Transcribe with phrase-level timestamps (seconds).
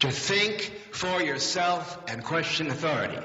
[0.00, 3.18] to think for yourself and question authority.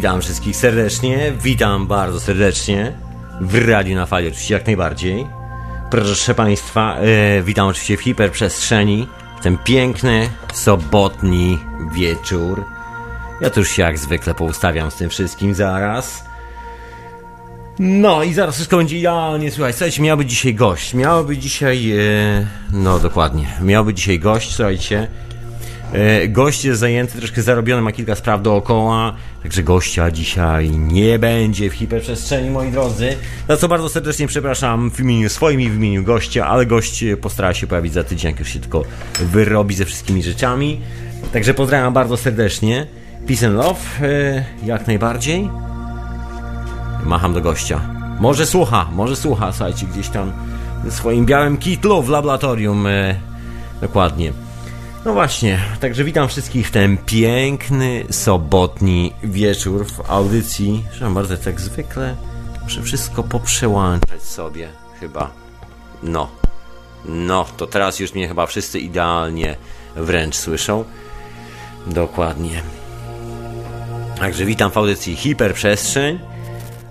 [0.00, 2.92] Witam wszystkich serdecznie, witam bardzo serdecznie
[3.40, 5.26] w Radiu na Fali, oczywiście jak najbardziej.
[5.90, 9.06] Proszę Państwa, e, witam oczywiście w hiperprzestrzeni,
[9.40, 11.58] w ten piękny, sobotni
[11.92, 12.64] wieczór.
[13.40, 16.24] Ja tu już się jak zwykle poustawiam z tym wszystkim zaraz.
[17.78, 21.42] No i zaraz wszystko będzie ja, nie słuchaj, słuchajcie, miał być dzisiaj gość, miał być
[21.42, 25.08] dzisiaj, e, no dokładnie, miał być dzisiaj gość, słuchajcie,
[26.28, 31.74] Gość jest zajęty, troszkę zarobiony, ma kilka spraw dookoła, także gościa dzisiaj nie będzie w
[31.74, 33.16] hiperprzestrzeni, moi drodzy.
[33.48, 37.54] Za co bardzo serdecznie przepraszam w imieniu swoim i w imieniu gościa, ale gość postara
[37.54, 38.84] się pojawić za tydzień, jak już się tylko
[39.20, 40.80] wyrobi ze wszystkimi rzeczami.
[41.32, 42.86] Także pozdrawiam bardzo serdecznie.
[43.26, 45.50] Peace and love, e, jak najbardziej.
[47.06, 47.80] Macham do gościa.
[48.20, 50.32] Może słucha, może słucha, słuchajcie, gdzieś tam
[50.84, 52.86] w swoim białym kitlu w laboratorium.
[52.86, 53.14] E,
[53.80, 54.32] dokładnie.
[55.04, 60.84] No właśnie, także witam wszystkich w ten piękny, sobotni wieczór w audycji.
[60.90, 62.16] Przepraszam bardzo, tak zwykle
[62.62, 64.68] muszę wszystko poprzełączać sobie,
[65.00, 65.30] chyba.
[66.02, 66.30] No,
[67.04, 69.56] no, to teraz już mnie chyba wszyscy idealnie
[69.96, 70.84] wręcz słyszą.
[71.86, 72.62] Dokładnie.
[74.18, 76.18] Także witam w audycji Hiperprzestrzeń.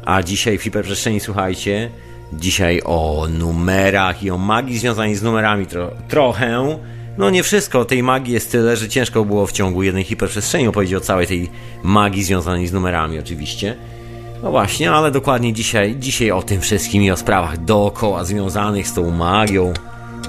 [0.06, 1.92] A dzisiaj w Hiperprzestrzeni, słuchajcie,
[2.34, 6.80] dzisiaj o numerach i o magii związanej z numerami tro trochę.
[7.20, 10.96] No nie wszystko, tej magii jest tyle, że ciężko było w ciągu jednej hiperprzestrzeni opowiedzieć
[10.96, 11.50] o całej tej
[11.84, 13.76] magii związanej z numerami oczywiście.
[14.44, 18.94] No właśnie, ale dokładnie dzisiaj, dzisiaj o tym wszystkim i o sprawach dookoła związanych z
[18.94, 19.74] tą magią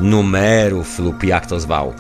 [0.01, 1.95] numerów lub jak to zwał.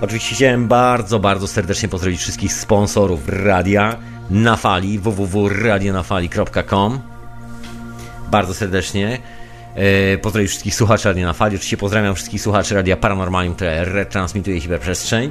[0.00, 3.96] Oczywiście chciałem bardzo, bardzo serdecznie pozdrowić wszystkich sponsorów radia
[4.30, 7.00] na fali www.radionafali.com
[8.30, 9.18] Bardzo serdecznie.
[9.74, 11.56] E, Pozdrowić wszystkich słuchaczy Radia na Fali.
[11.56, 15.30] Oczywiście pozdrawiam wszystkich słuchaczy Radia Paranormalium, które retransmituje hiperprzestrzeń.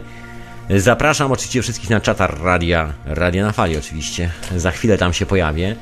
[0.69, 4.29] E, Zapraszam oczywiście wszystkich na czata Radia, Radia na Fali oczywiście.
[4.55, 5.75] Za chwilę tam się pojawię.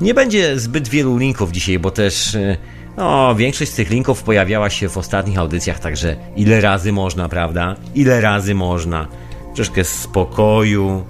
[0.00, 2.56] Nie będzie zbyt wielu linków dzisiaj, bo też e,
[2.96, 7.76] no, większość z tych linków pojawiała się w ostatnich audycjach, także ile razy można, prawda?
[7.94, 9.08] Ile razy można.
[9.54, 11.04] Troszkę spokoju,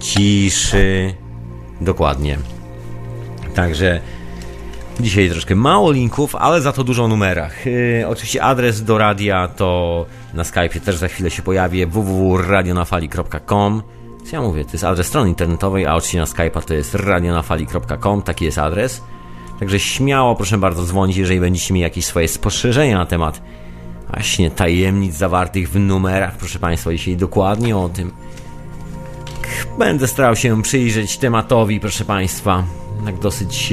[0.00, 1.14] ciszy.
[1.80, 2.38] Dokładnie.
[3.54, 4.00] Także
[5.00, 7.66] Dzisiaj troszkę mało linków, ale za to dużo o numerach.
[7.66, 13.82] Yy, oczywiście adres do radia to na Skype'ie też za chwilę się pojawi www.radionafali.com
[14.24, 18.22] Co ja mówię, to jest adres strony internetowej, a oczywiście na Skype'a to jest radionafali.com,
[18.22, 19.02] taki jest adres.
[19.60, 23.42] Także śmiało, proszę bardzo, dzwonić, jeżeli będziecie mieli jakieś swoje spostrzeżenia na temat
[24.12, 26.36] właśnie tajemnic zawartych w numerach.
[26.36, 28.12] Proszę Państwa, dzisiaj dokładnie o tym.
[29.78, 32.64] Będę starał się przyjrzeć tematowi, proszę Państwa,
[33.04, 33.72] tak dosyć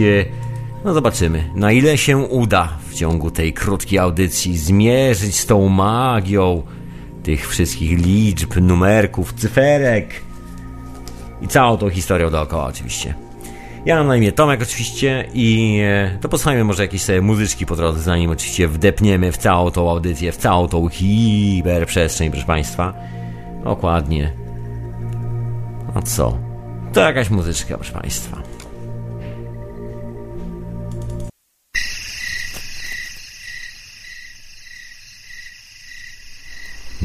[0.85, 6.63] no zobaczymy, na ile się uda w ciągu tej krótkiej audycji zmierzyć z tą magią
[7.23, 10.09] tych wszystkich liczb, numerków, cyferek
[11.41, 13.13] i całą tą historią dookoła oczywiście.
[13.85, 17.75] Ja mam na imię Tomek oczywiście i e, to posłuchajmy może jakieś sobie muzyczki po
[17.75, 22.93] drodze, zanim oczywiście wdepniemy w całą tą audycję, w całą tą hiperprzestrzeń, proszę Państwa.
[23.63, 24.31] Dokładnie.
[25.95, 26.37] A co?
[26.93, 28.54] To jakaś muzyczka, proszę Państwa.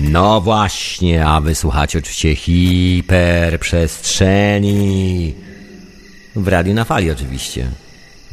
[0.00, 5.34] No właśnie, a wysłuchacie oczywiście hiperprzestrzeni.
[6.36, 7.70] W Radiu na Fali oczywiście.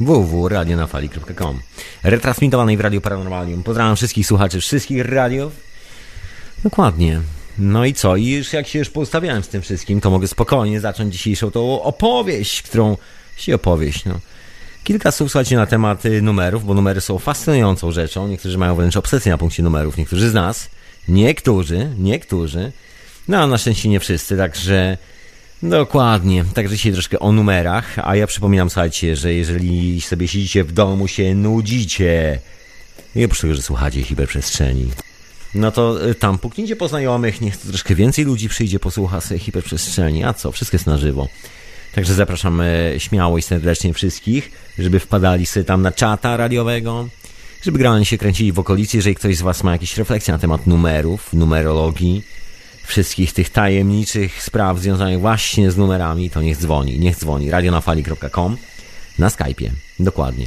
[0.00, 1.60] www.radionafali.com
[2.02, 3.62] Retransmitowanej w Radiu Paranormalium.
[3.62, 5.52] Pozdrawiam wszystkich słuchaczy wszystkich radiów.
[6.64, 7.20] Dokładnie.
[7.58, 8.16] No i co?
[8.16, 11.82] I już jak się już poustawiałem z tym wszystkim, to mogę spokojnie zacząć dzisiejszą tą
[11.82, 12.96] opowieść, którą...
[13.36, 14.20] się opowieść, no.
[14.84, 18.28] Kilka słów, słuchajcie, na temat y, numerów, bo numery są fascynującą rzeczą.
[18.28, 20.68] Niektórzy mają wręcz obsesję na punkcie numerów, niektórzy z nas,
[21.08, 22.72] niektórzy, niektórzy,
[23.28, 24.98] no na szczęście nie wszyscy, także
[25.62, 26.44] dokładnie.
[26.54, 31.08] Także dzisiaj troszkę o numerach, a ja przypominam, słuchajcie, że jeżeli sobie siedzicie w domu,
[31.08, 32.40] się nudzicie,
[33.16, 34.90] i oprócz tego, że słuchacie hiperprzestrzeni,
[35.54, 40.24] no to y, tam puknijcie po znajomych, niech troszkę więcej ludzi przyjdzie, posłucha sobie hiperprzestrzeni,
[40.24, 41.28] a co, wszystko jest na żywo.
[41.94, 42.62] Także zapraszam
[42.98, 47.08] śmiało i serdecznie wszystkich, żeby wpadali sobie tam na czata radiowego,
[47.62, 50.66] żeby grali się kręcili w okolicy, jeżeli ktoś z Was ma jakieś refleksje na temat
[50.66, 52.22] numerów, numerologii,
[52.86, 57.50] wszystkich tych tajemniczych spraw związanych właśnie z numerami, to niech dzwoni, niech dzwoni.
[57.50, 58.56] radionafali.com
[59.18, 60.46] na Skype'ie, dokładnie.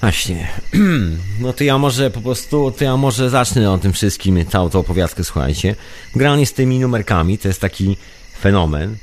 [0.00, 0.48] Właśnie.
[1.40, 4.78] No to ja może po prostu, to ja może zacznę o tym wszystkim, całą tą
[4.78, 5.76] opowiadkę, słuchajcie.
[6.14, 7.96] Granie z tymi numerkami to jest taki
[8.40, 8.96] fenomen,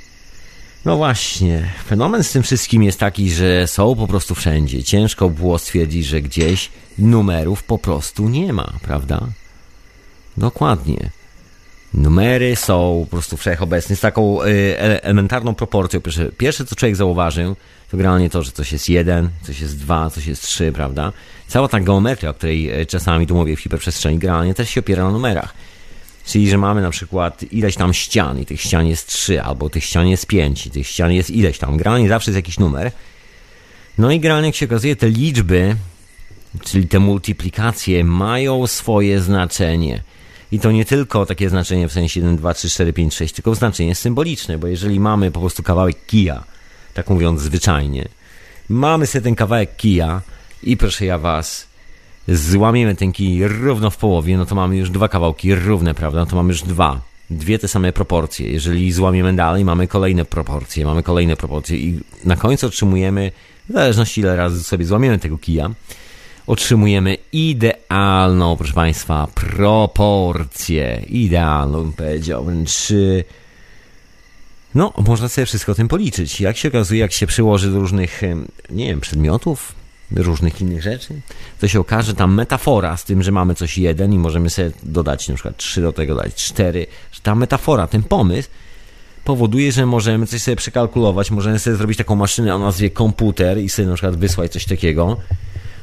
[0.85, 4.83] no właśnie, fenomen z tym wszystkim jest taki, że są po prostu wszędzie.
[4.83, 9.27] Ciężko było stwierdzić, że gdzieś numerów po prostu nie ma, prawda?
[10.37, 11.09] Dokładnie.
[11.93, 16.01] Numery są po prostu wszechobecne z taką y, elementarną proporcją.
[16.01, 17.55] Pierwsze, pierwsze, co człowiek zauważył,
[17.91, 21.11] to generalnie to, że coś jest jeden, coś jest dwa, coś jest trzy, prawda?
[21.47, 25.03] Cała ta geometria, o której y, czasami tu mówię w hiperprzestrzeni, generalnie też się opiera
[25.03, 25.53] na numerach.
[26.25, 29.83] Czyli, że mamy na przykład ileś tam ścian i tych ścian jest 3, albo tych
[29.83, 31.77] ścian jest 5 i tych ścian jest ileś tam.
[31.77, 32.91] Generalnie zawsze jest jakiś numer.
[33.97, 35.75] No i generalnie jak się okazuje, te liczby,
[36.63, 40.03] czyli te multiplikacje mają swoje znaczenie.
[40.51, 43.55] I to nie tylko takie znaczenie w sensie 1, 2, 3, 4, 5, 6, tylko
[43.55, 46.43] znaczenie symboliczne, bo jeżeli mamy po prostu kawałek kija,
[46.93, 48.07] tak mówiąc zwyczajnie,
[48.69, 50.21] mamy sobie ten kawałek kija
[50.63, 51.67] i proszę ja was,
[52.27, 56.19] złamiemy ten kij równo w połowie, no to mamy już dwa kawałki równe, prawda?
[56.19, 57.01] No to mamy już dwa.
[57.29, 58.51] Dwie te same proporcje.
[58.51, 63.31] Jeżeli złamiemy dalej, mamy kolejne proporcje, mamy kolejne proporcje i na końcu otrzymujemy,
[63.69, 65.69] w zależności ile razy sobie złamiemy tego kija,
[66.47, 71.01] otrzymujemy idealną, proszę Państwa, proporcję.
[71.07, 72.93] Idealną, bym powiedział, wręcz...
[74.75, 76.41] No, można sobie wszystko tym policzyć.
[76.41, 78.21] Jak się okazuje, jak się przyłoży do różnych,
[78.69, 79.73] nie wiem, przedmiotów,
[80.15, 81.21] różnych innych rzeczy,
[81.59, 85.27] to się okaże ta metafora z tym, że mamy coś jeden i możemy sobie dodać
[85.27, 88.49] na przykład trzy do tego dać cztery, że ta metafora, ten pomysł
[89.23, 93.69] powoduje, że możemy coś sobie przekalkulować, możemy sobie zrobić taką maszynę o nazwie komputer i
[93.69, 95.17] sobie na przykład wysłać coś takiego.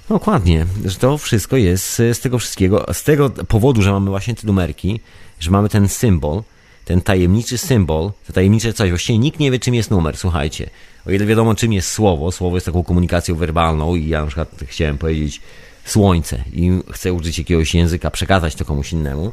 [0.08, 4.46] Dokładnie, że to wszystko jest z tego wszystkiego, z tego powodu, że mamy właśnie te
[4.46, 5.00] numerki,
[5.40, 6.42] że mamy ten symbol,
[6.84, 10.70] ten tajemniczy symbol, to tajemnicze coś, właściwie nikt nie wie czym jest numer, słuchajcie.
[11.08, 14.48] O ile wiadomo, czym jest słowo, słowo jest taką komunikacją werbalną i ja na przykład
[14.66, 15.40] chciałem powiedzieć
[15.84, 19.32] słońce i chcę użyć jakiegoś języka, przekazać to komuś innemu,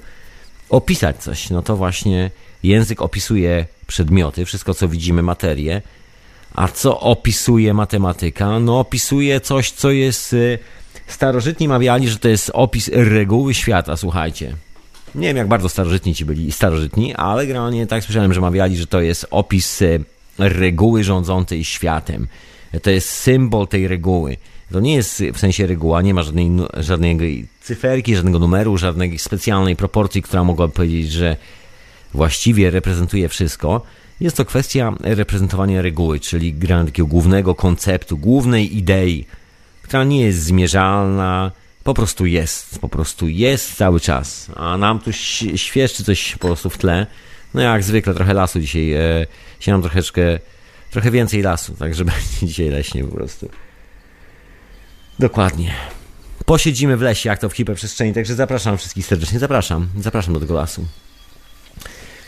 [0.70, 2.32] opisać coś, no to właśnie
[2.64, 5.82] język opisuje przedmioty, wszystko co widzimy, materię,
[6.56, 8.60] a co opisuje matematyka?
[8.60, 10.34] No opisuje coś, co jest...
[10.34, 10.60] Y,
[11.08, 14.56] starożytni mawiali, że to jest opis reguły świata, słuchajcie.
[15.16, 18.88] Nie wiem, jak bardzo starożytni ci byli starożytni, ale generalnie tak słyszałem, że mawiali, że
[18.88, 20.04] to jest opis y,
[20.38, 22.28] reguły rządzącej światem.
[22.82, 24.38] To jest symbol tej reguły.
[24.72, 29.76] To nie jest w sensie reguła, nie ma żadnej, żadnej cyferki, żadnego numeru, żadnej specjalnej
[29.76, 31.38] proporcji, która mogłaby powiedzieć, że
[32.14, 33.82] właściwie reprezentuje wszystko.
[34.20, 36.54] Jest to kwestia reprezentowania reguły, czyli
[36.86, 39.26] takiego głównego konceptu, głównej idei,
[39.82, 41.52] która nie jest zmierzalna,
[41.84, 44.52] po prostu jest, po prostu jest cały czas.
[44.56, 45.12] A nam tu
[45.56, 47.08] świeżczy coś po prostu w tle.
[47.56, 49.26] No jak zwykle trochę lasu dzisiaj e,
[49.60, 50.40] się nam troszeczkę,
[50.92, 53.50] trochę więcej lasu, także będzie dzisiaj leśnie po prostu.
[55.20, 55.74] Dokładnie.
[56.46, 60.54] Posiedzimy w lesie, jak to w hiperprzestrzeni, także zapraszam wszystkich serdecznie, zapraszam, zapraszam do tego
[60.54, 60.86] lasu.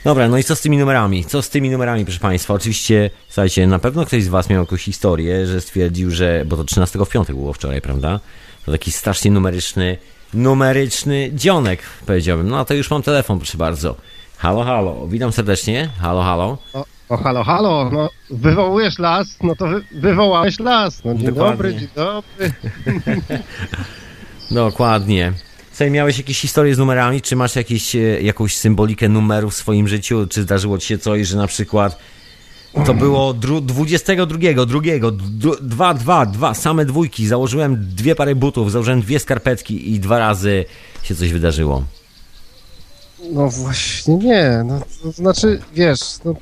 [0.04, 1.26] Dobra, no i co z tymi numerami?
[1.26, 2.54] Co z tymi numerami, proszę Państwa?
[2.54, 6.64] Oczywiście, słuchajcie, na pewno ktoś z Was miał jakąś historię, że stwierdził, że, bo to
[6.64, 8.20] 13 w piątek było wczoraj, prawda?
[8.66, 9.98] To taki strasznie numeryczny,
[10.34, 12.50] numeryczny dzionek, powiedziałbym.
[12.50, 13.96] No, a to już mam telefon, proszę bardzo.
[14.38, 15.90] Halo, halo, witam serdecznie.
[16.00, 16.58] Halo, halo.
[16.74, 21.04] O, o halo, halo, no wywołujesz las, no to wy, wywołałeś las.
[21.06, 21.52] No, dzień Dokładnie.
[21.52, 22.52] dobry, dzień dobry.
[24.52, 25.34] Dokładnie.
[25.72, 27.22] Słuchaj, miałeś jakieś historie z numerami?
[27.22, 30.28] Czy masz jakieś, e, jakąś symbolikę numerów w swoim życiu?
[30.30, 32.00] Czy zdarzyło ci się coś, że na przykład
[32.86, 35.12] to było dru, 22, drugiego,
[35.62, 37.28] 2, 2, 2, same dwójki.
[37.28, 40.66] Założyłem dwie pary butów, założyłem dwie skarpetki i dwa razy
[41.04, 41.84] się coś wydarzyło.
[43.32, 46.34] No właśnie nie, no to znaczy, wiesz, no,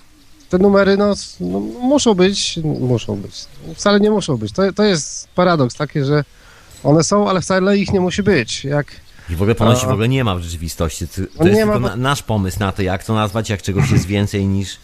[0.50, 4.52] te numery no, no, muszą być, muszą być, wcale nie muszą być.
[4.52, 6.24] To, to jest paradoks taki, że
[6.84, 8.64] one są, ale wcale ich nie musi być.
[8.64, 8.88] Jak
[9.30, 11.08] i w ogóle ponoć w ogóle nie ma w rzeczywistości.
[11.08, 13.92] To, to no jest tylko ma, nasz pomysł na to, jak to nazwać, jak czegoś
[13.92, 14.78] jest więcej niż.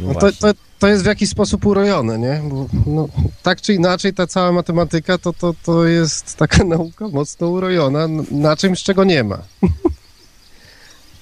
[0.00, 0.48] No, no to, to,
[0.78, 2.42] to jest w jakiś sposób urojone, nie?
[2.44, 3.08] Bo, no,
[3.42, 8.56] tak czy inaczej ta cała matematyka to, to, to jest taka nauka mocno urojona na
[8.56, 9.38] czymś, czego nie ma.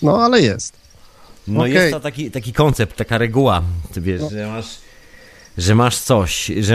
[0.03, 0.73] no, ale jest.
[1.49, 1.73] No Okej.
[1.75, 4.31] jest to taki, taki koncept, taka reguła, ty wiesz, No.
[4.31, 4.67] że masz
[5.59, 6.75] że masz coś, że,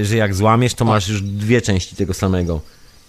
[0.00, 2.60] e, że jak złamiesz, to masz już dwie części tego samego.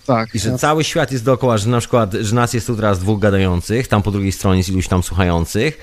[0.08, 0.36] Tak.
[0.36, 3.20] I że cały świat jest dookoła, że na przykład, że nas jest tu teraz dwóch
[3.20, 5.78] gadających, tam po drugiej stronie jest iluś tam słuchających.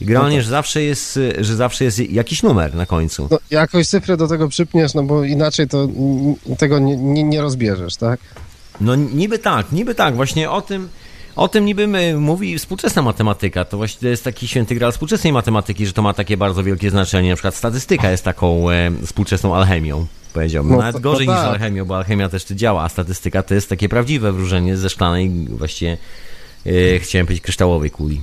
[0.00, 0.44] I generalnie, No tak.
[0.44, 3.28] że zawsze jest, że zawsze jest jakiś numer na końcu.
[3.30, 5.88] no, jakoś cyfrę do tego przypniesz, no bo inaczej to
[6.58, 8.20] tego nie, nie, nie rozbierzesz, tak?
[8.80, 10.88] No niby tak, niby tak, właśnie o tym,
[11.38, 15.86] o tym niby mówi współczesna matematyka, to właśnie to jest taki święty gral współczesnej matematyki,
[15.86, 20.06] że to ma takie bardzo wielkie znaczenie, na przykład statystyka jest taką e, współczesną alchemią,
[20.32, 21.50] powiedziałbym, No nawet to- gorzej to niż tak.
[21.52, 25.30] alchemią, bo alchemia też to działa, a statystyka to jest takie prawdziwe wróżenie ze szklanej,
[25.48, 25.98] właściwie
[26.66, 28.20] e, chciałem powiedzieć kryształowej kuli.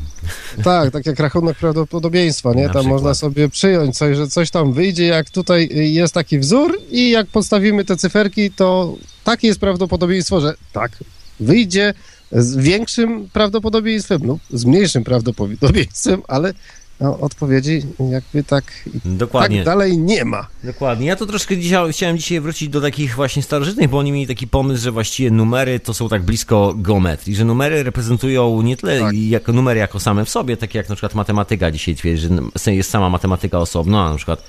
[0.64, 2.68] Tak, tak jak rachunek prawdopodobieństwa, nie?
[2.68, 3.02] Na Tam przykład.
[3.02, 7.10] można sobie przyjąć coś, że coś tam wyjdzie, jak tutaj y, jest taki wzór i
[7.10, 10.92] jak podstawimy te cyferki, to takie jest prawdopodobieństwo, że tak,
[11.40, 11.94] wyjdzie
[12.32, 16.54] z większym prawdopodobieństwem lub z mniejszym prawdopodobieństwem, ale
[17.00, 18.64] no, odpowiedzi jakby tak,
[19.06, 19.58] Dokładnie.
[19.58, 20.48] tak dalej nie ma.
[20.64, 21.08] Dokładnie.
[21.08, 24.48] Ja to troszkę dzisiaj, chciałem dzisiaj wrócić do takich właśnie starożytnych, bo oni mieli taki
[24.48, 29.14] pomysł, że właściwie numery to są tak blisko geometrii, że numery reprezentują nie tyle Tak.
[29.16, 32.28] jako numery jako same w sobie, takie jak na przykład matematyka dzisiaj twierdzi,
[32.66, 34.44] że jest sama matematyka osobna, a na przykład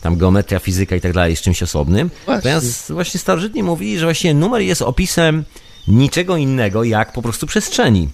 [0.00, 2.10] tam geometria, fizyka i tak dalej jest czymś osobnym.
[2.24, 2.50] Właśnie.
[2.50, 5.44] Natomiast właśnie starożytni mówili, że właśnie numer jest opisem
[5.88, 8.08] niczego innego jak po prostu przestrzeni.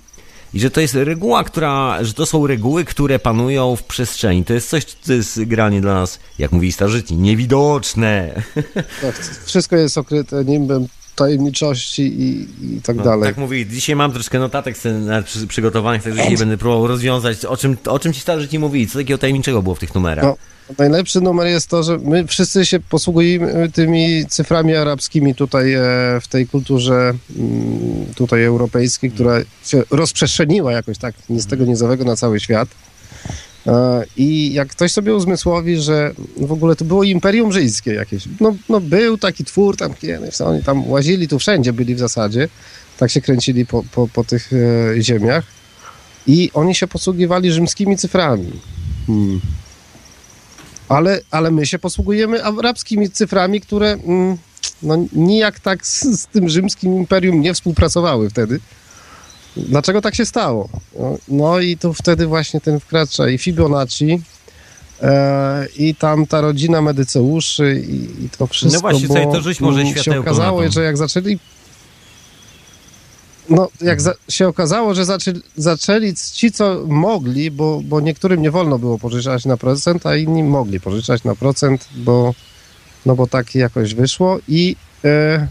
[0.54, 4.44] I że to jest reguła, która, że to są reguły, które panują w przestrzeni.
[4.44, 8.42] To jest coś, co jest granie dla nas, jak mówili starożytni, niewidoczne.
[9.02, 10.86] Tak, wszystko jest okryte nimbem
[11.16, 13.24] tajemniczości i, i tak No, dalej.
[13.24, 13.66] tak mówili.
[13.70, 14.76] Dzisiaj mam troszkę notatek
[15.48, 19.18] przygotowanych, także dzisiaj będę próbował rozwiązać, o czym, o czym ci starożytni mówili, co takiego
[19.18, 20.24] tajemniczego było w tych numerach.
[20.24, 20.36] No,
[20.78, 25.80] najlepszy numer jest to, że my wszyscy się posługujemy tymi cyframi arabskimi tutaj e,
[26.20, 32.16] w tej kulturze mm, tutaj europejskiej, która się rozprzestrzeniła jakoś tak z tego nizowego na
[32.16, 32.68] cały świat.
[33.66, 38.54] E, I jak ktoś sobie uzmysłowi, że w ogóle to było Imperium Rzymskie jakieś, no,
[38.68, 42.48] no był taki twór tam kiedyś, oni tam łazili, tu wszędzie byli w zasadzie,
[42.98, 45.44] tak się kręcili po, po, po tych e, ziemiach
[46.26, 48.52] i oni się posługiwali rzymskimi cyframi.
[49.06, 49.40] Hmm.
[50.90, 54.36] Ale, ale my się posługujemy arabskimi cyframi, które mm,
[54.82, 58.60] no, nijak tak z, z tym rzymskim imperium nie współpracowały wtedy.
[59.56, 60.68] Dlaczego tak się stało?
[60.98, 64.22] No, no i tu wtedy właśnie ten wkracza i Fibonacci,
[65.02, 68.74] e, i tam ta rodzina Medyceuszy i, i to wszystko.
[68.74, 71.38] No właśnie, tutaj to rzuć może światełko się okazało, że jak zaczęli
[73.50, 78.50] no, jak za, się okazało, że zaczęli, zaczęli ci, co mogli, bo, bo niektórym nie
[78.50, 82.34] wolno było pożyczać na procent, a inni mogli pożyczać na procent, bo,
[83.06, 85.48] no bo tak jakoś wyszło i e,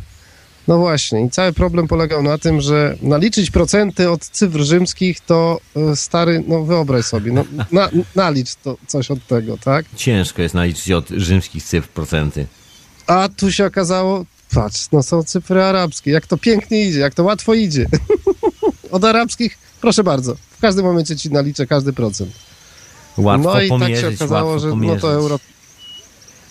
[0.68, 5.60] no właśnie, i cały problem polegał na tym, że naliczyć procenty od cyfr rzymskich to
[5.76, 9.86] e, stary, no wyobraź sobie, no, na, nalicz to coś od tego, tak?
[9.96, 12.48] Ciężko jest naliczyć od rzymskich cyfr procenty.
[13.08, 17.24] A tu się okazało, patrz, no są cyfry arabskie, jak to pięknie idzie, jak to
[17.24, 17.86] łatwo idzie.
[18.92, 22.32] Od arabskich, proszę bardzo, w każdym momencie ci naliczę każdy procent.
[23.18, 25.02] Łatwo no i pomierzyć, tak się okazało, łatwo że no pomierzyć.
[25.02, 25.40] to euro...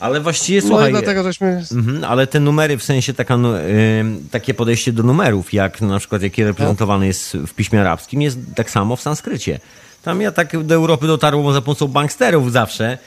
[0.00, 0.90] Ale właściwie, No słuchaj...
[0.90, 1.64] i dlatego żeśmy...
[1.72, 6.22] Mhm, ale te numery, w sensie taka, ym, takie podejście do numerów, jak na przykład
[6.22, 9.60] jakie reprezentowane jest w piśmie arabskim, jest tak samo w sanskrycie.
[10.02, 12.98] Tam ja tak do Europy dotarło za pomocą banksterów zawsze,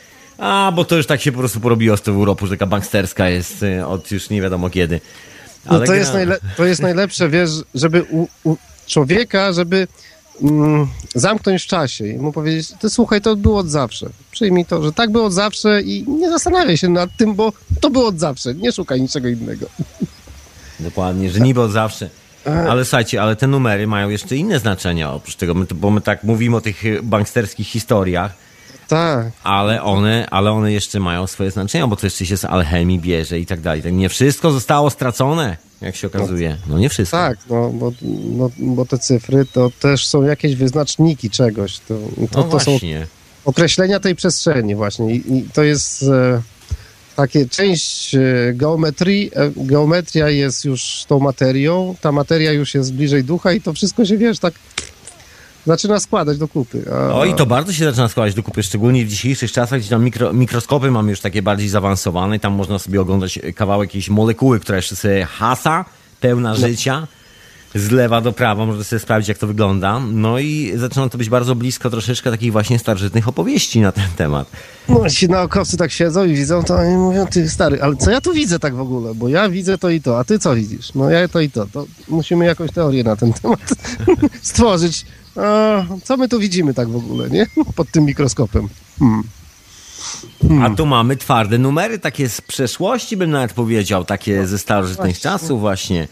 [0.41, 3.29] a bo to już tak się po prostu porobiło z tą Europą, że taka banksterska
[3.29, 5.01] jest y, od już nie wiadomo kiedy.
[5.65, 6.37] No to, gra- jest najle...
[6.57, 8.57] to jest najlepsze, wiesz, żeby u, u
[8.87, 9.87] człowieka, żeby
[10.41, 14.09] mm, zamknąć w czasie i mu powiedzieć, ty słuchaj, to było od zawsze.
[14.31, 17.89] Przyjmij to, że tak było od zawsze i nie zastanawiaj się nad tym, bo to
[17.89, 18.55] było od zawsze.
[18.55, 19.65] Nie szukaj niczego innego.
[20.79, 22.09] Dokładnie, że niby od zawsze.
[22.69, 26.01] Ale słuchajcie, ale te numery mają jeszcze inne znaczenia oprócz tego, my, to- bo my
[26.01, 28.33] tak mówimy o tych y, banksterskich historiach,
[28.91, 29.31] Tak.
[29.43, 33.39] ale one, ale one jeszcze mają swoje znaczenia, bo to jeszcze się z alchemii bierze
[33.39, 33.83] i tak dalej.
[33.83, 36.57] Tak nie wszystko zostało stracone, jak się okazuje.
[36.67, 37.17] No nie wszystko.
[37.17, 37.91] Tak, no bo,
[38.37, 41.79] no, bo te cyfry to też są jakieś wyznaczniki czegoś.
[41.79, 41.95] To,
[42.31, 42.71] to, no to są
[43.45, 46.41] określenia tej przestrzeni właśnie i, i to jest e,
[47.15, 48.19] takie część e,
[48.53, 49.31] geometrii.
[49.35, 54.05] E, geometria jest już tą materią, ta materia już jest bliżej ducha i to wszystko
[54.05, 54.53] się, wiesz, tak
[55.65, 56.85] zaczyna składać do kupy.
[56.93, 59.89] A, O i to bardzo się zaczyna składać do kupy, szczególnie w dzisiejszych czasach, gdzie
[59.89, 64.09] tam mikro, mikroskopy mamy już takie bardziej zaawansowane i tam można sobie oglądać kawałek jakiejś
[64.09, 65.85] molekuły, która jeszcze sobie hasa,
[66.19, 67.07] pełna życia.
[67.75, 69.99] z lewa do prawa, można sobie sprawdzić, jak to wygląda.
[69.99, 74.51] No i zaczyna to być bardzo blisko troszeczkę takich właśnie starożytnych opowieści na ten temat.
[74.89, 78.21] No ci naukowcy tak siedzą i widzą to i mówią, ty stary, ale co ja
[78.21, 79.15] tu widzę tak w ogóle?
[79.15, 80.93] Bo ja widzę to i to, a ty co widzisz?
[80.95, 81.65] No ja to i to.
[81.73, 83.59] To musimy jakąś teorię na ten temat
[84.41, 85.05] stworzyć.
[85.35, 87.47] A, co my tu widzimy tak w ogóle, nie?
[87.75, 88.69] Pod tym mikroskopem.
[88.99, 89.23] Hmm.
[90.63, 95.31] A tu mamy twarde numery, takie z przeszłości bym nawet powiedział, takie ze starożytnych właśnie.
[95.31, 96.07] czasów właśnie.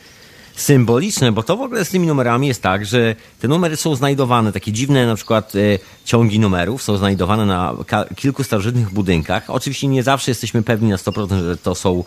[0.55, 4.51] Symboliczne, bo to w ogóle z tymi numerami jest tak, że te numery są znajdowane,
[4.51, 5.59] takie dziwne na przykład e,
[6.05, 7.73] ciągi numerów są znajdowane na
[8.15, 9.49] kilku starożytnych budynkach.
[9.49, 12.03] Oczywiście nie zawsze jesteśmy pewni na 100%, że to są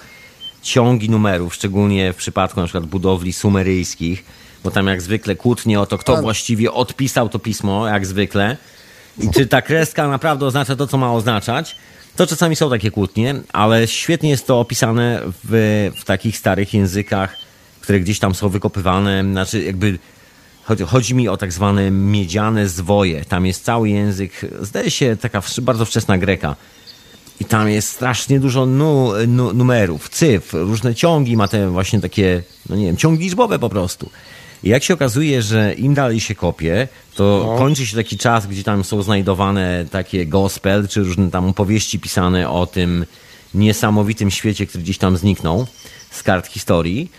[0.62, 4.24] ciągi numerów, szczególnie w przypadku na przykład budowli sumeryjskich,
[4.64, 6.22] bo tam jak zwykle kłótnie o to, kto Tak.
[6.22, 8.56] właściwie odpisał to pismo, jak zwykle.
[9.18, 11.76] I czy ta kreska naprawdę oznacza to, co ma oznaczać?
[12.16, 17.36] To czasami są takie kłótnie, ale świetnie jest to opisane w, w takich starych językach,
[17.80, 19.24] które gdzieś tam są wykopywane.
[19.32, 19.98] Znaczy, jakby
[20.64, 23.24] chodzi, chodzi mi o tak zwane miedziane zwoje.
[23.24, 26.56] Tam jest cały język, zdaje się, taka bardzo wczesna greka.
[27.40, 32.42] I tam jest strasznie dużo nu, nu, numerów, cyfr, różne ciągi, ma te właśnie takie,
[32.68, 34.10] no nie wiem, ciągi liczbowe po prostu.
[34.64, 38.64] I jak się okazuje, że im dalej się kopie, to kończy się taki czas, gdzie
[38.64, 43.06] tam są znajdowane takie gospel, czy różne tam opowieści pisane o tym
[43.54, 45.66] niesamowitym świecie, który gdzieś tam zniknął
[46.10, 47.10] z kart historii.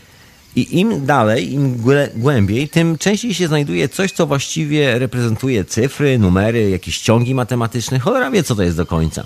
[0.56, 6.20] I im dalej, im głę- głębiej, tym częściej się znajduje coś, co właściwie reprezentuje cyfry,
[6.20, 8.00] numery, jakieś ciągi matematyczne.
[8.00, 9.26] Cholera wie, co to jest do końca.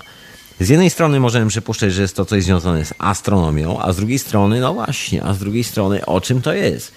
[0.60, 4.18] Z jednej strony możemy przypuszczać, że jest to coś związane z astronomią, a z drugiej
[4.18, 6.92] strony, no właśnie, a z drugiej strony, o czym to jest?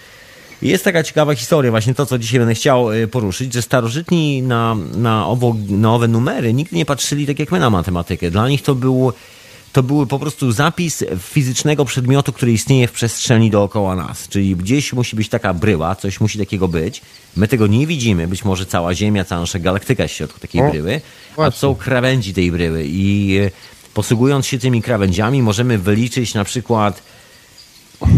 [0.62, 4.76] Jest taka ciekawa historia, właśnie to, co dzisiaj będę chciał y, poruszyć, że starożytni na,
[4.94, 8.30] na, owo, na owe numery nigdy nie patrzyli tak jak my na matematykę.
[8.30, 9.12] Dla nich to był
[9.72, 14.28] to był po prostu zapis fizycznego przedmiotu, który istnieje w przestrzeni dookoła nas.
[14.28, 17.02] Czyli gdzieś musi być taka bryła, coś musi takiego być.
[17.36, 20.62] My tego nie widzimy, być może cała Ziemia, cała nasza galaktyka jest w środku takiej
[20.62, 21.00] O, bryły,
[21.32, 21.58] a właśnie.
[21.58, 23.50] są krawędzi tej bryły i e,
[23.94, 27.02] posługując się tymi krawędziami możemy wyliczyć na przykład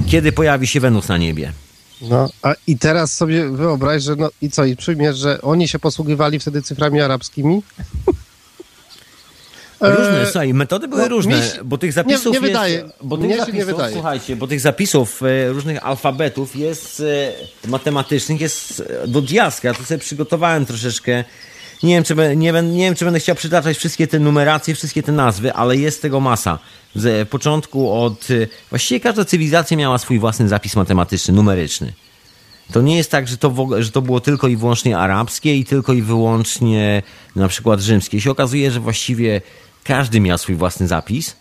[0.06, 1.52] kiedy pojawi się Wenus na niebie.
[2.00, 5.78] No, a i teraz sobie wyobraź, że no i co, i przyjmiesz, że oni się
[5.78, 7.62] posługiwali wtedy cyframi arabskimi?
[9.80, 12.85] Różne, E, słuchaj, metody były no, różne, się- bo tych zapisów nie jest, wydaje.
[13.02, 13.92] bo tych zapisów, nie wydaje.
[13.94, 17.00] słuchajcie, bo tych zapisów e, różnych alfabetów jest
[17.64, 19.68] e, matematycznych jest do diaska.
[19.68, 21.24] Ja tu sobie przygotowałem troszeczkę.
[21.85, 25.12] Nie wiem, czy, nie, nie wiem, czy będę chciał przytaczać wszystkie te numeracje, wszystkie te
[25.12, 26.59] nazwy, ale jest tego masa.
[26.94, 28.31] Z początku od...
[28.31, 31.92] e, Właściwie każda cywilizacja miała swój własny zapis matematyczny, numeryczny.
[32.73, 35.92] To nie jest tak, że to, że to było tylko i wyłącznie arabskie i tylko
[35.92, 37.03] i wyłącznie
[37.37, 38.20] na przykład rzymskie.
[38.20, 39.40] Się okazuje, że właściwie
[39.85, 41.37] każdy miał swój własny zapis.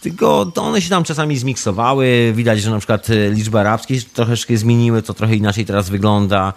[0.00, 2.32] Tylko one się tam czasami zmiksowały.
[2.34, 6.52] Widać, że na przykład e, liczby arabskie się troszeczkę zmieniły, to trochę inaczej teraz wygląda.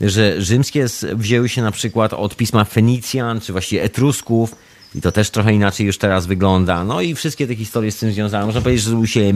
[0.00, 4.54] Że rzymskie wzięły się na przykład od pisma Fenicjan, czy właściwie Etrusków.
[4.94, 6.84] I to też trochę inaczej już teraz wygląda.
[6.84, 8.46] No i wszystkie te historie z tym związane.
[8.46, 9.32] Można powiedzieć, że zrobił się e,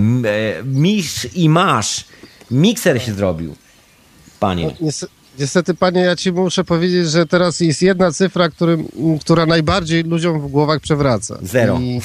[0.64, 2.04] misz i masz.
[2.50, 3.54] Mikser się zrobił.
[4.40, 4.76] Panie.
[4.80, 8.88] Niestety, niestety, panie, ja ci muszę powiedzieć, że teraz jest jedna cyfra, którym,
[9.20, 11.38] która najbardziej ludziom w głowach przewraca.
[11.42, 11.78] Zero.
[11.80, 12.00] I,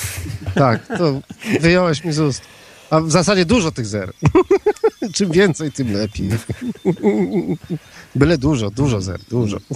[0.56, 1.22] tak, to
[1.62, 2.42] wyjąłeś mi z ust.
[2.90, 4.14] A w zasadzie dużo tych zer.
[5.16, 6.30] Czym więcej, tym lepiej.
[8.16, 9.58] Byle dużo, dużo zer, dużo.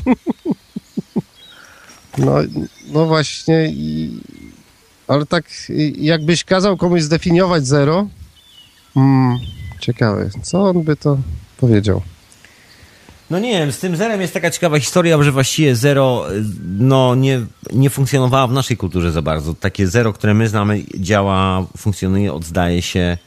[2.18, 2.36] No,
[2.92, 4.20] no właśnie, i,
[5.08, 5.46] ale tak
[5.96, 8.08] jakbyś kazał komuś zdefiniować zero,
[8.96, 9.38] mm,
[9.80, 11.18] ciekawe, co on by to
[11.58, 12.02] powiedział?
[13.30, 16.26] No nie wiem, z tym zerem jest taka ciekawa historia, że właściwie zero
[16.80, 17.42] no, nie,
[17.74, 19.54] nie funkcjonowała w naszej kulturze za bardzo.
[19.54, 23.18] Takie zero, które my znamy, działa, funkcjonuje od zdaje się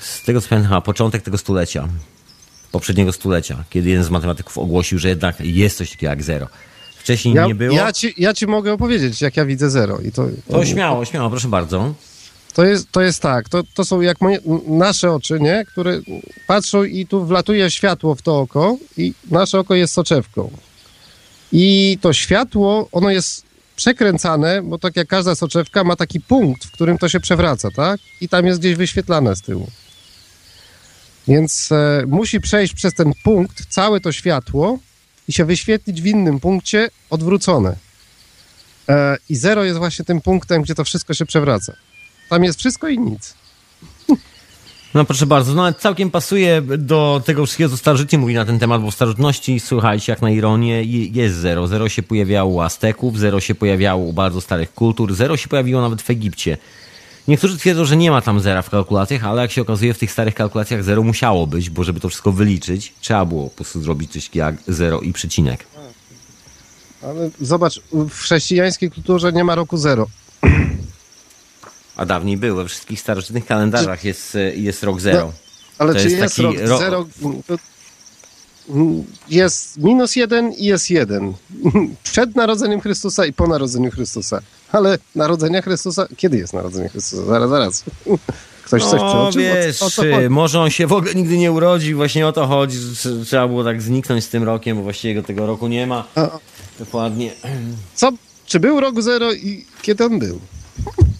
[0.00, 1.88] z tego co pamiętam, początek tego stulecia,
[2.72, 6.46] poprzedniego stulecia, kiedy jeden z matematyków ogłosił, że jednak jest coś takiego jak zero.
[6.96, 7.76] Wcześniej Ja, nie było.
[7.76, 9.98] ja, ci, ja ci mogę opowiedzieć, jak ja widzę zero.
[9.98, 11.94] I to, To śmiało, śmiało, proszę bardzo.
[12.54, 15.64] To jest, to jest tak, to, to są jak moje, nasze oczy, nie?
[15.64, 16.00] które
[16.46, 20.50] patrzą i tu wlatuje światło w to oko i nasze oko jest soczewką.
[21.52, 23.44] I to światło, ono jest
[23.76, 28.00] przekręcane, bo tak jak każda soczewka ma taki punkt, w którym to się przewraca, tak?
[28.20, 29.70] I tam jest gdzieś wyświetlane z tyłu.
[31.28, 34.78] Więc e, musi przejść przez ten punkt całe to światło
[35.28, 37.76] i się wyświetlić w innym punkcie odwrócone.
[38.88, 41.72] E, I zero jest właśnie tym punktem, gdzie to wszystko się przewraca.
[42.30, 43.34] Tam jest wszystko i nic.
[44.94, 48.82] No proszę bardzo, no całkiem pasuje do tego wszystkiego, co starożytni mówi na ten temat,
[48.82, 51.66] bo w starożytności, słuchajcie, jak na ironię, je- jest zero.
[51.66, 55.80] Zero się pojawiało u Azteków, zero się pojawiało u bardzo starych kultur, zero się pojawiło
[55.80, 56.58] nawet w Egipcie.
[57.28, 60.12] Niektórzy twierdzą, że nie ma tam zera w kalkulacjach, ale jak się okazuje, w tych
[60.12, 64.12] starych kalkulacjach zero musiało być, bo żeby to wszystko wyliczyć, trzeba było po prostu zrobić
[64.12, 65.66] coś jak zero i przecinek.
[67.02, 70.06] Ale zobacz, w chrześcijańskiej kulturze nie ma roku zero.
[72.00, 75.18] A dawniej był, we wszystkich starożytnych kalendarzach jest, jest rok zero.
[75.26, 75.32] No,
[75.78, 77.06] Ale To czy jest jest, rok ro- zero?
[79.28, 81.32] Jest minus jeden i jest jeden.
[82.02, 84.40] Przed narodzeniem Chrystusa i po narodzeniu Chrystusa.
[84.72, 86.06] Ale narodzenia Chrystusa...
[86.16, 87.24] Kiedy jest narodzenie Chrystusa?
[87.26, 87.84] Zaraz, zaraz.
[88.64, 89.42] Ktoś coś No przeoczył?
[89.42, 92.46] wiesz, O, o co może on się w ogóle nigdy nie urodził, właśnie o to
[92.46, 92.78] chodzi,
[93.26, 96.04] trzeba było tak zniknąć z tym rokiem, bo właściwie go tego roku nie ma.
[96.78, 97.32] Dokładnie.
[97.94, 98.12] Co?
[98.46, 100.40] Czy był rok zero i kiedy on był?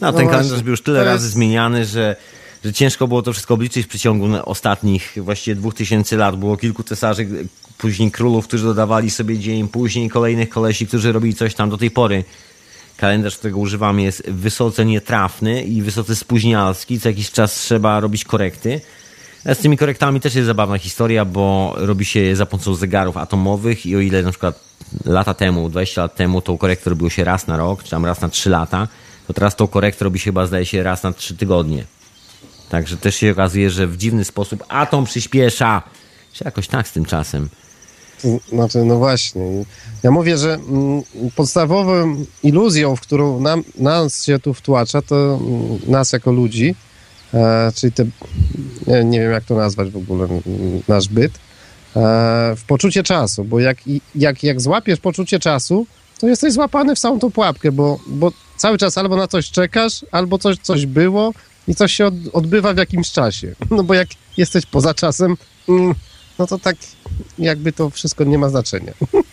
[0.00, 2.16] No, No ten kalendarz był już tyle to razy jest- zmieniany, że,
[2.64, 6.36] że ciężko było to wszystko obliczyć w przeciągu ostatnich właściwie dwóch tysięcy lat.
[6.36, 7.28] Było kilku cesarzy,
[7.78, 11.90] później królów, którzy dodawali sobie dzień, później kolejnych kolesi, którzy robili coś tam do tej
[11.90, 12.24] pory.
[12.96, 17.00] Kalendarz, którego używamy jest wysoce nietrafny i wysoce spóźnialski.
[17.00, 18.80] Co jakiś czas trzeba robić korekty.
[19.44, 23.86] Z tymi korektami też jest zabawna historia, bo robi się je za pomocą zegarów atomowych
[23.86, 24.60] i o ile na przykład
[25.04, 28.20] lata temu, 20 lat temu, tą korektę robiło się raz na rok, czy tam raz
[28.20, 28.88] na 3 lata,
[29.30, 31.84] to teraz tą korektę robi się chyba, zdaje się, raz na 3 tygodnie.
[32.68, 35.82] Także też się okazuje, że w dziwny sposób atom przyspiesza.
[36.32, 37.48] Czy jakoś tak z tym czasem.
[38.48, 39.42] Znaczy, no właśnie.
[40.02, 41.02] Ja mówię, że mm,
[41.36, 46.74] podstawową iluzją, w którą nam, nas się tu wtłacza, to mm, nas jako ludzi,
[47.34, 48.04] e, czyli te,
[49.04, 50.28] nie, wiem jak to nazwać w ogóle,
[50.88, 51.38] nasz byt, e,
[52.56, 53.78] w poczucie czasu, bo jak,
[54.14, 55.86] jak, jak złapiesz poczucie czasu,
[56.18, 60.04] to jesteś złapany w całą tą pułapkę, bo, bo cały czas albo na coś czekasz,
[60.10, 61.32] albo coś, coś było
[61.68, 63.54] i coś się od, odbywa w jakimś czasie.
[63.70, 65.36] No bo jak jesteś poza czasem,
[65.68, 65.94] mm,
[66.38, 66.76] no to tak
[67.38, 68.92] jakby to wszystko nie ma znaczenia.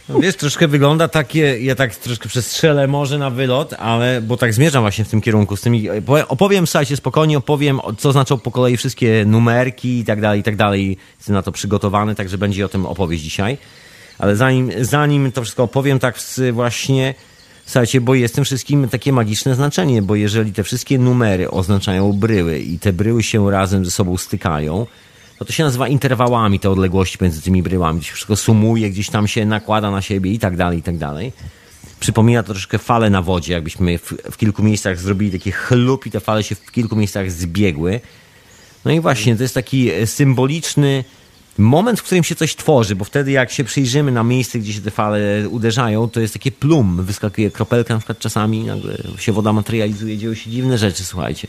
[0.10, 4.54] No wiesz, troszkę wygląda takie, ja tak troszkę przestrzelę może na wylot, ale, bo tak
[4.54, 8.52] zmierzam właśnie w tym kierunku z tymi, powiem- opowiem, słuchajcie, spokojnie opowiem, co znaczą po
[8.52, 10.98] kolei wszystkie numerki i tak dalej, i tak dalej.
[11.18, 13.58] Jestem na to przygotowany, także będzie o tym opowieść dzisiaj.
[14.20, 16.20] Ale zanim, zanim to wszystko opowiem, tak
[16.54, 17.14] właśnie,
[17.68, 22.60] słuchajcie, bo jest tym wszystkim takie magiczne znaczenie, bo jeżeli te wszystkie numery oznaczają bryły
[22.60, 24.86] i te bryły się razem ze sobą stykają,
[25.40, 28.00] no to się nazywa interwałami te odległości między tymi bryłami.
[28.00, 31.34] Gdzieś wszystko sumuje, gdzieś tam się nakłada na siebie i tak dalej, i tak dalej.
[32.00, 36.12] Przypomina to troszkę fale na wodzie, jakbyśmy w, w kilku miejscach zrobili taki chlup i
[36.12, 38.00] te fale się w kilku miejscach zbiegły.
[38.86, 41.04] No i właśnie, to jest taki symboliczny
[41.58, 44.82] moment, w którym się coś tworzy, bo wtedy jak się przyjrzymy na miejsce, gdzie się
[44.82, 49.54] te fale uderzają, to jest takie plum, wyskakuje kropelka na przykład czasami, nagle się woda
[49.54, 51.48] materializuje, dzieją się dziwne rzeczy, słuchajcie.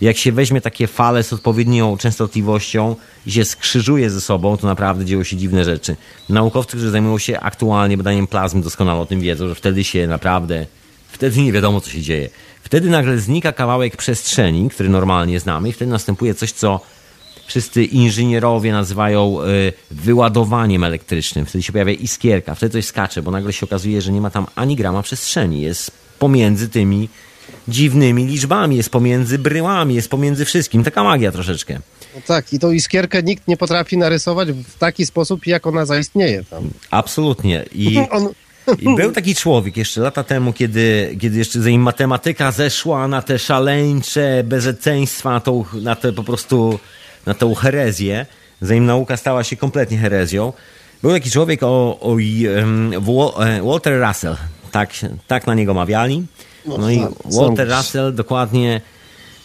[0.00, 5.04] Jak się weźmie takie fale z odpowiednią częstotliwością i się skrzyżuje ze sobą, to naprawdę
[5.04, 5.96] dzieją się dziwne rzeczy.
[6.28, 10.66] Naukowcy, którzy zajmują się aktualnie badaniem plazmy, doskonale o tym wiedzą, że wtedy się naprawdę,
[11.08, 12.28] wtedy nie wiadomo, co się dzieje.
[12.62, 16.80] Wtedy nagle znika kawałek przestrzeni, który normalnie znamy i wtedy następuje coś, co
[17.46, 21.46] wszyscy inżynierowie nazywają y, wyładowaniem elektrycznym.
[21.46, 24.46] Wtedy się pojawia iskierka, wtedy coś skacze, bo nagle się okazuje, że nie ma tam
[24.54, 25.60] ani grama przestrzeni.
[25.60, 27.08] Jest pomiędzy tymi
[27.68, 30.84] dziwnymi liczbami, jest pomiędzy bryłami, jest pomiędzy wszystkim.
[30.84, 31.80] Taka magia troszeczkę.
[32.14, 36.44] No tak, i tą iskierkę nikt nie potrafi narysować w taki sposób, jak ona zaistnieje
[36.44, 36.70] tam.
[36.90, 37.64] Absolutnie.
[37.72, 38.28] I, On,
[38.78, 43.38] I był taki człowiek jeszcze lata temu, kiedy, kiedy jeszcze zanim matematyka zeszła na te
[43.38, 46.78] szaleńcze bezeceństwa, na, tą, na te po prostu,
[47.26, 48.26] na tą herezję,
[48.60, 50.52] zanim nauka stała się kompletnie herezją,
[51.02, 54.36] był taki człowiek o, o e, Walter Russell.
[54.70, 54.90] Tak,
[55.26, 56.26] tak na niego mawiali.
[56.66, 58.80] No i tak, Walter Russell dokładnie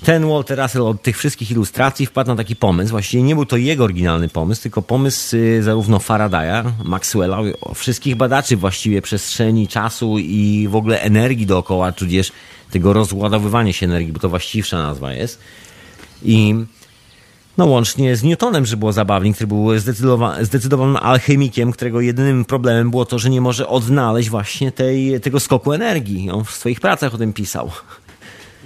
[0.03, 2.91] ten Walter Russell od tych wszystkich ilustracji wpadł na taki pomysł.
[2.91, 7.37] Właściwie nie był to jego oryginalny pomysł, tylko pomysł y, zarówno Faradaya, Maxwella,
[7.75, 12.31] wszystkich badaczy właściwie przestrzeni, czasu i w ogóle energii dookoła, tudzież
[12.71, 15.39] tego rozładowywania się energii, bo to właściwsza nazwa jest.
[16.23, 16.55] I
[17.61, 22.91] no łącznie z Newtonem, że było zabawnie, który był zdecydowa- zdecydowanym alchemikiem, którego jedynym problemem
[22.91, 26.29] było to, że nie może odnaleźć właśnie tej, tego skoku energii.
[26.31, 27.71] On w swoich pracach o tym pisał.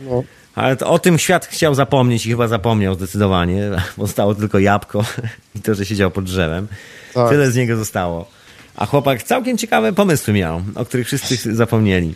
[0.05, 0.23] no,
[0.55, 5.05] Ale o tym świat chciał zapomnieć i chyba zapomniał zdecydowanie, bo zostało tylko jabłko
[5.55, 6.67] i to, że siedział pod drzewem.
[7.13, 7.29] Tak.
[7.29, 8.27] Tyle z niego zostało.
[8.75, 12.15] A chłopak całkiem ciekawe pomysły miał, o których wszyscy zapomnieli.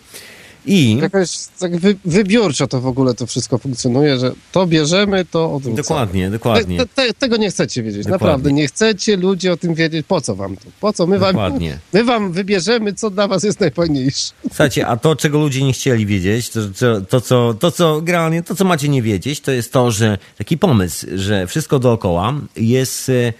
[0.65, 5.53] I jakoś tak wy, wybiórczo to w ogóle to wszystko funkcjonuje, że to bierzemy, to
[5.53, 5.75] odrzucamy.
[5.75, 6.77] dokładnie, dokładnie.
[6.77, 8.27] Te, te, tego nie chcecie wiedzieć, Dokładnie.
[8.27, 8.53] naprawdę.
[8.53, 10.05] Nie chcecie ludzie o tym wiedzieć.
[10.07, 10.65] Po co wam to?
[10.79, 11.07] Po co?
[11.07, 11.79] My wam, Dokładnie.
[11.93, 14.31] my wam wybierzemy, co dla was jest najfajniejsze.
[14.47, 18.43] Słuchajcie, a to, czego ludzie nie chcieli wiedzieć, to, to, to, co, to, co generalnie,
[18.43, 23.09] to, co macie nie wiedzieć, to jest to, że taki pomysł, że wszystko dookoła jest,
[23.09, 23.33] e,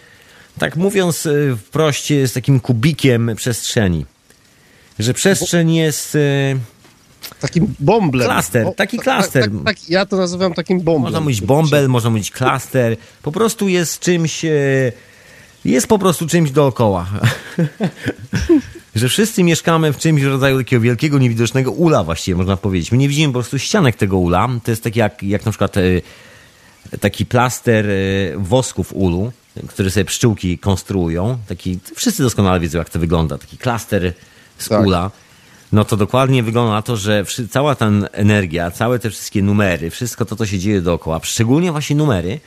[0.60, 4.05] tak mówiąc e, wprost, jest takim kubikiem przestrzeni.
[4.99, 6.19] Że przestrzeń jest, e,
[7.41, 8.27] takim bąblem.
[8.27, 9.43] Klaster, taki tak- klaster.
[9.43, 11.01] Tak, tak, ja to nazywam takim bąblem.
[11.03, 12.97] Można mówić bąbel, można mówić klaster.
[13.21, 14.45] Po prostu jest czymś.
[14.45, 14.49] e,
[15.65, 17.08] Jest po prostu czymś dookoła.
[18.95, 22.91] Że wszyscy mieszkamy w czymś w rodzaju takiego wielkiego, niewidocznego ula, właściwie można powiedzieć.
[22.91, 24.49] My nie widzimy po prostu ścianek tego ula.
[24.63, 25.82] To jest tak jak, jak na przykład e,
[26.99, 27.93] taki plaster e,
[28.38, 29.32] wosku w ulu,
[29.67, 31.38] który sobie pszczółki konstruują.
[31.47, 33.38] Taki, wszyscy doskonale wiedzą, jak to wygląda.
[33.38, 34.13] Taki klaster
[34.58, 34.86] z Tak.
[34.86, 35.12] ula.
[35.71, 40.25] No to dokładnie wygląda na to, że cała ta energia, całe te wszystkie numery, wszystko
[40.25, 42.39] to, co się dzieje dookoła, szczególnie właśnie numery,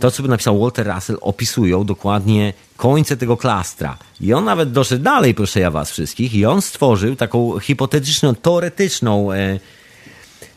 [0.00, 3.98] to, co by napisał Walter Russell, opisują dokładnie końce tego klastra.
[4.20, 9.32] I on nawet doszedł dalej, proszę ja was wszystkich, i on stworzył taką hipotetyczną, teoretyczną
[9.32, 9.58] e,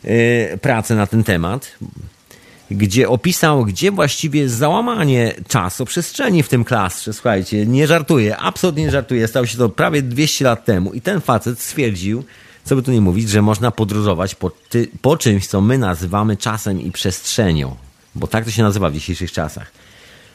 [0.04, 1.72] e, pracę na ten temat,
[2.71, 7.13] gdzie opisał, gdzie właściwie jest załamanie czasu, przestrzeni w tym klastrze.
[7.13, 9.27] Słuchajcie, nie żartuję, absolutnie nie żartuję.
[9.27, 12.23] Stało się to prawie 200 lat temu i ten facet stwierdził,
[12.63, 16.38] co by tu nie mówić, że można podróżować po, ty, po czymś, co my nazywamy
[16.38, 17.75] czasem i przestrzenią,
[18.15, 19.71] bo tak to się nazywa w dzisiejszych czasach.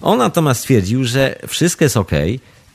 [0.01, 2.11] On natomiast stwierdził, że wszystko jest ok,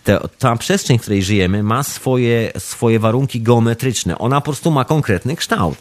[0.04, 4.18] te, ta przestrzeń, w której żyjemy, ma swoje, swoje warunki geometryczne.
[4.18, 5.78] Ona po prostu ma konkretny kształt.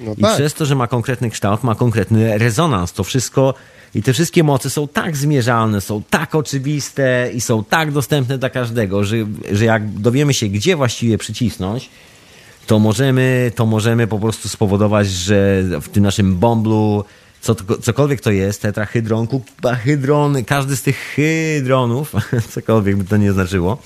[0.00, 0.34] No I tak.
[0.34, 2.92] przez to, że ma konkretny kształt, ma konkretny rezonans.
[2.92, 3.54] To wszystko
[3.94, 8.50] i te wszystkie moce są tak zmierzalne, są tak oczywiste i są tak dostępne dla
[8.50, 9.16] każdego, że,
[9.52, 11.90] że jak dowiemy się, gdzie właściwie przycisnąć,
[12.66, 17.04] to możemy, to możemy po prostu spowodować, że w tym naszym bomblu,
[17.40, 22.12] co, cokolwiek to jest, tetrahydron, kupahydron, każdy z tych hydronów,
[22.54, 23.78] cokolwiek by to nie znaczyło,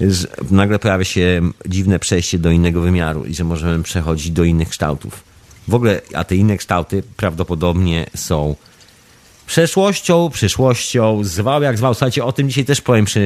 [0.00, 4.68] że nagle pojawia się dziwne przejście do innego wymiaru i że możemy przechodzić do innych
[4.68, 5.22] kształtów.
[5.68, 8.56] W ogóle, a te inne kształty prawdopodobnie są
[9.46, 11.94] przeszłością, przyszłością, zwał jak zwał.
[11.94, 13.20] Słuchajcie, o tym dzisiaj też powiem przy,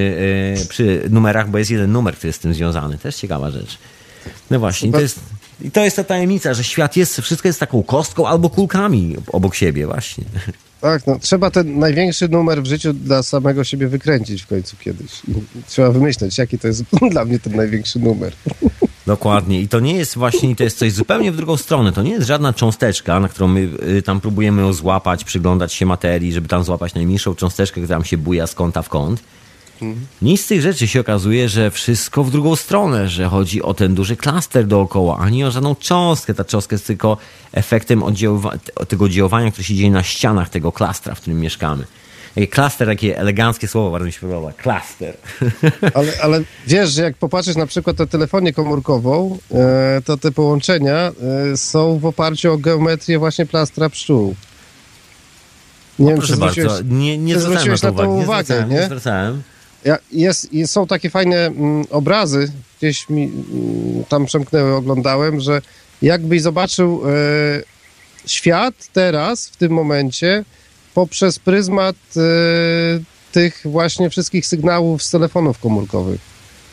[0.58, 2.98] yy, przy numerach, bo jest jeden numer, który jest z tym związany.
[2.98, 3.78] Też ciekawa rzecz.
[4.50, 5.20] No właśnie, to jest,
[5.60, 9.54] i to jest ta tajemnica, że świat jest, wszystko jest taką kostką albo kulkami obok
[9.54, 10.24] siebie właśnie.
[10.85, 15.23] Tak, no, trzeba ten największy numer w życiu dla samego siebie wykręcić w końcu kiedyś.
[15.29, 18.33] I trzeba wymyśleć, jaki to jest dla mnie ten największy numer.
[19.07, 19.61] Dokładnie.
[19.61, 21.92] I to nie jest właśnie, to jest coś zupełnie w drugą stronę.
[21.92, 25.87] To nie jest żadna cząsteczka, na którą my y, tam próbujemy ją złapać, przyglądać się
[25.87, 29.23] materii, żeby tam złapać najmniejszą cząsteczkę, która tam się buja z kąta w kąt.
[30.22, 33.94] Nic z tych rzeczy się okazuje, że wszystko w drugą stronę, że chodzi o ten
[33.94, 36.34] duży klaster dookoła, a nie o żadną cząstkę.
[36.34, 37.16] Ta cząstka jest tylko
[37.52, 38.58] efektem oddziaływa-
[38.88, 41.84] tego oddziaływania, które się dzieje na ścianach tego klastra, w którym mieszkamy.
[42.34, 44.52] Takie klaster, takie eleganckie słowo, bardzo mi się podoba.
[44.52, 45.16] Klaster.
[45.94, 51.12] Ale, ale wiesz, że jak popatrzysz na przykład na telefonię komórkową, e, to te połączenia
[51.52, 54.34] e, są w oparciu o geometrię właśnie plastra pszczół.
[55.98, 58.76] Nie wiem, czy Proszę bardzo, nie, nie zwróciłeś to na to uwagę, nie?
[58.76, 59.42] nie zwracałem.
[59.85, 65.62] Ja, jest, jest, są takie fajne mm, obrazy, gdzieś mi mm, tam przemknęły, oglądałem, że
[66.03, 67.12] jakbyś zobaczył e,
[68.27, 70.44] świat teraz, w tym momencie,
[70.94, 72.20] poprzez pryzmat e,
[73.33, 76.20] tych właśnie wszystkich sygnałów z telefonów komórkowych.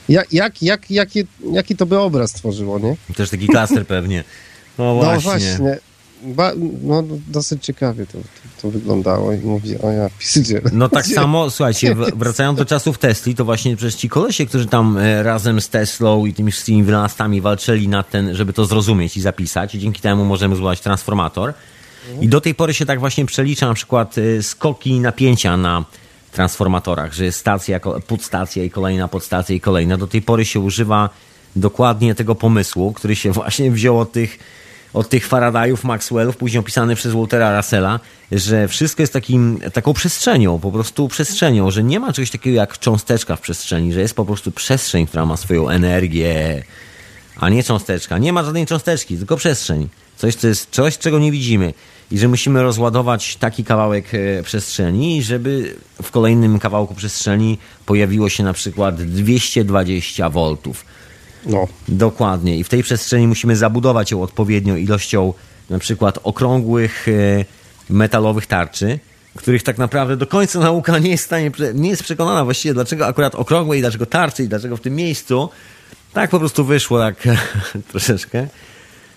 [0.09, 2.95] Jak, jak, jak, jaki, jaki to by obraz tworzyło, nie?
[3.15, 4.23] Też taki klaster pewnie.
[4.77, 5.11] No właśnie.
[5.13, 5.79] No właśnie.
[6.23, 6.51] Ba,
[6.83, 10.61] no, dosyć ciekawie to, to, to wyglądało i mówię, o ja pizdzie.
[10.73, 14.97] No tak samo, słuchajcie, wracając do czasów Tesli, to właśnie przez ci kolesie, którzy tam
[14.97, 19.21] e, razem z Teslą i tymi wszystkimi wynalazcami walczyli na ten, żeby to zrozumieć i
[19.21, 21.53] zapisać i dzięki temu możemy zbudować transformator.
[22.21, 25.85] I do tej pory się tak właśnie przelicza na przykład e, skoki napięcia na
[26.31, 29.97] transformatorach, że jest stacja, podstacja i kolejna podstacja i kolejna.
[29.97, 31.09] Do tej pory się używa
[31.55, 34.39] dokładnie tego pomysłu, który się właśnie wziął od tych
[34.93, 37.99] od tych Faradayów, Maxwellów, później opisany przez Waltera Russella,
[38.31, 42.79] że wszystko jest takim, taką przestrzenią, po prostu przestrzenią, że nie ma czegoś takiego jak
[42.79, 46.63] cząsteczka w przestrzeni, że jest po prostu przestrzeń, która ma swoją energię,
[47.35, 48.17] a nie cząsteczka.
[48.17, 49.89] Nie ma żadnej cząsteczki, tylko przestrzeń.
[50.17, 51.73] Coś, co jest coś, czego nie widzimy.
[52.11, 58.43] I że musimy rozładować taki kawałek e, przestrzeni, żeby w kolejnym kawałku przestrzeni pojawiło się
[58.43, 60.85] na przykład 220 voltów.
[61.45, 62.57] No, Dokładnie.
[62.57, 65.33] I w tej przestrzeni musimy zabudować ją odpowiednią ilością
[65.69, 67.45] na przykład okrągłych e,
[67.89, 68.99] metalowych tarczy,
[69.35, 73.07] których tak naprawdę do końca nauka nie jest w stanie, nie jest przekonana właściwie, dlaczego
[73.07, 75.49] akurat okrągłe i dlaczego tarczy i dlaczego w tym miejscu.
[76.13, 77.15] Tak po prostu wyszło, tak
[77.91, 78.47] troszeczkę.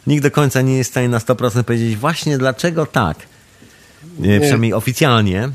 [0.06, 3.16] Nikt do końca nie jest w stanie na 100% powiedzieć właśnie dlaczego tak.
[4.24, 5.50] E, Przynajmniej oficjalnie.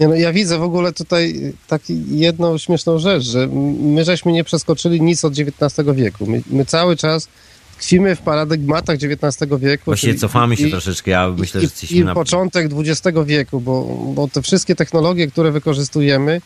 [0.00, 3.46] Nie no, ja widzę w ogóle tutaj taki jedną śmieszną rzecz, że
[3.80, 6.26] my żeśmy nie przeskoczyli nic od XIX wieku.
[6.26, 7.28] My, my cały czas
[7.78, 9.84] tkwimy w paradygmatach XIX wieku.
[9.84, 11.10] Właściwie cofamy się i- troszeczkę.
[11.10, 12.14] Ja myślę, że i, jesteśmy i na...
[12.14, 16.40] początek XX wieku, bo, bo te wszystkie technologie, które wykorzystujemy,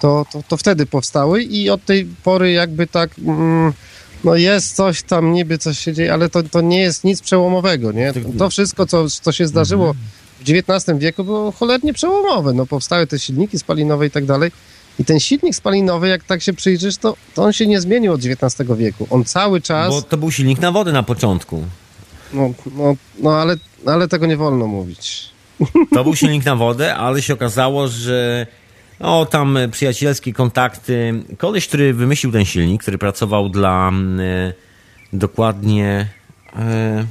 [0.00, 3.72] to, to, to wtedy powstały i od tej pory jakby tak mm,
[4.24, 7.92] no jest coś tam, niby coś się dzieje, ale to, to nie jest nic przełomowego,
[7.92, 8.12] nie?
[8.38, 9.94] To wszystko, co, co się zdarzyło
[10.40, 14.50] w XIX wieku było cholernie przełomowe, no powstały te silniki spalinowe i tak dalej
[14.98, 18.20] i ten silnik spalinowy, jak tak się przyjrzysz, to, to on się nie zmienił od
[18.24, 19.90] XIX wieku, on cały czas...
[19.90, 21.64] Bo to był silnik na wodę na początku.
[22.32, 25.28] No, no, no ale, ale tego nie wolno mówić.
[25.94, 28.46] To był silnik na wodę, ale się okazało, że
[29.00, 31.22] o tam przyjacielskie kontakty.
[31.38, 34.52] Koleś, który wymyślił ten silnik, który pracował dla e,
[35.12, 36.08] dokładnie
[36.56, 37.06] e,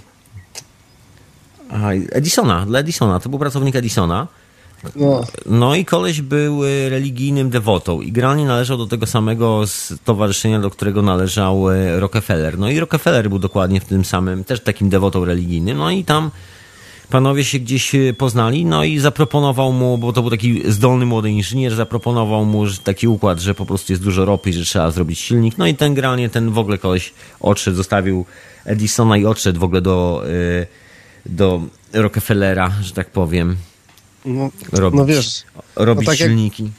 [2.11, 4.27] Edisona, dla Edisona, to był pracownik Edisona.
[4.95, 5.23] No.
[5.45, 10.69] no i koleś był e, religijnym dewotą i generalnie należał do tego samego stowarzyszenia, do
[10.69, 12.59] którego należał e, Rockefeller.
[12.59, 15.77] No i Rockefeller był dokładnie w tym samym, też takim dewotą religijnym.
[15.77, 16.31] No i tam
[17.09, 21.31] panowie się gdzieś e, poznali, no i zaproponował mu, bo to był taki zdolny młody
[21.31, 25.57] inżynier, zaproponował mu taki układ, że po prostu jest dużo ropy, że trzeba zrobić silnik.
[25.57, 28.25] No i ten generalnie, ten w ogóle koleś odszedł, zostawił
[28.65, 30.23] Edisona i odszedł w ogóle do,
[31.29, 31.61] do
[31.93, 33.55] Rockefellera, że tak powiem
[34.25, 35.43] no, robić, no wiesz,
[35.75, 36.71] robić no tak silniki.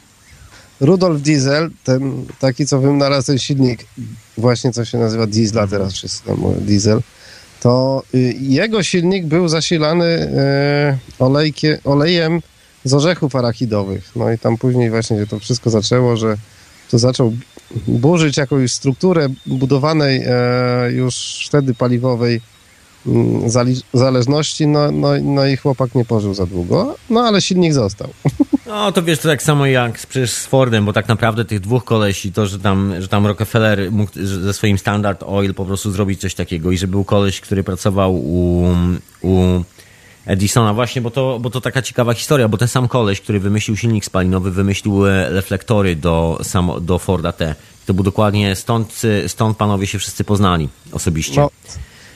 [0.79, 3.85] Rudolf Diesel, ten taki, co wynalazł ten silnik,
[4.37, 7.01] właśnie co się nazywa diesla, teraz wszyscy tam mówią diesel,
[7.59, 12.41] to y, jego silnik był zasilany y, olejkie, olejem
[12.83, 14.11] z orzechów arachidowych.
[14.15, 16.37] No i tam później właśnie to wszystko zaczęło, że
[16.91, 17.33] to zaczął
[17.87, 22.41] burzyć jakąś strukturę budowanej e, już wtedy paliwowej
[23.93, 28.09] zależności, no, no, no i chłopak nie pożył za długo, no ale silnik został.
[28.69, 31.83] No to wiesz, to tak samo jak przecież z Fordem, bo tak naprawdę tych dwóch
[31.83, 36.21] kolesi, to, że tam, że tam Rockefeller mógł ze swoim Standard Oil po prostu zrobić
[36.21, 38.65] coś takiego i że był koleś, który pracował u,
[39.21, 39.63] u
[40.25, 43.77] Edisona właśnie, bo to, bo to taka ciekawa historia, bo ten sam koleś, który wymyślił
[43.77, 46.41] silnik spalinowy, wymyślił e, reflektory do,
[46.81, 47.55] do Forda T.
[47.85, 51.41] To był dokładnie stąd, stąd panowie się wszyscy poznali osobiście.
[51.41, 51.49] No.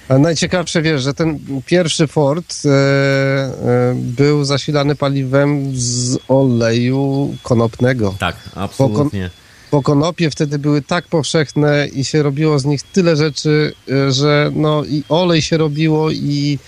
[0.09, 8.15] A najciekawsze wiesz, że ten pierwszy Ford e, e, był zasilany paliwem z oleju konopnego.
[8.19, 9.29] Tak, absolutnie.
[9.71, 14.51] Bo, konopie wtedy były tak powszechne i się robiło z nich tyle rzeczy, e, że
[14.55, 16.59] no i olej się robiło i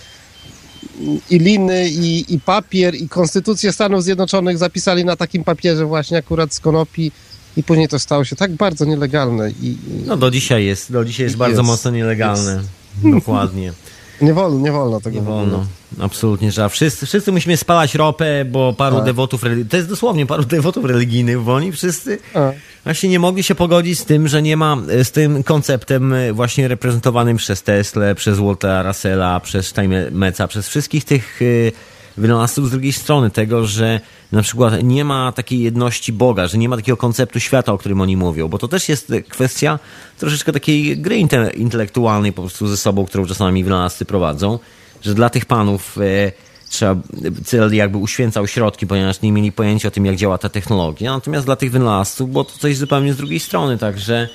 [1.30, 6.54] i liny, i, i papier, i konstytucję Stanów Zjednoczonych zapisali na takim papierze właśnie akurat
[6.54, 7.12] z konopi
[7.56, 9.50] i później to stało się tak bardzo nielegalne.
[9.50, 12.52] I, no do dzisiaj jest, do dzisiaj jest bardzo mocno nielegalne.
[12.52, 12.85] Jest.
[13.18, 13.72] Dokładnie.
[14.20, 15.16] Nie wolno, nie wolno tego.
[15.16, 15.66] Nie wolno.
[16.00, 19.04] Absolutnie, że wszyscy, wszyscy musimy spalać ropę, bo paru tak.
[19.04, 22.52] dewotów religijnych, to jest dosłownie paru dewotów religijnych, bo oni wszyscy A.
[22.84, 27.36] właśnie nie mogli się pogodzić z tym, że nie ma, z tym konceptem właśnie reprezentowanym
[27.36, 31.72] przez Tesla, przez Waltera Russella, przez Steinmetza, przez wszystkich tych y,
[32.16, 34.00] wynalazców z drugiej strony tego, że
[34.32, 38.00] na przykład nie ma takiej jedności Boga, że nie ma takiego konceptu świata, o którym
[38.00, 39.78] oni mówią, bo to też jest kwestia
[40.18, 41.18] troszeczkę takiej gry
[41.54, 44.58] intelektualnej po prostu ze sobą, którą czasami wynalazcy prowadzą,
[45.02, 46.32] że dla tych panów e,
[46.68, 46.96] trzeba,
[47.44, 51.46] cel jakby uświęcał środki, ponieważ nie mieli pojęcia o tym, jak działa ta technologia, natomiast
[51.46, 54.28] dla tych wynalazców było to coś zupełnie z drugiej strony, także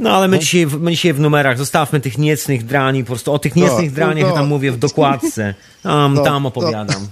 [0.00, 0.42] no ale my, no.
[0.42, 3.94] dzisiaj, my dzisiaj w numerach zostawmy tych niecnych drani, po prostu o tych niecnych no,
[3.94, 4.34] draniach no.
[4.34, 5.54] tam mówię w dokładce.
[5.82, 7.06] Tam, no, tam opowiadam.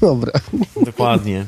[0.00, 0.32] Dobra.
[0.84, 1.44] Dokładnie.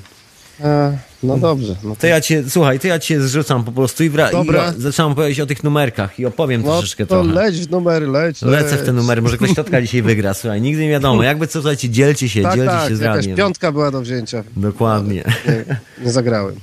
[0.60, 1.76] E, no dobrze.
[1.84, 2.00] No to...
[2.00, 2.06] to...
[2.06, 4.72] ja cię, słuchaj, to ja cię zrzucam po prostu i, wra- Dobra.
[4.78, 7.40] i zaczynam opowiadać o tych numerkach i opowiem no, troszeczkę to trochę.
[7.40, 8.80] leć w numery, leć, Lecę leć.
[8.80, 11.22] w te numery, może ktoś totka dzisiaj wygra, słuchaj, nigdy nie wiadomo.
[11.22, 13.36] Jakby co, słuchajcie, dzielcie się, tak, dzielcie tak, się z radiem.
[13.36, 14.44] piątka była do wzięcia.
[14.56, 15.24] Dokładnie.
[15.46, 16.54] Nie, nie zagrałem.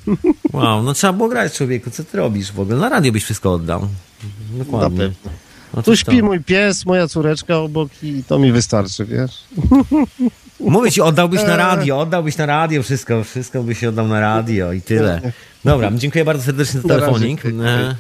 [0.54, 2.78] Wow, no trzeba było grać człowieku, co ty robisz w ogóle?
[2.78, 3.88] Na radio byś wszystko oddał.
[4.54, 5.12] Dokładnie.
[5.74, 6.26] No tu śpi to.
[6.26, 9.44] mój pies, moja córeczka obok i to mi wystarczy, wiesz?
[10.60, 14.82] Mówię ci, oddałbyś na radio, oddałbyś na radio wszystko, wszystko byś oddał na radio i
[14.82, 15.22] tyle.
[15.66, 17.46] Dobra, dziękuję bardzo serdecznie za telefonik.
[17.46, 17.96] E,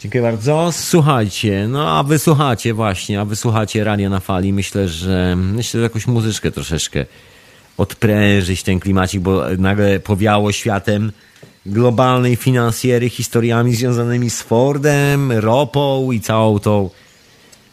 [0.00, 0.70] dziękuję bardzo.
[0.72, 4.52] Słuchajcie, no a wysłuchacie właśnie, a wysłuchacie radio na fali.
[4.52, 7.04] Myślę, że myślę, że jakąś muzyczkę troszeczkę
[7.78, 11.12] odprężyć ten klimacik, bo nagle powiało światem
[11.66, 16.90] globalnej finansjery historiami związanymi z Fordem, ropą i całą tą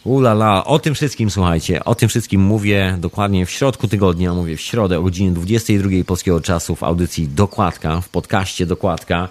[0.04, 4.62] Ulala, o tym wszystkim słuchajcie, o tym wszystkim mówię dokładnie w środku tygodnia, mówię w
[4.62, 9.30] środę o godzinie 22 polskiego czasu w audycji Dokładka, w podcaście Dokładka.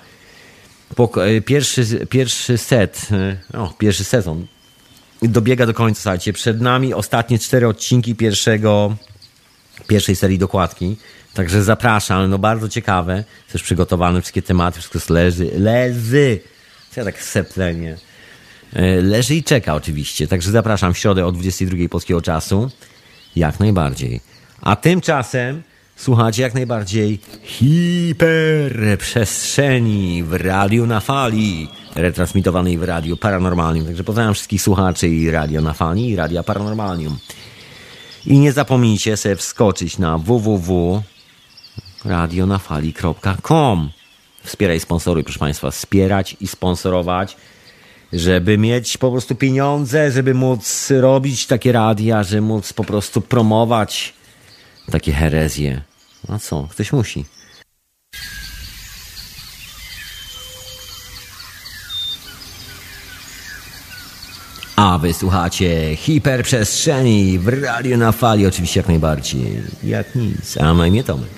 [1.16, 3.08] E, pierwszy, pierwszy set,
[3.52, 4.46] e, o, pierwszy sezon
[5.22, 8.96] dobiega do końca, słuchajcie, przed nami ostatnie cztery odcinki pierwszego,
[9.86, 10.96] pierwszej serii Dokładki.
[11.38, 16.40] Także zapraszam, no bardzo ciekawe, też przygotowane wszystkie tematy, wszystko leży, leży.
[16.90, 17.96] Co ja tak seplenie.
[18.72, 20.28] E, leży i czeka oczywiście.
[20.28, 22.70] Także zapraszam w środę o 22 polskiego czasu.
[23.36, 24.20] Jak najbardziej.
[24.60, 25.62] A tymczasem,
[25.96, 33.86] Słuchacie jak najbardziej hiperprzestrzeni w radiu na fali, retransmitowanej w radiu paranormalnym.
[33.86, 37.18] Także pozdrawiam wszystkich słuchaczy i radio na fali, i radia paranormalnium.
[38.26, 40.18] I nie zapomnijcie sobie wskoczyć na
[42.04, 43.90] www.radionafali.com.
[44.44, 45.70] Wspieraj sponsory, proszę Państwa.
[45.70, 47.36] Wspierać i sponsorować,
[48.12, 54.14] żeby mieć po prostu pieniądze, żeby móc robić takie radia, żeby móc po prostu promować
[54.90, 55.82] takie herezje.
[56.28, 56.68] A co?
[56.70, 57.24] Ktoś musi.
[64.76, 69.62] A wysłuchacie hiperprzestrzeni w radio na fali, oczywiście jak najbardziej.
[69.84, 70.56] Jak nic.
[70.60, 71.37] A na imię Tomek.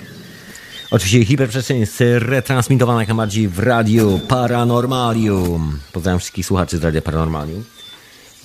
[0.91, 5.79] Oczywiście hiperprzestrzeń jest retransmitowana jak najbardziej w radiu Paranormalium.
[5.91, 7.63] Pozdrawiam wszystkich słuchaczy z Radia Paranormalium.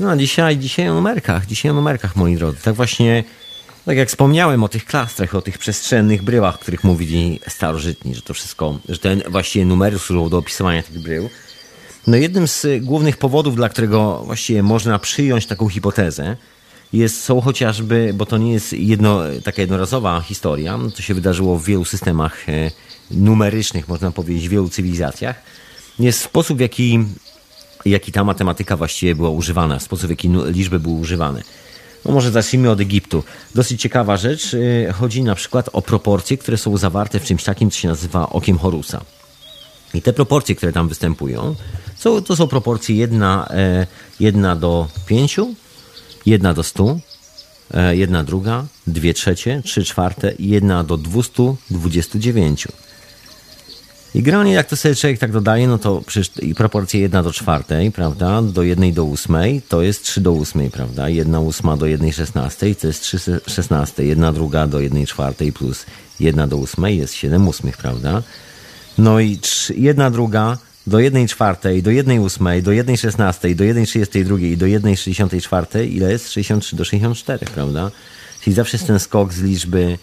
[0.00, 2.58] No a dzisiaj, dzisiaj o numerkach, dzisiaj o numerkach, moi drodzy.
[2.62, 3.24] Tak właśnie,
[3.84, 8.22] tak jak wspomniałem o tych klastrach, o tych przestrzennych bryłach, o których mówili starożytni, że
[8.22, 11.30] to wszystko, że te właściwie numery służą do opisywania tych brył.
[12.06, 16.36] No jednym z głównych powodów, dla którego właściwie można przyjąć taką hipotezę,
[16.92, 21.64] jest, są chociażby, bo to nie jest jedno, taka jednorazowa historia, to się wydarzyło w
[21.64, 22.70] wielu systemach e,
[23.10, 25.42] numerycznych, można powiedzieć, w wielu cywilizacjach,
[25.98, 26.98] jest sposób, w jaki,
[27.84, 31.42] jaki ta matematyka właściwie była używana, sposób, w jaki liczby były używane.
[32.04, 33.24] No może zacznijmy od Egiptu.
[33.54, 34.54] Dosyć ciekawa rzecz.
[34.54, 38.28] E, chodzi na przykład o proporcje, które są zawarte w czymś takim, co się nazywa
[38.28, 39.00] okiem Horusa.
[39.94, 41.54] I te proporcje, które tam występują,
[42.26, 43.86] to są proporcje 1, e,
[44.20, 45.40] jedna do 5,
[46.26, 46.98] 1 do 100,
[47.74, 52.68] e, jedna druga, dwie trzecie, trzy czwarte i jedna do 229.
[54.14, 57.32] I generalnie jak to sobie człowiek tak dodaje, no to przecież i proporcje 1 do
[57.32, 59.36] czwartej, prawda, do 1 do 8
[59.68, 64.04] to jest 3 do 8, prawda, 1 ósma do 1 szesnastej to jest 3 szesnaste,
[64.04, 65.86] 1 druga do 1 czwartej plus
[66.20, 68.22] 1 do 8 jest 7 ósmych, prawda.
[68.98, 69.38] No i
[69.76, 74.56] 1 druga do 1 czwartej, do 1 ósmej, do 1 szesnastej, do 1 trzydziestej drugiej,
[74.56, 76.32] do 1 sześćdziesiątej czwartej, ile jest?
[76.32, 77.90] 63 do 64, prawda?
[78.40, 79.98] Czyli zawsze jest ten skok z liczby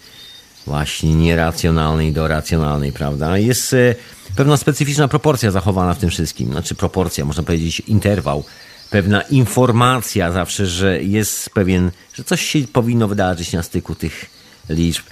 [0.66, 3.38] właśnie nieracjonalnej do racjonalnej, prawda?
[3.38, 3.94] Jest e,
[4.36, 6.52] pewna specyficzna proporcja zachowana w tym wszystkim.
[6.52, 8.44] Znaczy proporcja, można powiedzieć interwał,
[8.90, 14.30] pewna informacja zawsze, że jest pewien, że coś się powinno wydarzyć na styku tych
[14.68, 15.04] liczb.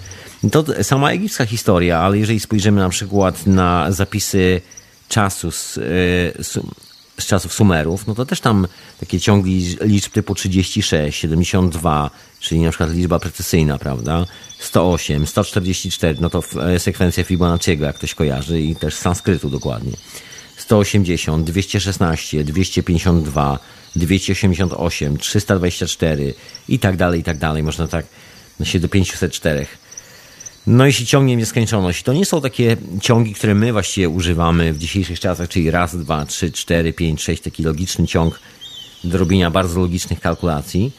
[0.53, 4.61] To sama egipska historia, ale jeżeli spojrzymy na przykład na zapisy
[5.13, 5.83] czasu z, e,
[7.19, 8.67] z czasów Sumerów, no to też tam
[9.01, 12.11] takie ciągi liczb typu 36, 72,
[12.41, 14.27] czyli na przykład liczba precesyjna, prawda?
[14.59, 19.93] 108, 144, no to e, sekwencja Fibonacciego, jak ktoś kojarzy, i też z sanskrytu dokładnie.
[20.57, 23.59] 180, 216, 252,
[23.97, 26.35] 288, 324
[26.69, 27.63] i tak dalej, i tak dalej.
[27.63, 28.07] Można tak
[28.61, 29.67] no się do 504.
[30.67, 32.03] No i się ciągnie w nieskończoność.
[32.03, 36.27] To nie są takie ciągi, które my właściwie używamy w dzisiejszych czasach, czyli raz, dwa,
[36.27, 38.41] trzy, cztery, pięć, sześć, taki logiczny ciąg
[39.05, 40.93] do robienia bardzo logicznych kalkulacji.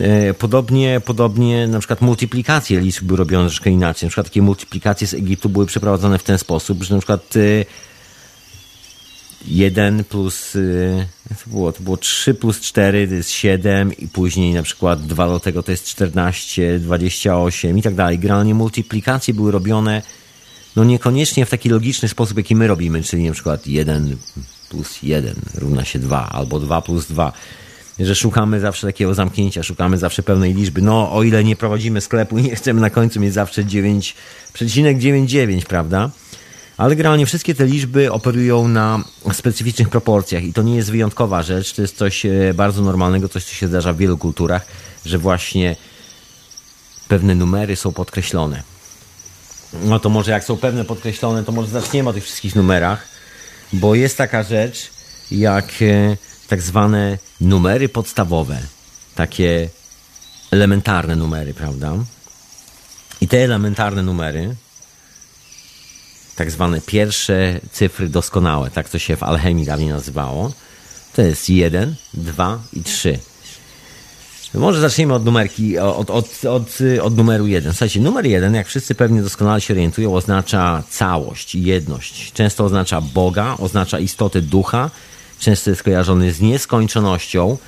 [0.00, 4.06] E, podobnie, podobnie na przykład multiplikacje liczb były robione troszkę inaczej.
[4.06, 7.64] Na przykład takie multiplikacje z Egiptu były przeprowadzone w ten sposób, że na przykład e,
[9.48, 14.54] 1 plus, y, to było, to było 3 plus 4 to jest 7 i później
[14.54, 18.18] na przykład 2 do tego to jest 14, 28 i tak dalej.
[18.18, 20.02] Generalnie multiplikacje były robione
[20.76, 24.16] no niekoniecznie w taki logiczny sposób, jaki my robimy, czyli na przykład 1
[24.70, 27.32] plus 1 równa się 2 albo 2 plus 2
[27.98, 30.82] że szukamy zawsze takiego zamknięcia, szukamy zawsze pełnej liczby.
[30.82, 36.10] No, o ile nie prowadzimy sklepu i nie chcemy na końcu mieć zawsze 9,99, prawda?
[36.76, 41.72] Ale generalnie wszystkie te liczby operują na specyficznych proporcjach i to nie jest wyjątkowa rzecz,
[41.72, 44.66] to jest coś e, bardzo normalnego, coś, co się zdarza w wielu kulturach,
[45.06, 45.76] że właśnie
[47.08, 48.62] pewne numery są podkreślone.
[49.82, 53.08] No to może jak są pewne podkreślone, to może zaczniemy o tych wszystkich numerach,
[53.72, 54.90] bo jest taka rzecz
[55.30, 56.16] jak e,
[56.48, 58.58] tak zwane numery podstawowe,
[59.14, 59.68] takie
[60.50, 61.94] elementarne numery, prawda?
[63.20, 64.56] I te elementarne numery
[66.36, 70.52] tak zwane pierwsze cyfry doskonałe, tak to się w alchemii dawniej nazywało.
[71.14, 73.18] To jest 1, 2 i 3.
[74.54, 77.72] Może zacznijmy od numerki, od, od, od, od numeru 1.
[77.72, 82.32] Słuchajcie, numer 1, jak wszyscy pewnie doskonale się orientują, oznacza całość, jedność.
[82.32, 84.90] Często oznacza Boga, oznacza istotę ducha,
[85.38, 87.58] często jest kojarzony z nieskończonością,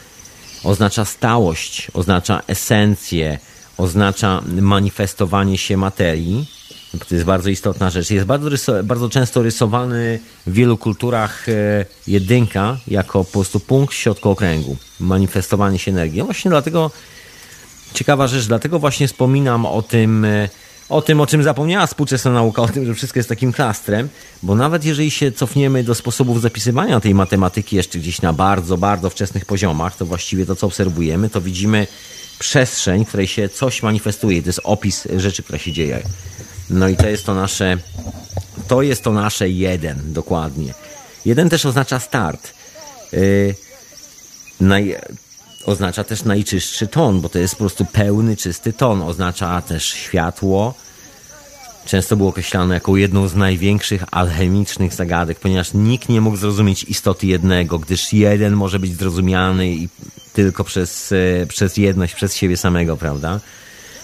[0.64, 3.39] oznacza stałość, oznacza esencję,
[3.77, 6.55] oznacza manifestowanie się materii
[7.05, 8.11] to jest bardzo istotna rzecz.
[8.11, 11.53] Jest bardzo, bardzo często rysowany w wielu kulturach e,
[12.07, 14.76] jedynka jako po prostu punkt środku okręgu.
[15.01, 16.18] Manifestowanie się energii.
[16.18, 16.90] No właśnie dlatego
[17.92, 20.49] ciekawa rzecz, dlatego właśnie wspominam o tym, e,
[20.88, 24.09] o tym, o czym zapomniała współczesna nauka, o tym, że wszystko jest takim klastrem,
[24.42, 29.11] bo nawet jeżeli się cofniemy do sposobów zapisywania tej matematyki jeszcze gdzieś na bardzo, bardzo
[29.11, 31.86] wczesnych poziomach, to właściwie to, co obserwujemy, to widzimy
[32.38, 34.42] przestrzeń, w której się coś manifestuje.
[34.42, 36.03] To jest opis rzeczy, która się dzieje.
[36.71, 37.77] No i to jest to nasze,
[38.69, 40.75] to jest to nasze jeden, dokładnie.
[41.25, 42.55] Jeden też oznacza start.
[43.12, 43.55] Yy,
[44.61, 44.97] naj,
[45.64, 49.03] oznacza też najczystszy ton, bo to jest po prostu pełny, czysty ton.
[49.03, 50.75] Oznacza też światło.
[51.87, 57.27] Często było określane jako jedną z największych alchemicznych zagadek, ponieważ nikt nie mógł zrozumieć istoty
[57.27, 59.77] jednego, gdyż jeden może być zrozumiany
[60.33, 63.41] tylko przez, e, przez jedność, przez siebie samego, prawda?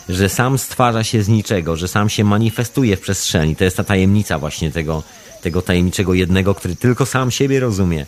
[0.09, 3.57] Że sam stwarza się z niczego, że sam się manifestuje w przestrzeni.
[3.57, 5.03] To jest ta tajemnica właśnie tego,
[5.43, 8.07] tego tajemniczego jednego, który tylko sam siebie rozumie.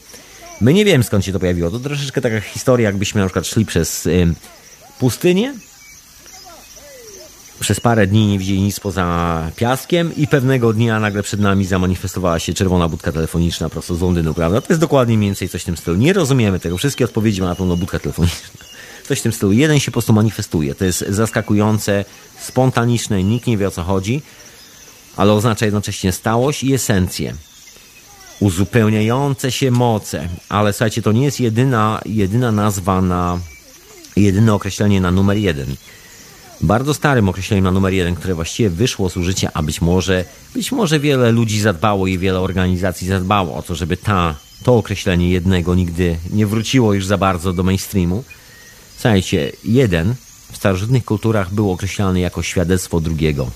[0.60, 1.70] My nie wiemy skąd się to pojawiło.
[1.70, 4.34] To troszeczkę taka historia, jakbyśmy na przykład szli przez y,
[4.98, 5.54] pustynię,
[7.60, 12.38] przez parę dni nie widzieli nic poza piaskiem i pewnego dnia nagle przed nami zamanifestowała
[12.38, 14.60] się czerwona budka telefoniczna prosto z Londynu, prawda?
[14.60, 15.96] To jest dokładnie mniej więcej coś w tym stylu.
[15.96, 16.78] Nie rozumiemy tego.
[16.78, 18.48] Wszystkie odpowiedzi ma na pewno budka telefoniczna.
[19.08, 19.52] Coś w tym stylu.
[19.52, 20.74] Jeden się po prostu manifestuje.
[20.74, 22.04] To jest zaskakujące,
[22.40, 24.22] spontaniczne, nikt nie wie o co chodzi,
[25.16, 27.34] ale oznacza jednocześnie stałość i esencję
[28.40, 30.28] uzupełniające się moce.
[30.48, 33.38] Ale słuchajcie, to nie jest jedyna, jedyna nazwa na,
[34.16, 35.76] jedyne określenie na numer jeden.
[36.60, 40.24] Bardzo starym określeniem na numer jeden, które właściwie wyszło z użycia, a być może,
[40.54, 45.30] być może wiele ludzi zadbało i wiele organizacji zadbało o to, żeby ta, to określenie
[45.30, 48.24] jednego nigdy nie wróciło już za bardzo do mainstreamu.
[48.96, 50.14] Słuchajcie, jeden
[50.52, 53.50] w starożytnych kulturach był określany jako świadectwo drugiego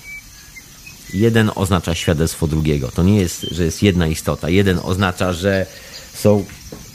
[1.13, 2.91] jeden oznacza świadectwo drugiego.
[2.91, 4.49] To nie jest, że jest jedna istota.
[4.49, 5.65] Jeden oznacza, że
[6.13, 6.45] są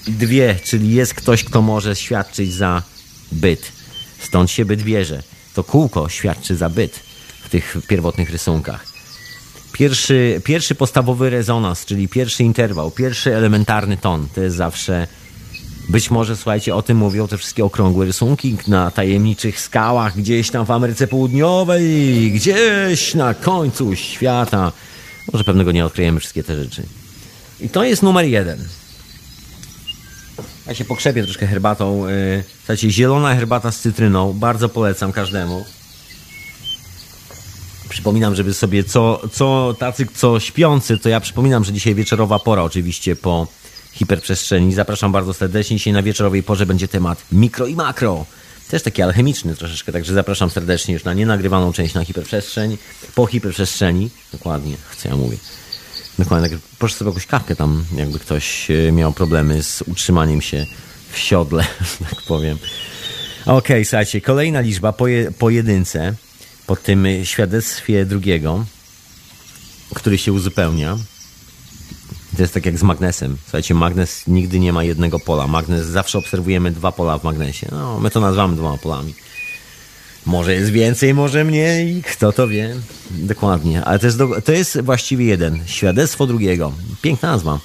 [0.07, 2.83] dwie, czyli jest ktoś, kto może świadczyć za
[3.33, 3.73] byt.
[4.21, 5.23] Stąd się byt bierze.
[5.55, 7.01] To kółko świadczy za byt
[7.45, 8.87] w tych pierwotnych rysunkach.
[9.73, 15.07] Pierwszy, pierwszy podstawowy rezonans, czyli pierwszy interwał, pierwszy elementarny ton, to jest zawsze
[15.89, 20.67] być może, słuchajcie, o tym mówią te wszystkie okrągłe rysunki na tajemniczych skałach gdzieś tam
[20.67, 24.73] w Ameryce Południowej, gdzieś na końcu świata.
[25.33, 26.83] Może pewnego nie odkryjemy wszystkie te rzeczy.
[27.61, 28.69] I to jest numer jeden.
[30.67, 32.09] Ja się pokrzepię troszkę herbatą.
[32.09, 34.33] Y, słuchajcie, zielona herbata z cytryną.
[34.33, 35.65] Bardzo polecam każdemu.
[37.89, 42.63] Przypominam, żeby sobie co, co tacy, co śpiący, to ja przypominam, że dzisiaj wieczorowa pora
[42.63, 43.47] oczywiście po
[43.95, 44.75] hiperprzestrzeni.
[44.75, 45.77] Zapraszam bardzo serdecznie.
[45.77, 48.27] Dzisiaj na wieczorowej porze będzie temat mikro i makro.
[48.69, 52.79] Też taki alchemiczny troszeczkę, także zapraszam serdecznie już na nienagrywaną część na hiperprzestrzeń,
[53.15, 54.11] po hiperprzestrzeni.
[54.33, 55.37] Dokładnie, chcę ja mówię.
[56.19, 60.67] Dokładnie, tak, proszę sobie jakąś kawkę tam, jakby ktoś e, miał problemy z utrzymaniem się
[61.13, 61.65] w siodle,
[62.11, 62.59] tak powiem.
[63.43, 66.15] Okej, okay, słuchajcie, kolejna liczba po, je, po jedynce,
[66.67, 68.65] po tym świadectwie drugiego,
[69.95, 70.99] który się uzupełnia.
[72.37, 73.37] To jest tak jak z magnesem.
[73.43, 75.47] Słuchajcie, magnes nigdy nie ma jednego pola.
[75.47, 77.69] Magnes zawsze obserwujemy dwa pola w magnesie.
[77.73, 79.15] No, my to nazywamy dwoma polami.
[80.27, 82.77] Może jest więcej, może mniej, kto to wie.
[83.11, 85.61] Dokładnie, ale to jest, do, to jest właściwie jeden.
[85.67, 86.73] Świadectwo drugiego.
[87.03, 87.59] Piękna nazwa.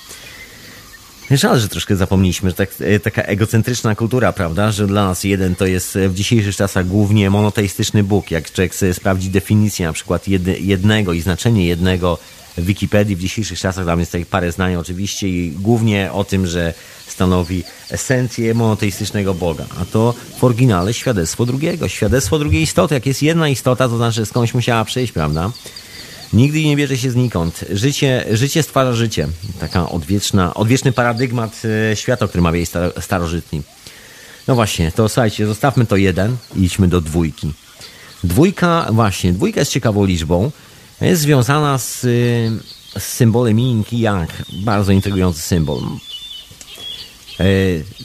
[1.32, 5.56] Żal, że troszkę zapomnieliśmy, że tak, e, taka egocentryczna kultura, prawda, że dla nas jeden
[5.56, 8.32] to jest w dzisiejszych czasach głównie monoteistyczny Bóg.
[8.32, 10.28] Jak człowiek sobie sprawdzi definicję na przykład
[10.60, 12.18] jednego i znaczenie jednego
[12.58, 16.74] Wikipedii w dzisiejszych czasach, tam jest tutaj parę zdań oczywiście i głównie o tym, że
[17.08, 19.66] stanowi esencję monoteistycznego Boga.
[19.82, 22.94] A to w oryginale świadectwo drugiego, świadectwo drugiej istoty.
[22.96, 25.52] Jak jest jedna istota, to znaczy, skądś musiała przyjść, prawda?
[26.34, 27.66] Nigdy nie bierze się znikąd.
[27.72, 29.28] Życie, życie stwarza życie.
[29.60, 32.66] Taka odwieczna, odwieczny paradygmat e, świata, który mawiali
[33.00, 33.62] starożytni.
[34.48, 37.54] No właśnie, to słuchajcie, zostawmy to jeden i idźmy do dwójki.
[38.24, 40.52] Dwójka, właśnie, dwójka jest ciekawą liczbą,
[41.06, 42.02] jest związana z,
[42.98, 44.30] z symbolem Yin i Yang.
[44.54, 45.80] Bardzo intrygujący symbol.
[47.40, 47.46] E,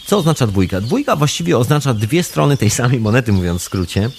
[0.06, 0.80] co oznacza dwójka?
[0.80, 4.10] Dwójka właściwie oznacza dwie strony tej samej monety, mówiąc w skrócie.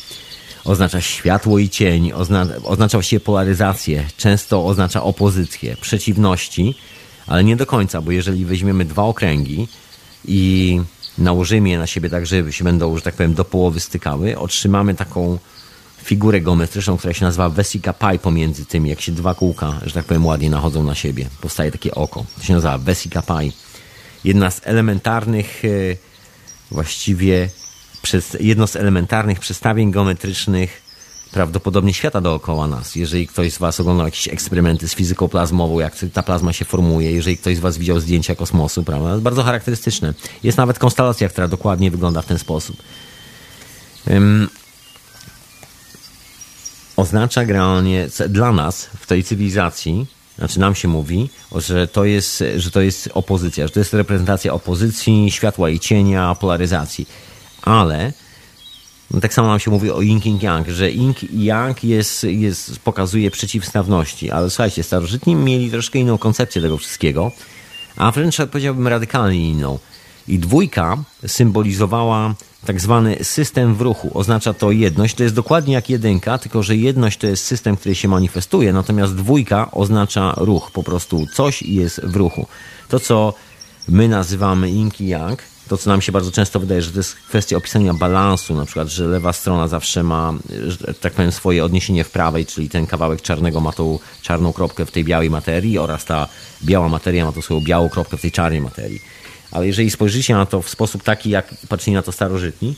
[0.66, 6.76] Oznacza światło i cień, ozna oznacza właściwie polaryzację, często oznacza opozycję, przeciwności,
[7.28, 9.68] ale nie do końca, bo jeżeli weźmiemy dwa okręgi
[10.28, 10.82] i
[11.18, 14.96] nałożymy je na siebie tak, żeby się będą, że tak powiem, do połowy stykały, otrzymamy
[14.96, 15.40] taką
[16.06, 20.06] figurę geometryczną, która się nazywa Vesica Pi pomiędzy tymi, jak się dwa kółka, że tak
[20.06, 21.30] powiem, ładnie nachodzą na siebie.
[21.42, 22.26] Powstaje takie oko.
[22.38, 23.52] To się nazywa Vesica Pi.
[24.24, 25.68] Jedna z elementarnych, e,
[26.72, 27.50] właściwie
[28.02, 30.82] przez, jedno z elementarnych przestawień geometrycznych
[31.32, 32.96] prawdopodobnie świata dookoła nas.
[32.96, 37.12] Jeżeli ktoś z Was oglądał jakieś eksperymenty z fizyką plazmową, jak ta plazma się formuje,
[37.12, 39.08] jeżeli ktoś z Was widział zdjęcia kosmosu, prawda?
[39.08, 40.14] To jest bardzo charakterystyczne.
[40.44, 42.78] Jest nawet konstelacja, która dokładnie wygląda w ten sposób.
[46.96, 50.06] Oznacza generalnie dla nas w tej cywilizacji,
[50.38, 54.54] znaczy nam się mówi, że to jest, że to jest opozycja, że to jest reprezentacja
[54.54, 57.08] opozycji, światła i cienia, polaryzacji.
[57.62, 58.14] Ale
[59.12, 62.24] no tak samo nam się mówi o yin i yang, że yin i yang jest,
[62.24, 67.32] jest, pokazuje przeciwstawności, ale słuchajcie, starożytni mieli troszkę inną koncepcję tego wszystkiego,
[67.98, 69.80] a wręcz powiedziałbym radykalnie inną.
[70.28, 70.98] I dwójka
[71.28, 74.12] symbolizowała tak zwany system w ruchu.
[74.14, 75.16] Oznacza to jedność.
[75.16, 79.16] To jest dokładnie jak jedynka, tylko że jedność to jest system, który się manifestuje, natomiast
[79.16, 80.72] dwójka oznacza ruch.
[80.72, 82.48] Po prostu coś jest w ruchu.
[82.90, 83.34] To, co
[83.88, 87.16] my nazywamy yin i yang, to, co nam się bardzo często wydaje, że to jest
[87.16, 90.34] kwestia opisania balansu, na przykład, że lewa strona zawsze ma,
[91.02, 94.92] tak powiem, swoje odniesienie w prawej, czyli ten kawałek czarnego ma tą czarną kropkę w
[94.92, 96.28] tej białej materii oraz ta
[96.64, 99.02] biała materia ma tą swoją białą kropkę w tej czarnej materii
[99.56, 102.76] ale jeżeli spojrzycie na to w sposób taki, jak patrzyli na to starożytni,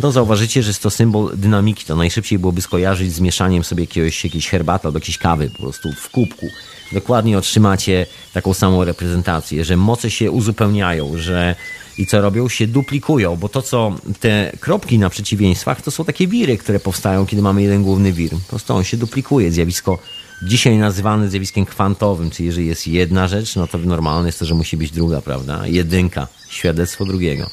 [0.00, 1.84] to zauważycie, że jest to symbol dynamiki.
[1.84, 5.92] To najszybciej byłoby skojarzyć z mieszaniem sobie jakiegoś, jakiejś herbaty albo jakiejś kawy po prostu
[5.92, 6.46] w kubku.
[6.92, 11.56] Dokładnie otrzymacie taką samą reprezentację, że moce się uzupełniają, że
[11.98, 12.48] i co robią?
[12.48, 17.26] Się duplikują, bo to, co te kropki na przeciwieństwach, to są takie wiry, które powstają,
[17.26, 18.30] kiedy mamy jeden główny wir.
[18.30, 19.52] Po prostu on się duplikuje.
[19.52, 19.98] Zjawisko
[20.42, 24.54] dzisiaj nazywane zjawiskiem kwantowym, czyli jeżeli jest jedna rzecz, no to normalne jest to, że
[24.54, 25.66] musi być druga, prawda?
[25.66, 27.50] Jedynka, świadectwo drugiego.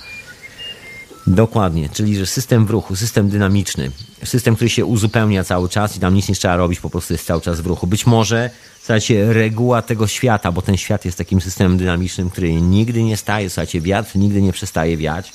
[1.28, 3.92] Dokładnie, czyli że system w ruchu, system dynamiczny,
[4.24, 7.26] system, który się uzupełnia cały czas i tam nic nie trzeba robić, po prostu jest
[7.26, 7.88] cały czas w ruchu.
[7.88, 13.04] Być może, słuchajcie, reguła tego świata, bo ten świat jest takim systemem dynamicznym, który nigdy
[13.04, 15.34] nie staje, słuchajcie, wiatr nigdy nie przestaje wiać,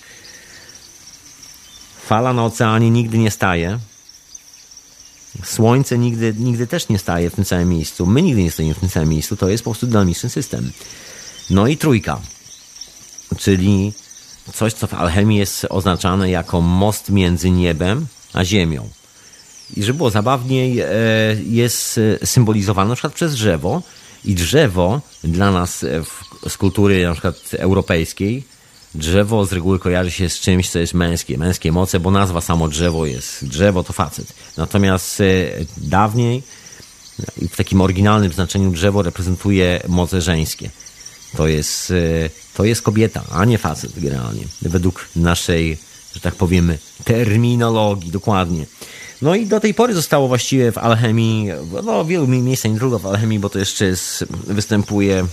[2.06, 3.78] fala na oceanie nigdy nie staje,
[5.42, 8.06] Słońce nigdy, nigdy też nie staje w tym samym miejscu.
[8.06, 9.36] My nigdy nie stajemy w tym samym miejscu.
[9.36, 10.72] To jest po prostu dynamiczny system.
[11.50, 12.20] No i trójka,
[13.38, 13.92] czyli
[14.52, 18.88] coś, co w alchemii jest oznaczane jako most między niebem a ziemią.
[19.76, 20.88] I żeby było zabawniej, e,
[21.46, 23.82] jest symbolizowane na przykład przez drzewo.
[24.24, 25.84] I drzewo dla nas
[26.48, 28.53] z kultury na przykład europejskiej
[28.94, 32.68] Drzewo z reguły kojarzy się z czymś, co jest męskie, męskie moce, bo nazwa samo
[32.68, 33.44] drzewo jest.
[33.44, 34.32] Drzewo to facet.
[34.56, 35.24] Natomiast e,
[35.76, 36.42] dawniej
[37.50, 40.70] w takim oryginalnym znaczeniu drzewo reprezentuje moce żeńskie.
[41.36, 44.44] To jest, e, to jest kobieta, a nie facet generalnie.
[44.62, 45.78] Według naszej,
[46.14, 48.66] że tak powiemy, terminologii, dokładnie.
[49.22, 51.48] No i do tej pory zostało właściwie w alchemii,
[51.84, 55.26] no w wielu miejscach, nie tylko w alchemii, bo to jeszcze jest, występuje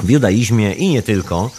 [0.00, 1.50] w judaizmie i nie tylko,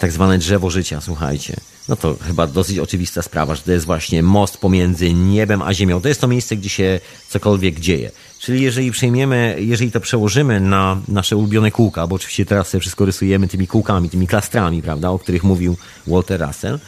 [0.00, 1.56] tak zwane drzewo życia, słuchajcie.
[1.88, 6.00] No to chyba dosyć oczywista sprawa, że to jest właśnie most pomiędzy niebem a ziemią.
[6.00, 8.10] To jest to miejsce, gdzie się cokolwiek dzieje.
[8.38, 13.04] Czyli jeżeli przejmiemy, jeżeli to przełożymy na nasze ulubione kółka, bo oczywiście teraz sobie wszystko
[13.04, 15.76] rysujemy tymi kółkami, tymi klastrami, prawda, o których mówił
[16.06, 16.78] Walter Russell,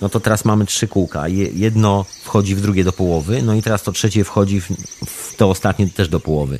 [0.00, 1.28] no to teraz mamy trzy kółka.
[1.54, 4.70] Jedno wchodzi w drugie do połowy, no i teraz to trzecie wchodzi w,
[5.06, 6.58] w to ostatnie też do połowy.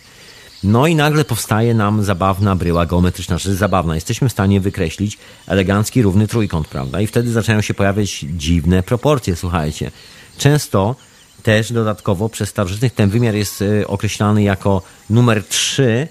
[0.64, 3.94] No i nagle powstaje nam zabawna bryła geometryczna, czy zabawna.
[3.94, 7.00] Jesteśmy w stanie wykreślić elegancki, równy trójkąt, prawda?
[7.00, 9.90] I wtedy zaczynają się pojawiać dziwne proporcje, słuchajcie.
[10.38, 10.96] Często
[11.42, 16.08] też dodatkowo przez starożytnych ten wymiar jest e, określany jako numer 3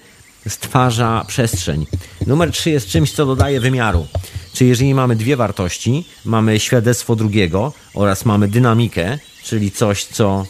[0.48, 1.86] stwarza przestrzeń.
[2.26, 4.06] Numer 3 jest czymś, co dodaje wymiaru.
[4.52, 10.46] Czyli jeżeli mamy dwie wartości, mamy świadectwo drugiego oraz mamy dynamikę, czyli coś, co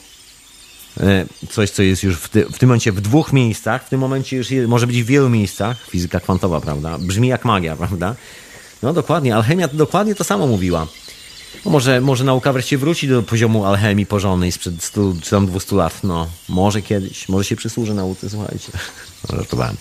[1.50, 4.36] coś, co jest już w, ty, w, tym momencie w dwóch miejscach, w tym momencie
[4.36, 6.98] już może być w wielu miejscach, fizyka kwantowa, prawda?
[6.98, 8.14] Brzmi jak magia, prawda?
[8.82, 10.86] No dokładnie, alchemia dokładnie to samo mówiła.
[11.64, 15.76] No może, może nauka wreszcie wróci do poziomu alchemii porządnej sprzed 100 czy tam 200
[15.76, 16.04] lat.
[16.04, 18.72] No, może kiedyś, może się przysłuży nauce, słuchajcie.
[19.30, 19.76] No, żartowałem.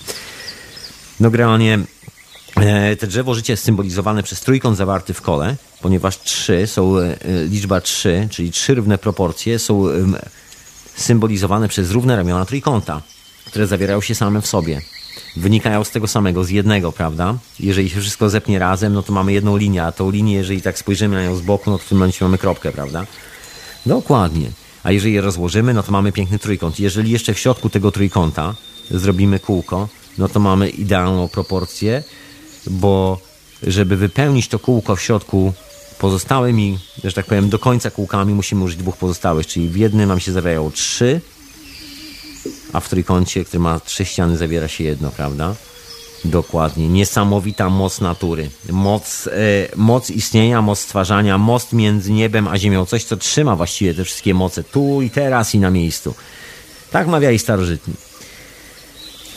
[1.20, 1.80] No generalnie
[2.56, 7.18] e, te drzewo życia jest symbolizowane przez trójkąt zawarty w kole, ponieważ trzy są, e,
[7.50, 9.86] liczba trzy, czyli trzy równe proporcje są
[10.96, 13.02] symbolizowane przez równe ramiona trójkąta,
[13.46, 14.82] które zawierają się same w sobie.
[15.36, 17.38] Wynikają z tego samego, z jednego, prawda?
[17.60, 20.78] Jeżeli się wszystko zepnie razem, no to mamy jedną linię, a tą linię, jeżeli tak
[20.78, 23.06] spojrzymy na nią z boku, no to w tym momencie mamy kropkę, prawda?
[23.86, 24.50] Dokładnie.
[24.84, 26.80] A jeżeli je rozłożymy, no to mamy piękny trójkąt.
[26.80, 28.56] Jeżeli jeszcze w środku tego trójkąta
[28.92, 32.04] zrobimy kółko, no to mamy idealną proporcję,
[32.68, 33.20] bo
[33.64, 35.54] żeby wypełnić to kółko w środku
[36.00, 40.20] pozostałymi, że tak powiem, do końca kółkami musimy użyć dwóch pozostałych, czyli w jednym nam
[40.20, 41.22] się zawierają trzy,
[42.74, 45.56] a w trójkącie, który ma trzy ściany, zawiera się jedno, prawda?
[46.26, 46.88] Dokładnie.
[46.88, 48.50] Niesamowita moc natury.
[48.72, 49.32] Moc, e,
[49.76, 52.86] moc istnienia, moc stwarzania, most między niebem a ziemią.
[52.86, 56.14] Coś, co trzyma właściwie te wszystkie moce tu i teraz i na miejscu.
[56.92, 57.94] Tak mawiali starożytni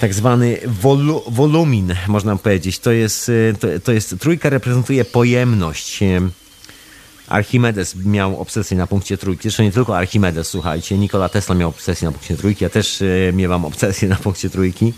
[0.01, 2.79] tak zwany wolu, wolumin, można powiedzieć.
[2.79, 6.01] To jest, e, to, to jest, trójka reprezentuje pojemność.
[7.29, 9.43] Archimedes miał obsesję na punkcie trójki.
[9.43, 10.99] Zresztą nie tylko Archimedes, słuchajcie.
[10.99, 12.65] Nikola Tesla miał obsesję na punkcie trójki.
[12.65, 14.93] Ja też e, miewam obsesję na punkcie trójki.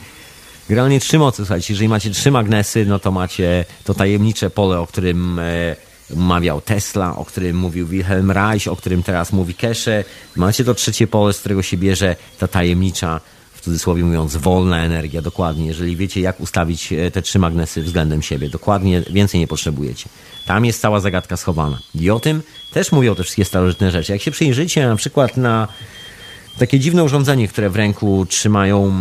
[0.68, 1.72] Generalnie trzy mocy, słuchajcie.
[1.72, 5.76] Jeżeli macie trzy magnesy, no to macie to tajemnicze pole, o którym e,
[6.16, 10.04] mawiał Tesla, o którym mówił Wilhelm Reich, o którym teraz mówi Keshe.
[10.36, 13.20] Macie to trzecie pole, z którego się bierze ta tajemnicza
[13.60, 15.66] w cudzysłowie mówiąc, wolna energia, dokładnie.
[15.66, 20.08] Jeżeli wiecie, jak ustawić e, te trzy magnesy względem siebie, dokładnie więcej nie potrzebujecie.
[20.46, 21.78] Tam jest cała zagadka schowana.
[21.94, 24.12] I o tym też mówią te wszystkie starożytne rzeczy.
[24.12, 25.68] Jak się przyjrzycie na przykład na
[26.58, 28.92] takie dziwne urządzenie, które w ręku trzymają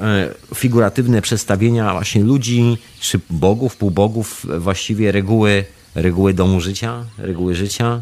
[0.00, 5.64] e, figuratywne przedstawienia właśnie ludzi, czy bogów, półbogów, właściwie reguły,
[5.94, 8.00] reguły domu życia, reguły życia.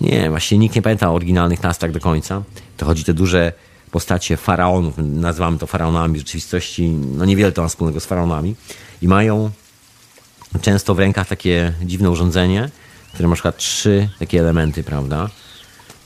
[0.00, 2.42] Nie, właśnie nikt nie pamięta oryginalnych nas tak do końca.
[2.76, 3.52] To chodzi te duże
[3.90, 8.54] postacie faraonów, nazywamy to faraonami, w rzeczywistości no niewiele to ma wspólnego z faraonami
[9.02, 9.50] i mają
[10.62, 12.68] często w rękach takie dziwne urządzenie,
[13.12, 15.28] które ma na przykład trzy takie elementy, prawda?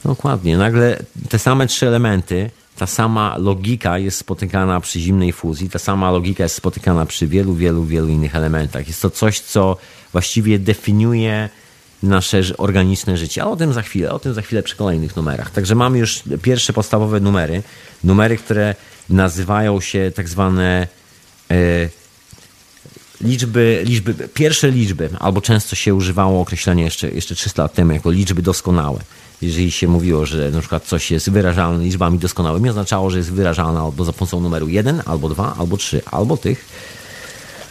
[0.05, 0.57] Dokładnie.
[0.57, 0.99] Nagle
[1.29, 6.43] te same trzy elementy, ta sama logika jest spotykana przy zimnej fuzji, ta sama logika
[6.43, 8.89] jest spotykana przy wielu, wielu, wielu innych elementach.
[8.89, 9.77] Jest to coś, co
[10.13, 11.49] właściwie definiuje
[12.03, 13.43] nasze organiczne życie.
[13.43, 15.51] Ale o tym za chwilę, o tym za chwilę przy kolejnych numerach.
[15.51, 17.63] Także mamy już pierwsze podstawowe numery.
[18.05, 18.75] Numery, które
[19.11, 20.89] nazywają się tak zwane
[21.51, 21.89] e,
[23.21, 28.11] liczby, liczby, pierwsze liczby, albo często się używało określenia jeszcze, jeszcze 300 lat temu jako
[28.11, 29.01] liczby doskonałe.
[29.43, 33.81] Jeżeli się mówiło, że na przykład coś jest wyrażalne liczbami doskonałymi, oznaczało, że jest wyrażalne
[33.81, 36.67] albo za pomocą numeru 1, albo 2, albo 3, albo tych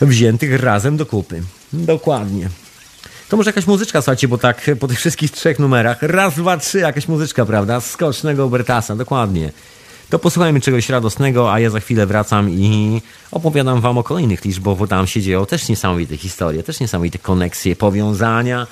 [0.01, 1.43] wziętych razem do kupy.
[1.73, 2.49] Dokładnie.
[3.29, 6.79] To może jakaś muzyczka, słuchajcie, bo tak po tych wszystkich trzech numerach, raz, dwa, trzy,
[6.79, 7.81] jakaś muzyczka, prawda?
[7.81, 9.51] Skocznego Bertasa, dokładnie.
[10.09, 13.01] To posłuchajmy czegoś radosnego, a ja za chwilę wracam i
[13.31, 17.75] opowiadam wam o kolejnych liczbach, bo tam się dzieją też niesamowite historie, też niesamowite koneksje,
[17.75, 18.67] powiązania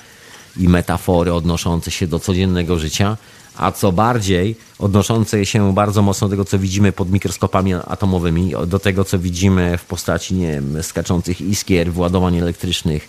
[0.56, 3.16] i metafory odnoszące się do codziennego życia,
[3.56, 8.78] a co bardziej odnoszące się bardzo mocno do tego, co widzimy pod mikroskopami atomowymi, do
[8.78, 13.08] tego, co widzimy w postaci, nie wiem, skaczących iskier, władowań elektrycznych,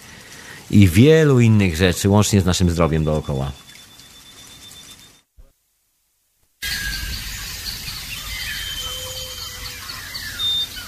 [0.71, 3.51] i wielu innych rzeczy, łącznie z naszym zdrowiem dookoła.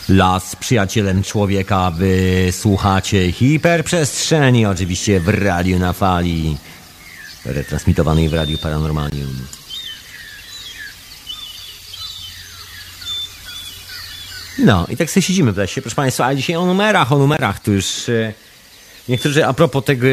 [0.10, 6.58] Las przyjacielem człowieka, wy słuchacie hiperprzestrzeni, oczywiście w radiu na fali,
[7.45, 9.47] retransmitowanej w Radiu Paranormalium.
[14.60, 17.60] No i tak sobie siedzimy w lesie, proszę Państwa, a dzisiaj o numerach, o numerach,
[17.60, 18.08] to już...
[18.08, 18.34] Yy,
[19.10, 20.08] Niektórzy, a propos tego,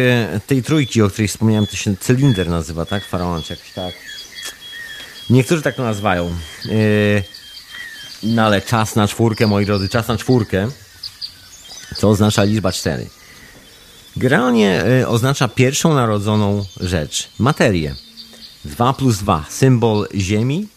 [0.46, 3.04] tej trójki, o której wspomniałem, to się cylinder nazywa, tak?
[3.04, 3.94] Faraon czy jakoś tak.
[5.30, 6.34] Niektórzy tak to nazywają.
[6.64, 7.22] Yy,
[8.22, 10.68] no ale czas na czwórkę, moi drodzy, czas na czwórkę,
[11.96, 13.06] co oznacza liczba cztery.
[14.16, 17.94] Generalnie yy, oznacza pierwszą narodzoną rzecz, materię.
[18.64, 20.68] 2 plus 2, symbol Ziemi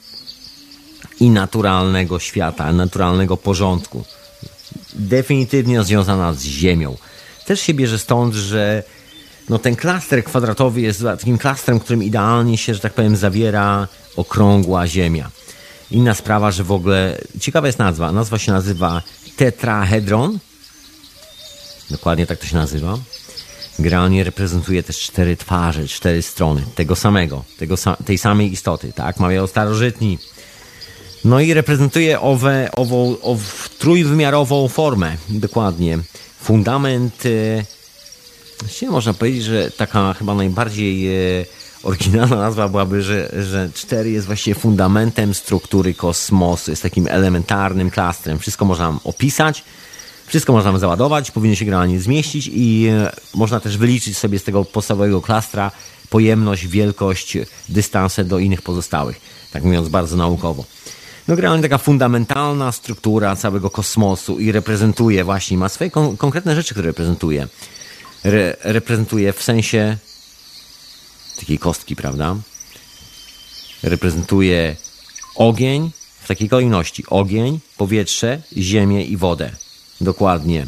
[1.20, 4.04] i naturalnego świata, naturalnego porządku.
[4.94, 6.98] Definitywnie związana z Ziemią
[7.52, 8.84] też się bierze stąd, że
[9.50, 14.88] no ten klaster kwadratowy jest takim klastrem, którym idealnie się, że tak powiem, zawiera okrągła
[14.88, 15.30] Ziemia.
[15.92, 18.12] Inna sprawa, że w ogóle ciekawa jest nazwa.
[18.12, 19.02] Nazwa się nazywa
[19.36, 20.40] tetrahedron.
[21.90, 22.98] Dokładnie tak to się nazywa.
[23.80, 27.76] Generalnie reprezentuje też cztery twarze, cztery strony tego samego, tego,
[28.06, 29.20] tej samej istoty, tak?
[29.20, 30.18] Mawiają starożytni.
[31.26, 33.44] No i reprezentuje owe, ową, ową
[33.80, 36.00] trójwymiarową formę, dokładnie
[36.42, 37.24] fundament,
[38.82, 41.46] e, można powiedzieć, że taka chyba najbardziej e,
[41.84, 48.40] oryginalna nazwa byłaby, że, że 4 jest właściwie fundamentem struktury kosmosu, jest takim elementarnym klastrem.
[48.40, 49.64] Wszystko można opisać,
[50.28, 54.66] wszystko można załadować, powinno się generalnie zmieścić i e, można też wyliczyć sobie z tego
[54.66, 55.72] podstawowego klastra
[56.10, 57.38] pojemność, wielkość,
[57.70, 59.22] dystanse do innych pozostałych,
[59.52, 60.66] tak mówiąc bardzo naukowo
[61.28, 66.74] no generalnie taka fundamentalna struktura całego kosmosu i reprezentuje właśnie, ma swoje kon konkretne rzeczy,
[66.74, 67.48] które reprezentuje.
[68.24, 69.98] Re reprezentuje w sensie
[71.42, 72.36] takiej kostki, prawda?
[73.84, 74.76] Reprezentuje
[75.36, 77.04] ogień w takiej kolejności.
[77.08, 79.52] Ogień, powietrze, ziemię i wodę.
[80.02, 80.68] Dokładnie.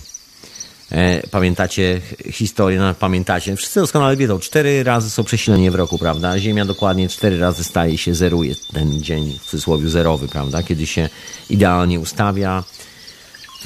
[0.92, 2.02] E, pamiętacie
[2.32, 6.40] historię, no, pamiętacie, wszyscy doskonale wiedzą, cztery razy są przesilenie w roku, prawda?
[6.40, 10.64] Ziemia dokładnie cztery razy staje się, zeruje ten dzień w cudzysłowie zerowy, prawda?
[10.64, 11.10] Kiedy się
[11.50, 12.64] idealnie ustawia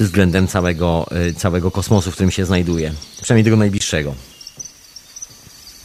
[0.00, 2.92] względem całego, e, całego kosmosu, w którym się znajduje.
[3.22, 4.14] Przynajmniej tego najbliższego.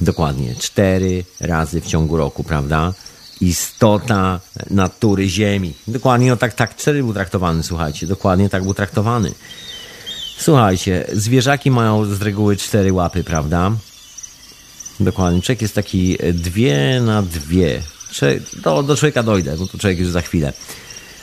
[0.02, 0.56] Dokładnie.
[0.56, 2.94] Cztery razy w ciągu roku, prawda?
[3.41, 4.39] Istota
[4.70, 5.74] natury Ziemi.
[5.88, 8.08] Dokładnie, no tak, tak, cztery był traktowany, słuchajcie.
[8.08, 9.34] Dokładnie tak był traktowany.
[10.38, 13.72] Słuchajcie, zwierzaki mają z reguły cztery łapy, prawda?
[15.00, 15.41] Dokładnie.
[15.41, 17.82] Człowiek jest taki dwie na dwie.
[18.64, 20.54] Do, do człowieka dojdę, bo to człowiek już za chwilę.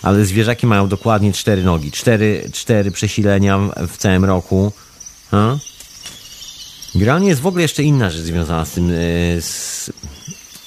[0.03, 1.93] Ale zwierzaki mają dokładnie cztery nogi.
[1.93, 3.59] Cztery, cztery przesilenia
[3.89, 4.73] w całym roku.
[5.31, 5.59] Ha?
[6.95, 8.95] Generalnie jest w ogóle jeszcze inna rzecz związana z tym, e,
[9.41, 9.91] z,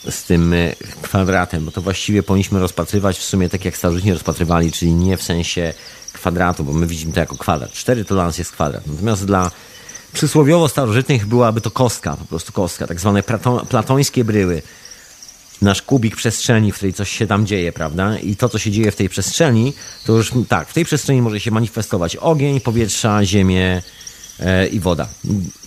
[0.09, 4.71] z tym e, kwadratem, bo to właściwie powinniśmy rozpatrywać w sumie tak jak starożytni rozpatrywali,
[4.71, 5.73] czyli nie w sensie
[6.13, 7.71] kwadratu, bo my widzimy to jako kwadrat.
[7.71, 8.87] Cztery to dla nas jest kwadrat.
[8.87, 9.51] Natomiast dla
[10.13, 13.23] przysłowiowo starożytnych byłaby to kostka, po prostu kostka, tak zwane
[13.69, 14.61] platońskie bryły.
[15.61, 18.17] Nasz kubik przestrzeni, w której coś się tam dzieje, prawda?
[18.17, 19.73] I to, co się dzieje w tej przestrzeni,
[20.05, 23.81] to już tak, w tej przestrzeni może się manifestować ogień, powietrza, ziemię
[24.71, 25.07] i woda.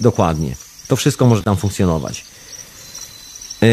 [0.00, 0.56] Dokładnie.
[0.88, 2.24] To wszystko może tam funkcjonować.
[3.62, 3.66] E,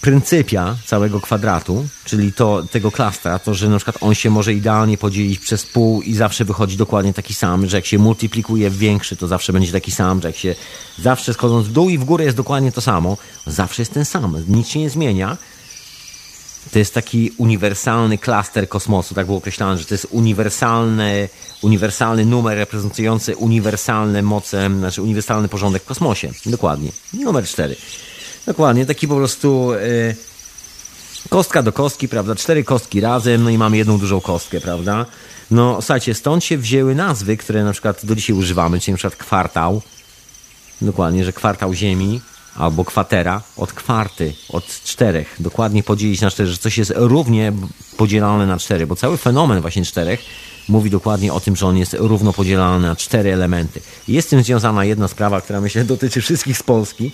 [0.00, 4.98] pryncypia całego kwadratu, czyli to, tego klastra, to, że na przykład on się może idealnie
[4.98, 9.16] podzielić przez pół i zawsze wychodzi dokładnie taki sam, że jak się multiplikuje w większy,
[9.16, 10.54] to zawsze będzie taki sam, że jak się
[10.98, 13.16] zawsze schodząc w dół i w górę jest dokładnie to samo,
[13.46, 15.36] zawsze jest ten sam, nic się nie zmienia.
[16.72, 21.28] To jest taki uniwersalny klaster kosmosu, tak było określane, że to jest uniwersalny,
[21.62, 26.30] uniwersalny numer reprezentujący uniwersalne moce, znaczy uniwersalny porządek w kosmosie.
[26.46, 26.90] Dokładnie.
[27.12, 27.76] Numer cztery.
[28.46, 30.16] Dokładnie, taki po prostu yy,
[31.28, 32.34] kostka do kostki, prawda?
[32.34, 35.06] Cztery kostki razem, no i mamy jedną dużą kostkę, prawda?
[35.50, 39.16] No, słuchajcie, stąd się wzięły nazwy, które na przykład do dzisiaj używamy, czyli na przykład
[39.16, 39.82] kwartał,
[40.80, 42.20] dokładnie, że kwartał Ziemi,
[42.56, 45.36] albo kwatera od kwarty, od czterech.
[45.40, 47.52] Dokładnie podzielić na cztery, że coś jest równie
[47.96, 50.20] podzielane na cztery, bo cały fenomen właśnie czterech
[50.68, 53.80] mówi dokładnie o tym, że on jest równo podzielany na cztery elementy.
[54.08, 57.12] Jest z tym związana jedna sprawa, która myślę dotyczy wszystkich z Polski,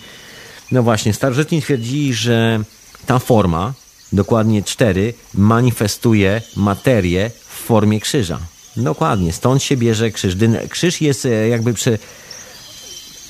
[0.71, 2.63] no właśnie, starożytni twierdzili, że
[3.05, 3.73] ta forma,
[4.13, 8.39] dokładnie cztery, manifestuje materię w formie krzyża.
[8.77, 10.35] Dokładnie, stąd się bierze krzyż.
[10.69, 11.99] Krzyż jest e, jakby przy,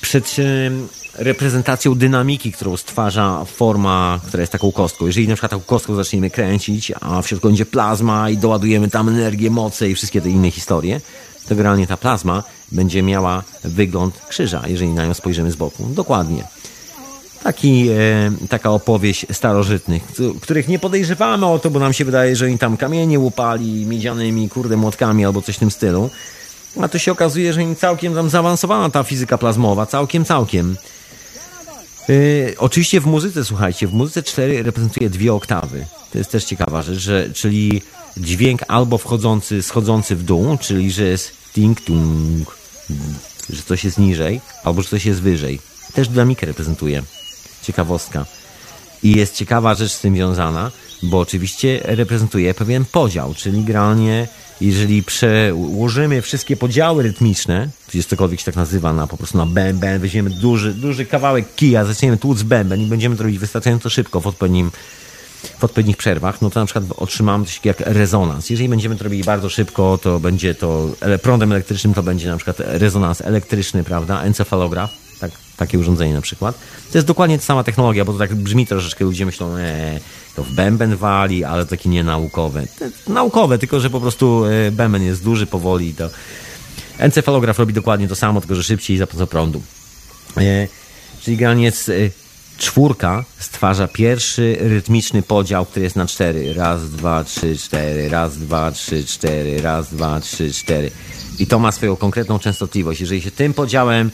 [0.01, 0.36] przed
[1.18, 5.05] reprezentacją dynamiki, którą stwarza forma, która jest taką kostką.
[5.05, 9.09] Jeżeli na przykład taką kostką zaczniemy kręcić, a w środku będzie plazma i doładujemy tam
[9.09, 11.01] energię, moce i wszystkie te inne historie,
[11.47, 15.88] to generalnie ta plazma będzie miała wygląd krzyża, jeżeli na nią spojrzymy z boku.
[15.89, 16.43] Dokładnie.
[17.43, 20.03] Taki, e, taka opowieść starożytnych,
[20.41, 24.49] których nie podejrzewamy o to, bo nam się wydaje, że oni tam kamienie łupali miedzianymi,
[24.49, 26.09] kurde, młotkami albo coś w tym stylu.
[26.82, 30.78] A to się okazuje, że im całkiem tam zaawansowana ta fizyka plazmowa, całkiem, całkiem.
[32.10, 32.14] E,
[32.58, 35.86] oczywiście w muzyce, słuchajcie, w muzyce 4 reprezentuje dwie oktawy.
[36.12, 37.82] To jest też ciekawa rzecz, że, czyli
[38.18, 42.45] dźwięk albo wchodzący, schodzący w dół, czyli że jest ting-tung,
[43.49, 45.60] że coś jest niżej, albo że coś jest wyżej.
[45.93, 47.03] Też dynamikę reprezentuje
[47.64, 48.26] ciekawostka.
[49.03, 50.72] I jest ciekawa rzecz z tym związana,
[51.03, 54.27] bo oczywiście reprezentuje pewien podział, czyli generalnie
[54.61, 60.01] jeżeli przełożymy wszystkie podziały rytmiczne, czy cokolwiek się tak nazywa, na po prostu na bęben,
[60.01, 64.27] weźmiemy duży, duży kawałek kija, zaczniemy tłuc bęben i będziemy to robić wystarczająco szybko w
[64.27, 64.71] odpowiednim
[65.59, 68.49] w odpowiednich przerwach, no to na przykład otrzymamy coś jak rezonans.
[68.49, 70.89] Jeżeli będziemy to robili bardzo szybko, to będzie to
[71.21, 75.07] prądem elektrycznym, to będzie na przykład rezonans elektryczny, prawda, encefalograf
[75.58, 76.60] takie urządzenie na przykład.
[76.91, 79.99] To jest dokładnie ta sama technologia, bo to tak brzmi troszeczkę, ludzie myślą, ee,
[80.36, 82.64] to w bęben wali, ale taki nienaukowe.
[83.08, 86.10] Naukowe, tylko że po prostu e, bęben jest duży, powoli to
[86.97, 89.62] encefalograf robi dokładnie to samo, tylko że szybciej za pomocą prądu.
[90.38, 90.68] E,
[91.22, 91.93] czyli graniec e,
[92.58, 96.53] czwórka stwarza pierwszy rytmiczny podział, który jest na cztery.
[96.53, 100.91] Raz, dwa, trzy, cztery, raz, dwa, trzy, cztery, raz, dwa, trzy, cztery.
[101.39, 103.01] I to ma swoją konkretną częstotliwość.
[103.01, 104.12] Jeżeli się tym podziałem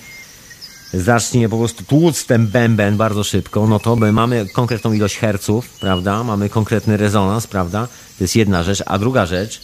[0.93, 5.69] zacznie po prostu tłuc ten bęben bardzo szybko, no to my mamy konkretną ilość herców,
[5.69, 6.23] prawda?
[6.23, 7.87] Mamy konkretny rezonans, prawda?
[8.17, 8.83] To jest jedna rzecz.
[8.85, 9.61] A druga rzecz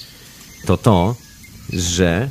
[0.66, 1.16] to to,
[1.74, 2.30] że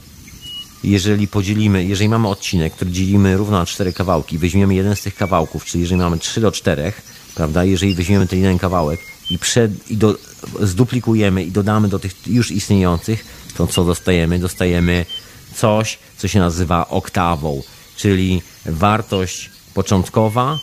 [0.84, 5.14] jeżeli podzielimy, jeżeli mamy odcinek, który dzielimy równo na cztery kawałki, weźmiemy jeden z tych
[5.14, 6.92] kawałków, czyli jeżeli mamy 3 do 4,
[7.34, 7.64] prawda?
[7.64, 10.14] Jeżeli weźmiemy ten jeden kawałek i, przed, i do,
[10.60, 13.24] zduplikujemy i dodamy do tych już istniejących,
[13.56, 14.38] to co dostajemy?
[14.38, 15.06] Dostajemy
[15.54, 17.62] coś, co się nazywa oktawą
[17.98, 20.58] czyli wartość początkowa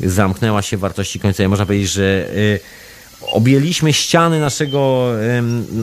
[0.00, 1.48] zamknęła się w wartości końcowej.
[1.48, 2.60] Można powiedzieć, że y,
[3.20, 5.12] objęliśmy ściany naszego,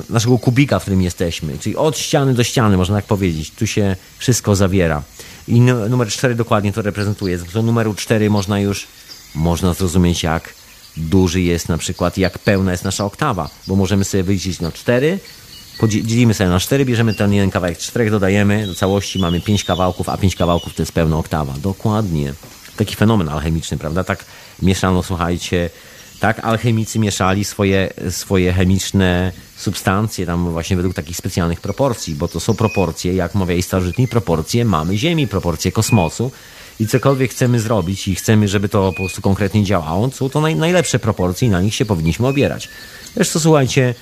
[0.10, 1.58] naszego kubika, w którym jesteśmy.
[1.58, 3.52] Czyli od ściany do ściany, można tak powiedzieć.
[3.52, 5.04] Tu się wszystko zawiera.
[5.48, 7.38] I numer 4 dokładnie to reprezentuje.
[7.38, 8.88] Z numeru 4 można już
[9.36, 10.54] można zrozumieć, jak
[10.98, 15.20] duży jest na przykład, jak pełna jest nasza oktawa, bo możemy sobie wyliczyć no 4
[15.88, 20.10] dzielimy sobie na cztery, bierzemy ten jeden kawałek, czterech dodajemy, do całości mamy pięć kawałków,
[20.10, 21.54] a pięć kawałków to jest pełna oktawa.
[21.58, 22.34] Dokładnie.
[22.78, 24.04] Taki fenomen alchemiczny, prawda?
[24.04, 24.26] Tak
[24.62, 25.70] mieszano, słuchajcie,
[26.20, 32.40] tak alchemicy mieszali swoje, swoje chemiczne substancje tam właśnie według takich specjalnych proporcji, bo to
[32.40, 36.32] są proporcje, jak mawiali starożytni, proporcje mamy Ziemi, proporcje kosmosu
[36.80, 40.56] i cokolwiek chcemy zrobić i chcemy, żeby to po prostu konkretnie działało, są to naj,
[40.56, 42.70] najlepsze proporcje i na nich się powinniśmy opierać.
[43.16, 43.96] Zresztą słuchajcie,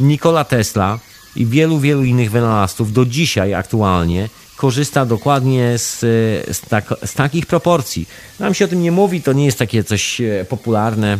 [0.00, 0.98] Nikola Tesla
[1.36, 6.00] i wielu, wielu innych wynalazców do dzisiaj aktualnie korzysta dokładnie z,
[6.56, 8.08] z, tak, z takich proporcji.
[8.40, 11.18] Nam się o tym nie mówi, to nie jest takie coś e, popularne.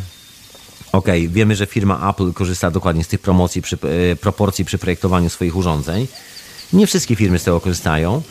[0.92, 3.78] Okej, okay, wiemy, że firma Apple korzysta dokładnie z tych promocji, przy,
[4.12, 6.06] e, proporcji przy projektowaniu swoich urządzeń.
[6.72, 8.22] Nie wszystkie firmy z tego korzystają.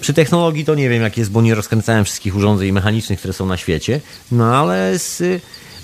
[0.00, 3.46] Przy technologii to nie wiem jak jest, bo nie rozkręcałem wszystkich urządzeń mechanicznych, które są
[3.46, 4.00] na świecie,
[4.32, 5.22] no ale, z,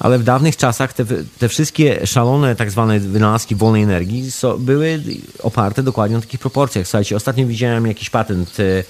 [0.01, 1.05] ale w dawnych czasach te,
[1.39, 5.03] te wszystkie szalone tak zwane wynalazki wolnej energii so, były
[5.43, 6.87] oparte dokładnie na takich proporcjach.
[6.87, 8.85] Słuchajcie, ostatnio widziałem jakiś patent e,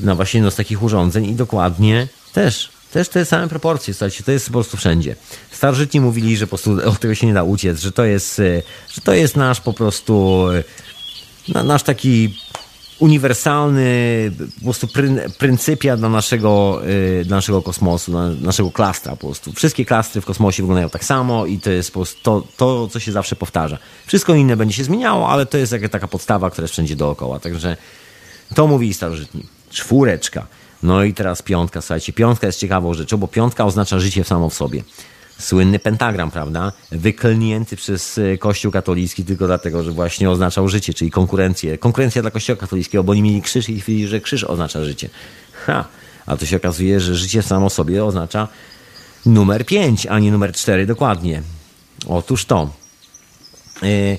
[0.00, 4.32] na właśnie jedno z takich urządzeń i dokładnie też też te same proporcje, słuchajcie, to
[4.32, 5.16] jest po prostu wszędzie.
[5.50, 8.62] Starożytni mówili, że po prostu od tego się nie da uciec, że to jest, e,
[8.94, 10.46] że to jest nasz po prostu,
[11.54, 12.38] e, nasz taki
[12.98, 16.80] uniwersalny po prostu pryn, pryncypia dla naszego,
[17.18, 19.52] yy, dla naszego kosmosu, dla naszego klastra po prostu.
[19.52, 23.00] Wszystkie klastry w kosmosie wyglądają tak samo i to jest po prostu to, to, co
[23.00, 23.78] się zawsze powtarza.
[24.06, 27.40] Wszystko inne będzie się zmieniało, ale to jest jakaś taka podstawa, która jest wszędzie dookoła.
[27.40, 27.76] Także
[28.54, 29.46] to mówili starożytni.
[29.70, 30.46] Czwóreczka.
[30.82, 34.54] No i teraz piątka, słuchajcie, piątka jest ciekawą rzeczą, bo piątka oznacza życie samo w
[34.54, 34.82] sobie
[35.38, 36.72] słynny pentagram, prawda?
[36.90, 41.78] Wyklnięty przez e, Kościół katolicki tylko dlatego, że właśnie oznaczał życie, czyli konkurencję.
[41.78, 45.08] Konkurencja dla Kościoła katolickiego, bo oni mieli krzyż i twierdzili, że krzyż oznacza życie.
[45.66, 45.84] Ha!
[46.26, 48.48] A to się okazuje, że życie samo sobie oznacza
[49.26, 51.42] numer 5, a nie numer 4 dokładnie.
[52.06, 52.70] Otóż to.
[53.82, 54.18] Yy,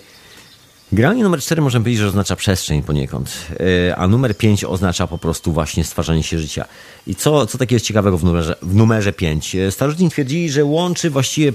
[0.91, 3.31] Granie numer 4 możemy powiedzieć, że oznacza przestrzeń poniekąd,
[3.89, 6.65] e, a numer 5 oznacza po prostu właśnie stwarzanie się życia.
[7.07, 9.55] I co, co takiego jest ciekawego w numerze, w numerze 5?
[9.55, 11.53] E, starożytni twierdzili, że łączy właściwie,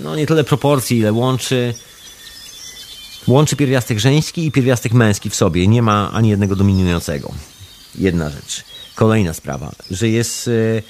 [0.00, 1.74] no nie tyle proporcji, ile łączy,
[3.26, 5.66] łączy pierwiastek żeński i pierwiastek męski w sobie.
[5.66, 7.32] Nie ma ani jednego dominującego.
[7.94, 8.64] Jedna rzecz.
[8.94, 10.82] Kolejna sprawa, że jest e,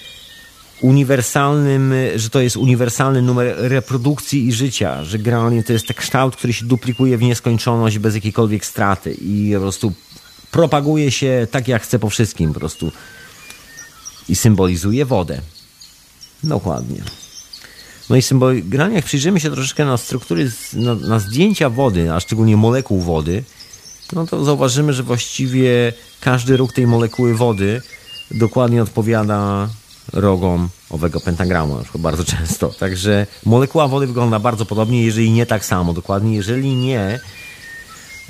[0.82, 6.36] uniwersalnym, że to jest uniwersalny numer reprodukcji i życia, że generalnie to jest ten kształt,
[6.36, 9.92] który się duplikuje w nieskończoność bez jakiejkolwiek straty i po prostu
[10.50, 12.92] propaguje się tak jak chce po wszystkim po prostu
[14.28, 15.40] i symbolizuje wodę.
[16.44, 17.02] Dokładnie.
[18.10, 22.20] No i symbol, generalnie jak przyjrzymy się troszeczkę na struktury, na, na zdjęcia wody, a
[22.20, 23.44] szczególnie molekuł wody,
[24.12, 27.82] no to zauważymy, że właściwie każdy róg tej molekuły wody
[28.30, 29.68] dokładnie odpowiada
[30.12, 32.68] rogom owego pentagramu, na przykład bardzo często.
[32.68, 35.92] Także molekuła wody wygląda bardzo podobnie, jeżeli nie tak samo.
[35.92, 37.20] Dokładnie, jeżeli nie,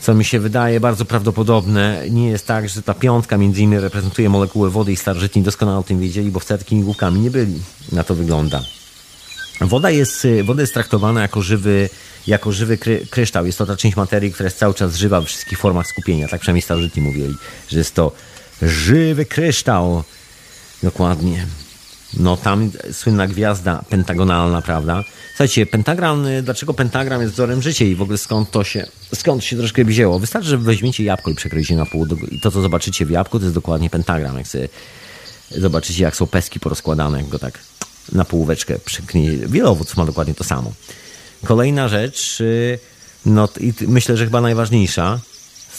[0.00, 4.28] co mi się wydaje bardzo prawdopodobne, nie jest tak, że ta piątka między innymi reprezentuje
[4.28, 7.62] molekuły wody i starożytni doskonale o tym wiedzieli, bo wcale takimi głupkami nie byli.
[7.92, 8.62] Na to wygląda.
[9.60, 11.88] Woda jest, woda jest traktowana jako żywy,
[12.26, 13.46] jako żywy kry, kryształ.
[13.46, 16.28] Jest to ta część materii, która jest cały czas żywa we wszystkich formach skupienia.
[16.28, 17.34] Tak przynajmniej starożytni mówili,
[17.68, 18.12] że jest to
[18.62, 20.04] żywy kryształ.
[20.82, 21.46] Dokładnie.
[22.16, 25.04] No tam słynna gwiazda pentagonalna, prawda?
[25.28, 29.44] Słuchajcie, pentagram, y, dlaczego pentagram jest wzorem życia i w ogóle skąd to się, skąd
[29.44, 30.18] się troszkę wzięło?
[30.18, 33.44] Wystarczy, że weźmiecie jabłko i przekroicie na pół i to, co zobaczycie w jabłku, to
[33.44, 34.38] jest dokładnie pentagram.
[34.38, 34.68] Jak sobie
[35.50, 37.58] zobaczycie, jak są peski porozkładane, jak go tak
[38.12, 39.30] na półweczkę przyknie.
[39.30, 40.72] Wiele owoców ma dokładnie to samo.
[41.44, 42.78] Kolejna rzecz, y,
[43.26, 45.20] no i myślę, że chyba najważniejsza,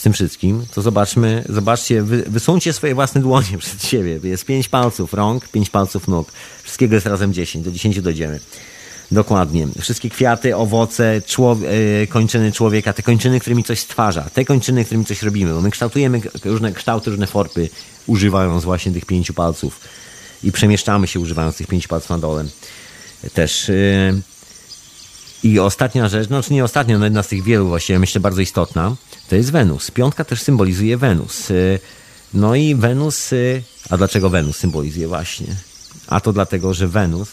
[0.04, 4.20] tym wszystkim, to zobaczmy, zobaczcie, wy, wysuńcie swoje własne dłonie przed siebie.
[4.24, 6.32] Jest pięć palców rąk, pięć palców nóg.
[6.64, 8.40] Wszystkiego jest razem dziesięć, do dziesięciu dojdziemy.
[9.12, 9.68] Dokładnie.
[9.82, 11.68] Wszystkie kwiaty, owoce, człowie,
[12.10, 16.22] kończyny człowieka, te kończyny, którymi coś stwarza, te kończyny, którymi coś robimy, bo my kształtujemy
[16.46, 17.70] różne kształty, różne formy,
[18.08, 19.80] używając właśnie tych pięciu palców
[20.44, 22.46] i przemieszczamy się używając tych pięciu palców na dole.
[23.34, 23.72] Też.
[25.44, 28.42] I ostatnia rzecz, no czy nie ostatnia, no jedna z tych wielu właściwie, myślę bardzo
[28.42, 28.96] istotna,
[29.30, 29.92] to jest Wenus.
[29.92, 31.52] Piątka też symbolizuje Wenus.
[31.52, 31.80] Y,
[32.34, 35.48] no i Wenus, y, a dlaczego Wenus symbolizuje właśnie?
[36.08, 37.30] A to dlatego, że Wenus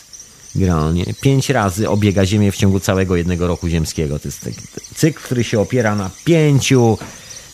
[0.55, 4.19] generalnie pięć razy obiega Ziemię w ciągu całego jednego roku ziemskiego.
[4.19, 4.61] To jest taki
[4.95, 6.99] cykl, który się opiera na pięciu,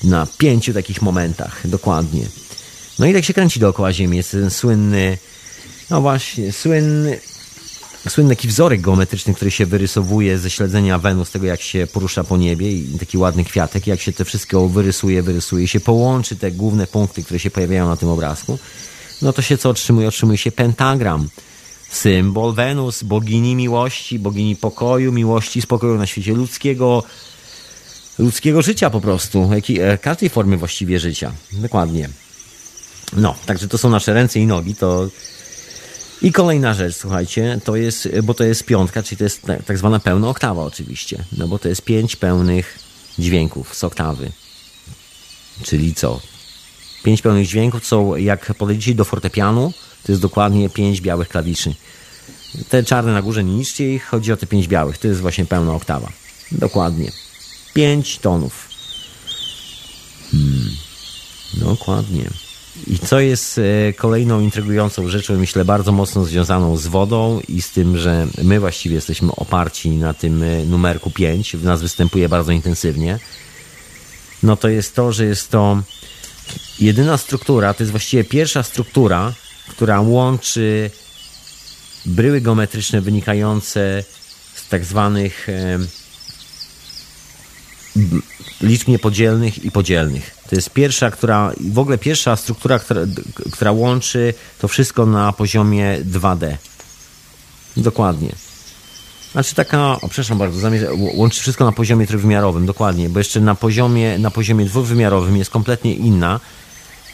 [0.05, 2.27] na pięciu takich momentach, dokładnie.
[2.99, 4.17] No i tak się kręci dookoła Ziemi.
[4.17, 5.19] Jest ten słynny,
[5.91, 7.21] no właśnie, słynny,
[8.11, 12.37] słynny taki wzorek geometryczny, który się wyrysowuje ze śledzenia Wenus, tego jak się porusza po
[12.37, 16.87] niebie i taki ładny kwiatek, jak się to wszystko wyrysuje, wyrysuje, się połączy te główne
[16.87, 18.59] punkty, które się pojawiają na tym obrazku,
[19.23, 20.09] no to się co otrzymuje?
[20.09, 21.29] Otrzymuje się pentagram.
[21.91, 27.03] Symbol Wenus, bogini miłości, bogini pokoju, miłości, spokoju na świecie ludzkiego,
[28.19, 29.51] ludzkiego życia po prostu,
[29.81, 31.33] e, każdej formy właściwie życia.
[31.53, 32.09] Dokładnie.
[33.13, 35.09] No, także to są nasze ręce i nogi, to
[36.23, 40.01] i kolejna rzecz, słuchajcie, to jest, bo to jest piątka, czyli to jest tak zwana
[40.01, 42.79] pełna oktawa oczywiście, no bo to jest pięć pełnych
[43.19, 44.33] dźwięków z oktawy.
[45.63, 46.21] Czyli co?
[47.03, 51.75] Pięć pełnych dźwięków są, jak podejdziecie do fortepianu, To jest dokładnie pięć białych klawiszy.
[52.69, 54.99] Te czarne na górze, nie niszcie ich, chodzi o te pięć białych.
[54.99, 56.13] To jest właśnie pełna oktawa.
[56.53, 57.13] Dokładnie.
[57.75, 58.69] Pięć tonów.
[60.31, 60.77] Hmm.
[61.55, 62.31] Dokładnie.
[62.87, 67.71] I co jest e, kolejną intrygującą rzeczą, myślę, bardzo mocno związaną z wodą i z
[67.71, 72.53] tym, że my właściwie jesteśmy oparci na tym e, numerku 5, w nas występuje bardzo
[72.53, 73.19] intensywnie,
[74.43, 75.83] no to jest to, że jest to
[76.81, 79.33] jedyna struktura, to jest właściwie pierwsza struktura,
[79.69, 80.91] która łączy
[82.07, 84.05] bryły geometryczne wynikające
[84.55, 85.47] z tak zwanych
[88.61, 90.37] liczb niepodzielnych i podzielnych.
[90.51, 93.01] To jest pierwsza, która, w ogóle pierwsza struktura, która,
[93.53, 96.57] która łączy to wszystko na poziomie 2D.
[97.77, 98.33] Dokładnie.
[99.33, 100.71] Znaczy taka, o przepraszam bardzo,
[101.15, 105.95] łączy wszystko na poziomie trójwymiarowym, dokładnie, bo jeszcze na poziomie, na poziomie dwuwymiarowym jest kompletnie
[105.95, 106.41] inna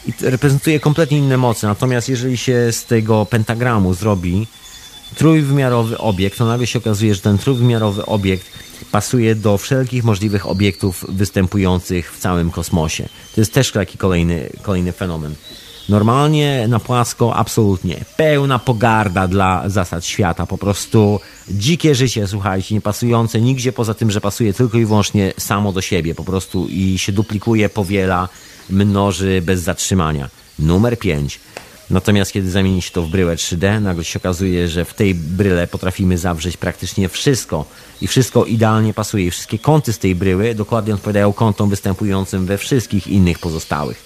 [0.07, 1.67] i reprezentuje kompletnie inne moce.
[1.67, 4.47] Natomiast jeżeli się z tego pentagramu zrobi
[5.15, 8.45] trójwymiarowy obiekt, to nagle się okazuje, że ten trójwymiarowy obiekt
[8.91, 13.09] pasuje do wszelkich możliwych obiektów występujących w całym kosmosie.
[13.35, 15.35] To jest też taki kolejny, kolejny fenomen.
[15.89, 18.05] Normalnie na płasko absolutnie.
[18.17, 20.45] Pełna pogarda dla zasad świata.
[20.45, 21.19] Po prostu
[21.49, 25.81] dzikie życie, słuchajcie, nie pasujące nigdzie poza tym, że pasuje tylko i wyłącznie samo do
[25.81, 26.15] siebie.
[26.15, 28.29] Po prostu i się duplikuje, powiela,
[28.69, 30.29] mnoży bez zatrzymania.
[30.59, 31.39] Numer 5.
[31.93, 35.67] Natomiast kiedy zamieni się to w bryłę 3D, nagle się okazuje, że w tej bryle
[35.67, 37.65] potrafimy zawrzeć praktycznie wszystko
[38.01, 39.25] i wszystko idealnie pasuje.
[39.25, 44.03] I wszystkie kąty z tej bryły dokładnie odpowiadają kątom występującym we wszystkich innych pozostałych.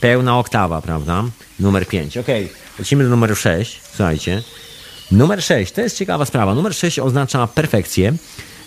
[0.00, 1.24] Pełna oktawa, prawda?
[1.60, 2.16] Numer 5.
[2.16, 2.26] Ok,
[2.78, 3.80] lecimy do numeru 6.
[3.88, 4.42] Słuchajcie.
[5.10, 6.54] Numer 6 to jest ciekawa sprawa.
[6.54, 8.14] Numer 6 oznacza perfekcję,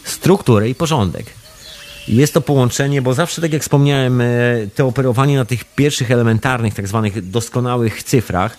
[0.03, 1.38] strukturę i porządek.
[2.10, 4.26] Jest to połączenie, bo zawsze, tak jak wspomniałem, e,
[4.76, 8.57] te operowanie na tych pierwszych elementarnych, tak zwanych doskonałych cyfrach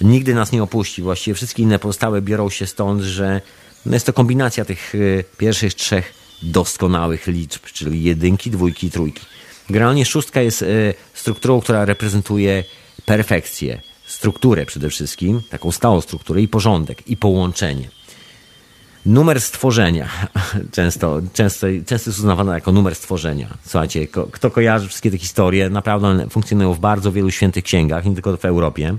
[0.00, 1.02] nigdy nas nie opuści.
[1.02, 3.40] Właściwie wszystkie inne pozostałe biorą się stąd, że
[3.86, 4.98] no jest to kombinacja tych e,
[5.38, 9.26] pierwszych trzech doskonałych liczb, czyli jedynki, dwójki i trójki.
[9.70, 10.66] Generalnie szóstka jest e,
[11.14, 12.64] strukturą, która reprezentuje
[13.04, 17.97] perfekcję, strukturę przede wszystkim, taką stałą strukturę i porządek, i połączenie.
[19.08, 20.08] Numer stworzenia.
[20.76, 23.48] Często, często, często jest uznawana jako numer stworzenia.
[23.64, 28.14] Słuchajcie, kto kojarzy wszystkie te historie, naprawdę one funkcjonują w bardzo wielu świętych księgach, nie
[28.14, 28.96] tylko w Europie.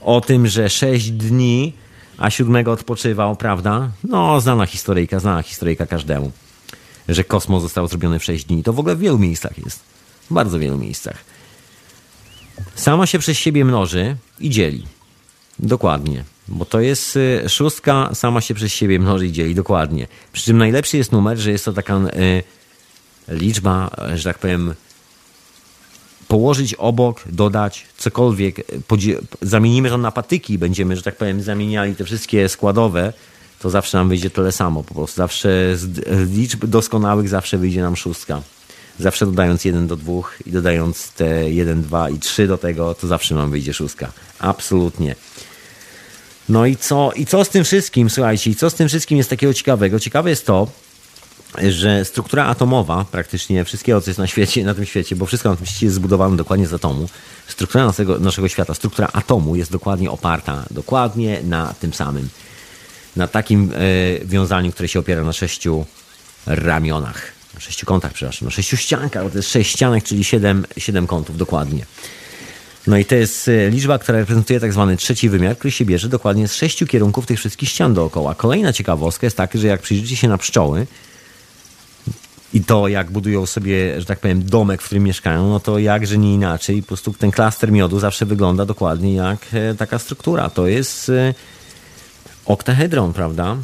[0.00, 1.72] O tym, że sześć dni,
[2.18, 3.90] a siódmego odpoczywał, prawda?
[4.04, 6.32] No, znana historyjka, znana historyjka każdemu.
[7.08, 8.62] Że kosmos został zrobiony w sześć dni.
[8.62, 9.80] To w ogóle w wielu miejscach jest.
[10.30, 11.24] W bardzo wielu miejscach.
[12.74, 14.86] Sama się przez siebie mnoży i dzieli.
[15.58, 16.35] Dokładnie.
[16.48, 20.06] Bo to jest y, szóstka, sama się przez siebie mnoży i dzieli, dokładnie.
[20.32, 22.42] Przy czym najlepszy jest numer, że jest to taka y,
[23.28, 24.74] liczba, że tak powiem,
[26.28, 28.56] położyć obok, dodać cokolwiek,
[29.42, 33.12] zamienimy to na patyki, będziemy, że tak powiem, zamieniali te wszystkie składowe,
[33.60, 34.82] to zawsze nam wyjdzie tyle samo.
[34.82, 38.42] Po prostu zawsze z liczb doskonałych zawsze wyjdzie nam szóstka.
[38.98, 40.12] Zawsze dodając 1 do 2
[40.46, 44.12] i dodając te 1, 2 i 3 do tego, to zawsze nam wyjdzie szóstka.
[44.38, 45.14] Absolutnie.
[46.48, 49.30] No i co, i co z tym wszystkim, słuchajcie, i co z tym wszystkim jest
[49.30, 50.00] takiego ciekawego?
[50.00, 50.68] Ciekawe jest to,
[51.68, 55.56] że struktura atomowa, praktycznie wszystkiego, co jest na świecie, na tym świecie, bo wszystko na
[55.56, 57.08] tym świecie jest zbudowane dokładnie z atomu,
[57.46, 62.28] struktura naszego, naszego świata, struktura atomu jest dokładnie oparta, dokładnie na tym samym,
[63.16, 65.84] na takim e, wiązaniu, które się opiera na sześciu
[66.46, 70.66] ramionach, na sześciu kątach, przepraszam, na sześciu ściankach, bo to jest sześć ścianek, czyli siedem,
[70.78, 71.86] siedem kątów, dokładnie.
[72.86, 76.08] No i to jest e, liczba, która reprezentuje tak zwany trzeci wymiar, który się bierze
[76.08, 78.34] dokładnie z sześciu kierunków tych wszystkich ścian dookoła.
[78.34, 80.86] Kolejna ciekawostka jest taka, że jak przyjrzycie się na pszczoły
[82.52, 86.18] i to, jak budują sobie, że tak powiem, domek, w którym mieszkają, no to jakże
[86.18, 86.82] nie inaczej.
[86.82, 90.50] Po prostu ten klaster miodu zawsze wygląda dokładnie jak e, taka struktura.
[90.50, 91.34] To jest e,
[92.46, 93.56] oktahedron, prawda?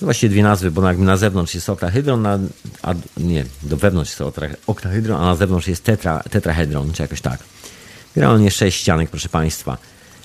[0.00, 2.26] To właściwie dwie nazwy, bo jakby na zewnątrz jest oktahedron,
[2.82, 4.22] a nie, do wewnątrz jest
[4.66, 7.38] oktahedron, a na zewnątrz jest tetra, tetrahedron, czy jakoś tak.
[8.14, 9.78] Generalnie sześć ścianek, proszę Państwa.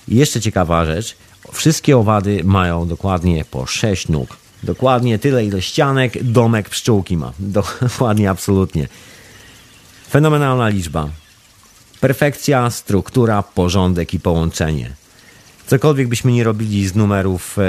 [0.08, 1.16] I jeszcze ciekawa rzecz,
[1.52, 4.36] wszystkie owady mają dokładnie po sześć nóg.
[4.62, 7.32] Dokładnie tyle, ile ścianek domek pszczółki ma.
[7.88, 8.88] Dokładnie, absolutnie.
[10.10, 11.08] Fenomenalna liczba.
[12.00, 14.90] Perfekcja, struktura, porządek i połączenie.
[15.68, 17.62] Cokolwiek byśmy nie robili z numerów e,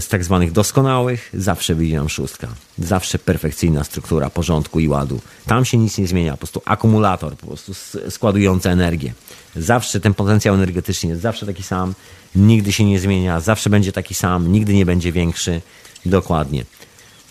[0.00, 2.48] z tak zwanych doskonałych, zawsze wyjdzie nam szóstka.
[2.78, 5.20] Zawsze perfekcyjna struktura porządku i ładu.
[5.46, 7.72] Tam się nic nie zmienia, po prostu akumulator, po prostu
[8.10, 9.12] składujący energię.
[9.56, 11.94] Zawsze ten potencjał energetyczny jest zawsze taki sam,
[12.36, 15.60] nigdy się nie zmienia, zawsze będzie taki sam, nigdy nie będzie większy.
[16.06, 16.64] Dokładnie.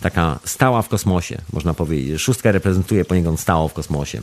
[0.00, 2.20] Taka stała w kosmosie, można powiedzieć.
[2.20, 4.22] Szóstka reprezentuje poniekąd stało w kosmosie.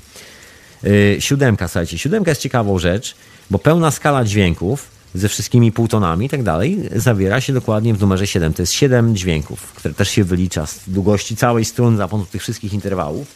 [0.83, 3.15] Yy, siódemka, słuchajcie, siódemka jest ciekawą rzecz,
[3.49, 8.27] bo pełna skala dźwięków ze wszystkimi półtonami i tak dalej, zawiera się dokładnie w numerze
[8.27, 8.53] 7.
[8.53, 12.41] To jest 7 dźwięków, które też się wylicza z długości całej struny za pomocą tych
[12.41, 13.27] wszystkich interwałów.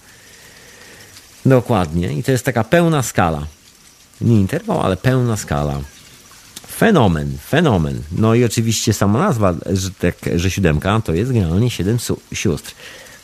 [1.46, 2.14] Dokładnie.
[2.14, 3.48] I to jest taka pełna skala.
[4.22, 5.80] Nie interwał, ale pełna skala.
[6.68, 8.02] Fenomen, fenomen.
[8.12, 11.98] No i oczywiście sama nazwa, że, tak, że siódemka to jest generalnie siedem
[12.34, 12.76] sióstr.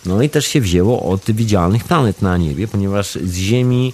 [0.06, 3.94] No i też się wzięło od widzialnych planet na niebie, ponieważ z Ziemi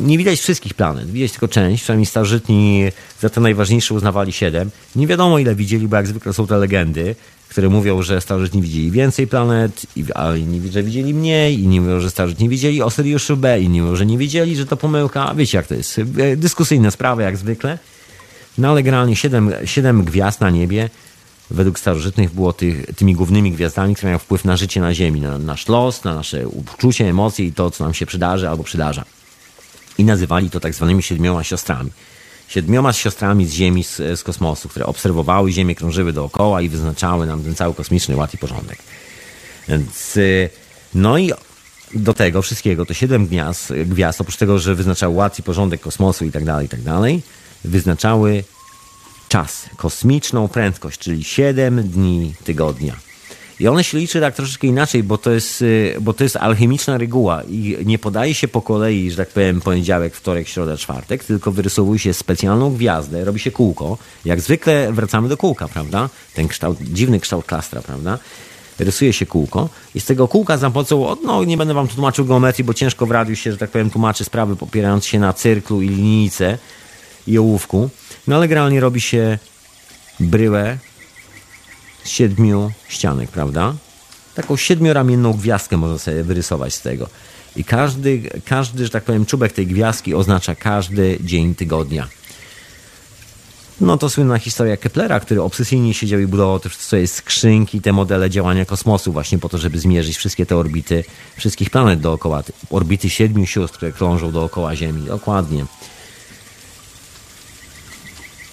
[0.00, 2.84] nie widać wszystkich planet, widać tylko część, przynajmniej starożytni
[3.20, 4.70] za te najważniejsze uznawali siedem.
[4.96, 7.14] Nie wiadomo ile widzieli, bo jak zwykle są te legendy,
[7.48, 12.10] które mówią, że starożytni widzieli więcej planet, a inni, że widzieli mniej, inni mówią, że
[12.10, 15.34] starożytni widzieli o Syriuszu B, inni mówią, że nie widzieli, że to pomyłka.
[15.34, 16.00] Wiecie jak to jest,
[16.36, 17.78] dyskusyjne sprawy jak zwykle.
[18.58, 20.90] No ale generalnie siedem, siedem gwiazd na niebie
[21.50, 25.38] według starożytnych było tych, tymi głównymi gwiazdami, które mają wpływ na życie na Ziemi, na
[25.38, 29.04] nasz los, na nasze uczucie, emocje i to, co nam się przydarzy albo przydarza.
[29.98, 31.90] I nazywali to tak zwanymi siedmioma siostrami.
[32.48, 37.42] Siedmioma siostrami z Ziemi, z, z kosmosu, które obserwowały Ziemię, krążyły dookoła i wyznaczały nam
[37.42, 38.78] ten cały kosmiczny ład i porządek.
[39.68, 40.50] Więc, y,
[40.94, 41.32] no i
[41.94, 46.24] do tego wszystkiego, to siedem gwiazd, gwiazd oprócz tego, że wyznaczały ład i porządek kosmosu
[46.24, 47.22] i tak dalej, i tak dalej,
[47.64, 48.44] wyznaczały
[49.28, 52.96] czas, kosmiczną prędkość, czyli 7 dni tygodnia.
[53.60, 56.98] I one się liczy tak troszeczkę inaczej, bo to jest, y, bo to jest alchemiczna
[56.98, 61.52] reguła i nie podaje się po kolei, że tak powiem, poniedziałek, wtorek, środa, czwartek, tylko
[61.52, 63.98] wyrysowuje się specjalną gwiazdę, robi się kółko.
[64.24, 66.08] Jak zwykle wracamy do kółka, prawda?
[66.34, 68.18] Ten kształt, dziwny kształt klastra, prawda?
[68.78, 72.64] Rysuje się kółko i z tego kółka za pomocą, no nie będę wam tłumaczył geometrii,
[72.64, 75.88] bo ciężko w radiu się, że tak powiem, tłumaczy sprawy popierając się na cyrklu i
[75.88, 76.58] linijce
[77.26, 77.90] i ołówku.
[78.26, 79.38] No ale generalnie robi się
[80.20, 80.78] bryłę
[82.04, 83.74] siedmiu ścianek, prawda?
[84.34, 87.08] Taką siedmioramienną gwiazdkę można sobie wyrysować z tego.
[87.56, 92.08] I każdy, każdy, że tak powiem, czubek tej gwiazdki oznacza każdy dzień tygodnia.
[93.80, 98.30] No to słynna historia Keplera, który obsesyjnie siedział i budował te swoje skrzynki, te modele
[98.30, 101.04] działania kosmosu właśnie po to, żeby zmierzyć wszystkie te orbity
[101.36, 105.02] wszystkich planet dookoła, orbity siedmiu sióstr, które krążą dookoła Ziemi.
[105.02, 105.66] Dokładnie.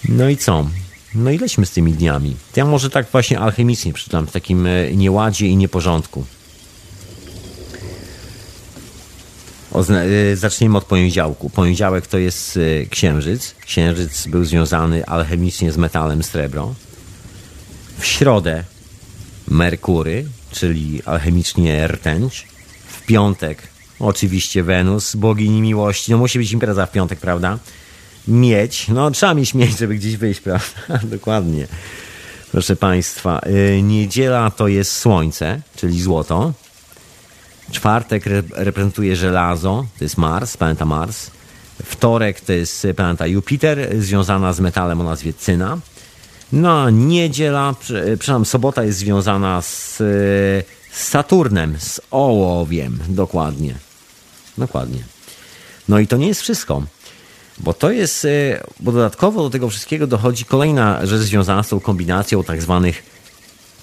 [0.08, 0.66] No i co?
[1.14, 2.36] No i z tymi dniami.
[2.56, 6.24] Ja może tak właśnie alchemicznie przeczytam, w takim e, nieładzie i nieporządku.
[9.74, 11.50] E, zaczniemy od poniedziałku.
[11.50, 13.54] Poniedziałek to jest e, księżyc.
[13.66, 16.74] Księżyc był związany alchemicznie z metalem srebro.
[17.98, 18.64] W środę
[19.48, 22.46] Merkury, czyli alchemicznie rtęć.
[22.86, 23.62] W piątek
[23.98, 26.12] oczywiście Wenus, bogini miłości.
[26.12, 27.58] No musi być impreza w piątek, prawda?
[28.28, 30.98] Mieć, no trzeba mieć mieć, żeby gdzieś wyjść, prawda?
[31.02, 31.66] Dokładnie.
[32.52, 36.52] Proszę Państwa, y, niedziela to jest słońce, czyli złoto.
[37.70, 41.30] Czwartek reprezentuje żelazo, to jest Mars, planeta Mars.
[41.84, 45.78] Wtorek to jest planeta Jupiter, związana z metalem o nazwie cyna.
[46.52, 49.96] No a niedziela, przepraszam, sobota jest związana z,
[50.92, 53.74] z Saturnem, z ołowiem, dokładnie.
[54.58, 54.98] Dokładnie.
[55.88, 56.82] No i to nie jest wszystko.
[57.58, 61.80] Bo to jest, e, bo dodatkowo do tego wszystkiego dochodzi kolejna rzecz związana z tą
[61.80, 63.02] kombinacją tak zwanych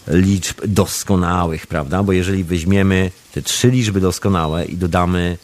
[0.07, 2.03] liczb doskonałych, prawda?
[2.03, 5.37] Bo jeżeli weźmiemy te trzy liczby doskonałe i dodamy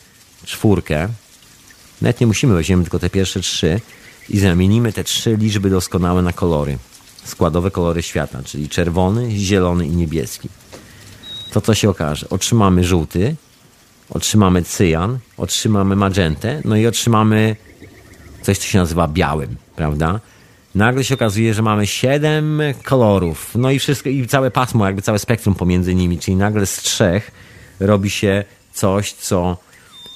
[0.45, 1.09] czwórkę,
[2.01, 3.81] nawet nie musimy, weźmiemy tylko te pierwsze trzy
[4.29, 6.77] i zamienimy te trzy liczby doskonałe na kolory,
[7.23, 10.49] składowe kolory świata, czyli czerwony, zielony i niebieski.
[11.53, 12.29] To co się okaże?
[12.29, 13.35] Otrzymamy żółty,
[14.09, 17.55] otrzymamy cyjan, otrzymamy magentę, no i otrzymamy
[18.45, 20.19] coś, co się nazywa białym, prawda?
[20.75, 25.19] Nagle się okazuje, że mamy siedem kolorów, no i wszystko, i całe pasmo, jakby całe
[25.19, 27.31] spektrum pomiędzy nimi, czyli nagle z trzech
[27.79, 28.43] robi się
[28.73, 29.57] coś, co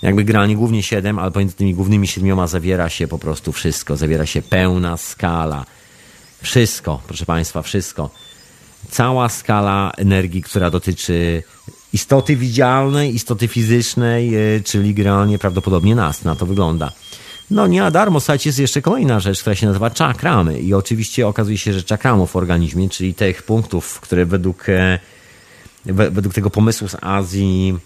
[0.02, 4.26] jakby generalnie głównie siedem, ale pomiędzy tymi głównymi siedmioma zawiera się po prostu wszystko, zawiera
[4.26, 5.66] się pełna skala.
[6.42, 8.10] Wszystko, proszę Państwa, wszystko.
[8.90, 11.44] Cała skala energii, która dotyczy
[11.94, 16.24] istoty widzialnej, istoty fizycznej, y, czyli generalnie prawdopodobnie nas.
[16.24, 16.92] Na to wygląda.
[17.52, 20.60] No nie na darmo, słuchajcie, jest jeszcze kolejna rzecz, która się nazywa czakramy.
[20.60, 25.00] I oczywiście okazuje się, że czakramów w organizmie, czyli tych punktów, które według, e,
[25.86, 27.80] według tego pomysłu z Azji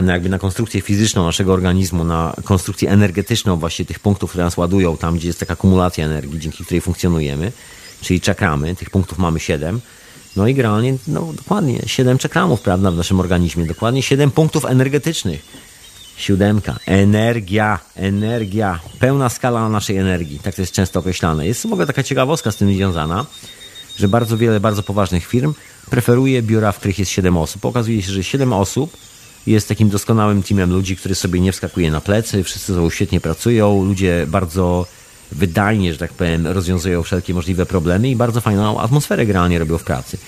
[0.00, 4.56] no jakby na konstrukcję fizyczną naszego organizmu, na konstrukcję energetyczną właśnie tych punktów, które nas
[4.56, 7.52] ładują tam, gdzie jest taka kumulacja energii, dzięki której funkcjonujemy,
[8.00, 9.80] czyli czakramy, tych punktów mamy siedem,
[10.36, 15.65] no i generalnie, no dokładnie, siedem czakramów, prawda, w naszym organizmie, dokładnie siedem punktów energetycznych
[16.16, 16.76] Siódemka.
[16.86, 18.80] Energia, energia.
[18.98, 20.38] Pełna skala naszej energii.
[20.38, 21.46] Tak to jest często określane.
[21.46, 23.26] Jest w ogóle taka ciekawostka z tym związana,
[23.98, 25.54] że bardzo wiele bardzo poważnych firm
[25.90, 27.64] preferuje biura, w których jest 7 osób.
[27.64, 28.96] Okazuje się, że 7 osób
[29.46, 33.84] jest takim doskonałym teamem ludzi, który sobie nie wskakuje na plecy, wszyscy są świetnie pracują,
[33.84, 34.86] ludzie bardzo
[35.32, 39.84] wydajnie, że tak powiem, rozwiązują wszelkie możliwe problemy i bardzo fajną atmosferę generalnie robią w
[39.84, 40.18] pracy.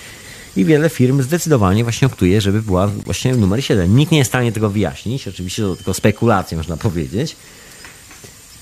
[0.56, 3.96] I wiele firm zdecydowanie właśnie optuje, żeby była właśnie numer 7.
[3.96, 7.36] Nikt nie jest w stanie tego wyjaśnić, oczywiście to tylko spekulacje można powiedzieć,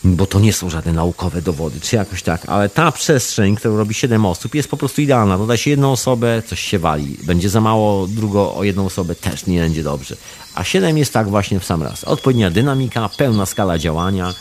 [0.04, 3.94] bo to nie są żadne naukowe dowody, czy jakoś tak, ale ta przestrzeń, którą robi
[3.94, 5.38] 7 osób, jest po prostu idealna.
[5.38, 7.16] Doda się jedną osobę, coś się wali.
[7.22, 10.16] Będzie za mało, drugo o jedną osobę też nie będzie dobrze.
[10.54, 12.04] A 7 jest tak właśnie w sam raz.
[12.04, 14.34] Odpowiednia dynamika, pełna skala działania,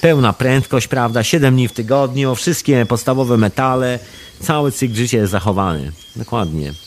[0.00, 1.22] pełna prędkość, prawda?
[1.22, 3.98] 7 dni w tygodniu, wszystkie podstawowe metale,
[4.40, 5.92] cały cykl życia jest zachowany.
[6.16, 6.85] Dokładnie.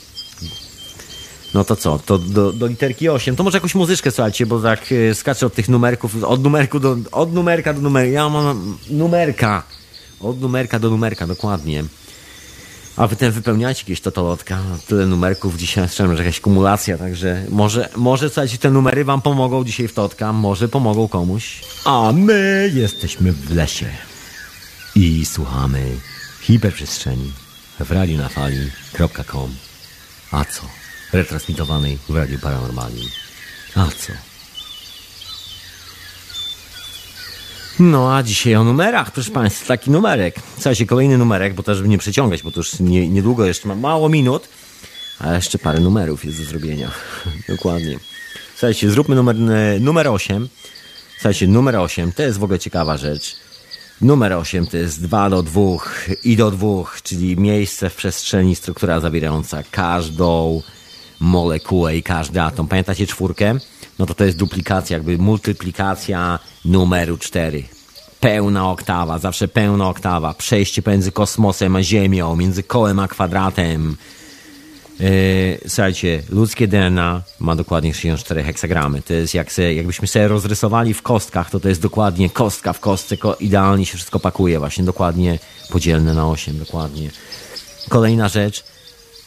[1.53, 1.99] No to co?
[1.99, 3.35] To do, do literki 8.
[3.35, 6.97] To może jakąś muzyczkę słuchajcie, bo tak e, skaczę od tych numerków, od numerku do,
[7.11, 8.11] od numerka do numerka.
[8.11, 9.63] Ja mam numerka.
[10.19, 11.83] Od numerka do numerka, dokładnie.
[12.97, 18.29] A wy ten wypełniacie jakieś totolotka, tyle numerków dzisiaj, szczerze, jakaś kumulacja, także może, może
[18.29, 21.61] słuchajcie, te numery wam pomogą dzisiaj w totka, może pomogą komuś.
[21.85, 23.89] A my jesteśmy w lesie
[24.95, 25.85] i słuchamy
[26.41, 27.31] hiperprzestrzeni
[27.79, 29.55] w radionafali.com.
[30.31, 30.78] A co?
[31.13, 33.05] Retransmitowanej w Radiu Paranormalnym.
[33.75, 34.13] A co?
[37.79, 40.35] No a dzisiaj o numerach, proszę Państwa, taki numerek.
[40.53, 43.75] Słuchajcie, kolejny numerek, bo też żeby nie przeciągać, bo to już nie, niedługo jeszcze ma
[43.75, 44.47] mało minut,
[45.19, 46.91] a jeszcze parę numerów jest do zrobienia.
[47.49, 47.99] Dokładnie.
[48.55, 49.35] Słuchajcie, zróbmy numer,
[49.79, 50.49] numer 8.
[51.13, 53.35] Słuchajcie, numer 8 to jest w ogóle ciekawa rzecz.
[54.01, 55.61] Numer 8 to jest 2 do 2
[56.23, 56.67] i do 2,
[57.03, 60.61] czyli miejsce w przestrzeni, struktura zawierająca każdą
[61.19, 62.67] molekułę i każdy atom.
[62.67, 63.55] Pamiętacie czwórkę?
[63.99, 67.63] No to to jest duplikacja, jakby multiplikacja numeru 4.
[68.19, 70.33] Pełna oktawa, zawsze pełna oktawa.
[70.33, 73.97] Przejście pomiędzy kosmosem a Ziemią, między kołem a kwadratem.
[74.99, 79.01] Yy, słuchajcie, ludzkie DNA ma dokładnie 64 heksagramy.
[79.01, 82.79] To jest jak se, jakbyśmy sobie rozrysowali w kostkach, to to jest dokładnie kostka w
[82.79, 85.39] kostce, ko idealnie się wszystko pakuje, właśnie dokładnie
[85.69, 87.09] podzielne na 8, dokładnie.
[87.89, 88.63] Kolejna rzecz,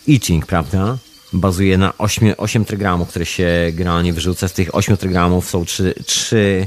[0.07, 0.99] itching, prawda?
[1.33, 4.49] Bazuje na 8, 8 trygramów, które się generalnie wyrzuca.
[4.49, 6.67] Z tych 8 trygramów są 3, 3,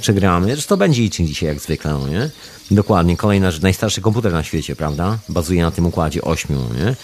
[0.00, 0.52] 3 gramy.
[0.52, 2.30] Zresztą to będzie liczyć dzisiaj jak zwykle, no nie?
[2.70, 3.16] Dokładnie.
[3.16, 5.18] Kolejna rzecz, najstarszy komputer na świecie, prawda?
[5.28, 6.96] Bazuje na tym układzie 8, no nie?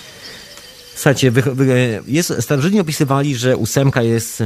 [0.95, 4.43] Słuchajcie, wy, wy, jest, starożytni opisywali, że ósemka jest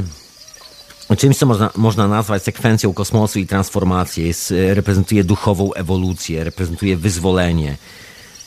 [1.17, 4.27] czymś, co można, można nazwać sekwencją kosmosu i transformacji.
[4.27, 7.77] Jest, reprezentuje duchową ewolucję, reprezentuje wyzwolenie.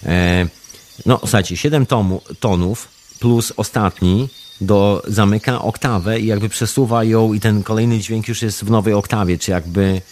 [0.07, 0.47] E,
[1.07, 2.89] no, słuchajcie, 7 tomu, tonów
[3.21, 4.29] plus ostatni
[4.61, 8.95] do, zamyka oktawę i jakby przesuwa ją i ten kolejny dźwięk już jest w nowej
[8.95, 10.03] oktawie, czy jakby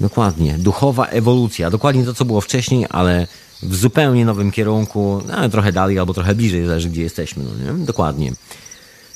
[0.00, 3.26] dokładnie, duchowa ewolucja, dokładnie to, co było wcześniej, ale
[3.62, 7.84] w zupełnie nowym kierunku, no, trochę dalej albo trochę bliżej, zależy gdzie jesteśmy, no nie?
[7.84, 8.32] Dokładnie.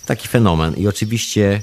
[0.06, 1.62] Taki fenomen i oczywiście,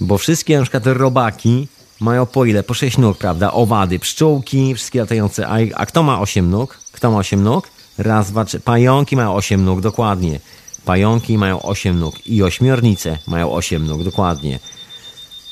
[0.00, 1.68] bo wszystkie na przykład robaki
[2.00, 2.62] mają po ile?
[2.62, 3.52] Po sześć nóg, prawda?
[3.52, 5.48] Owady, pszczółki, wszystkie latające.
[5.48, 6.78] A, a kto ma osiem nóg?
[6.92, 7.68] Kto ma osiem nóg?
[8.00, 8.60] Raz, dwa, trzy.
[8.60, 10.40] Pająki mają 8 nóg, dokładnie.
[10.84, 14.58] Pająki mają 8 nóg i ośmiornice mają 8 nóg, dokładnie.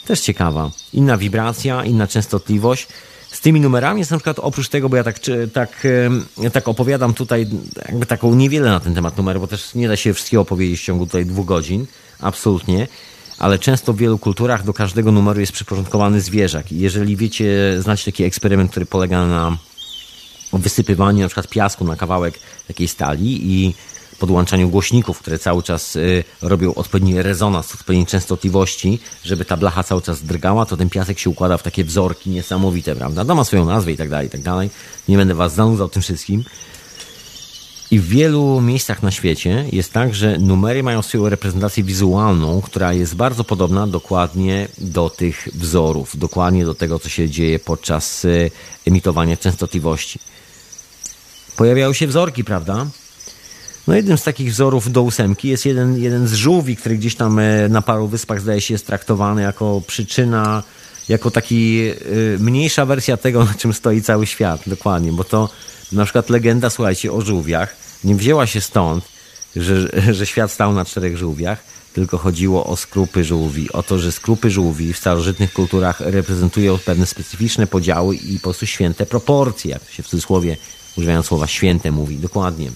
[0.06, 0.70] Też ciekawa.
[0.92, 2.88] Inna wibracja, inna częstotliwość.
[3.30, 5.20] Z tymi numerami jest na przykład oprócz tego, bo ja tak,
[5.52, 5.86] tak,
[6.52, 7.46] tak opowiadam tutaj
[7.88, 10.84] jakby taką niewiele na ten temat numeru, bo też nie da się wszystkiego opowiedzieć w
[10.84, 11.86] ciągu tutaj dwóch godzin.
[12.20, 12.88] Absolutnie.
[13.38, 16.72] Ale często w wielu kulturach do każdego numeru jest przyporządkowany zwierzak.
[16.72, 19.56] I jeżeli wiecie, znacie taki eksperyment, który polega na
[20.52, 22.38] wysypywaniu na przykład piasku na kawałek
[22.68, 23.74] takiej stali i
[24.18, 30.02] podłączaniu głośników, które cały czas y, robią odpowiedni rezonans, odpowiedniej częstotliwości, żeby ta blacha cały
[30.02, 33.24] czas drgała, to ten piasek się układa w takie wzorki niesamowite, prawda?
[33.24, 34.70] To ma swoją nazwę i tak dalej, i tak dalej.
[35.08, 36.44] Nie będę was zanudzał tym wszystkim.
[37.90, 42.92] I w wielu miejscach na świecie jest tak, że numery mają swoją reprezentację wizualną, która
[42.92, 48.50] jest bardzo podobna dokładnie do tych wzorów, dokładnie do tego, co się dzieje podczas y,
[48.86, 50.18] emitowania częstotliwości
[51.58, 52.86] pojawiały się wzorki, prawda?
[53.86, 57.38] No jednym z takich wzorów do ósemki jest jeden, jeden z żółwi, który gdzieś tam
[57.38, 60.62] e, na paru wyspach zdaje się jest traktowany jako przyczyna,
[61.08, 65.48] jako taki y, mniejsza wersja tego, na czym stoi cały świat, dokładnie, bo to
[65.92, 67.76] na przykład legenda, słuchajcie, o żółwiach.
[68.04, 69.04] Nie wzięła się stąd,
[69.56, 74.12] że, że świat stał na czterech żółwiach, tylko chodziło o skrupy żółwi, o to, że
[74.12, 79.90] skrupy żółwi w starożytnych kulturach reprezentują pewne specyficzne podziały i po prostu święte proporcje, jak
[79.90, 80.56] się w cudzysłowie
[80.96, 82.70] używając słowa święte mówi, dokładnie.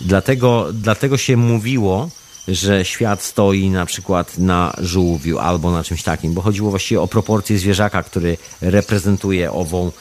[0.00, 2.08] Dlatego, dlatego się mówiło,
[2.48, 7.08] że świat stoi na przykład na żółwiu albo na czymś takim, bo chodziło właściwie o
[7.08, 9.92] proporcje zwierzaka, który reprezentuje ową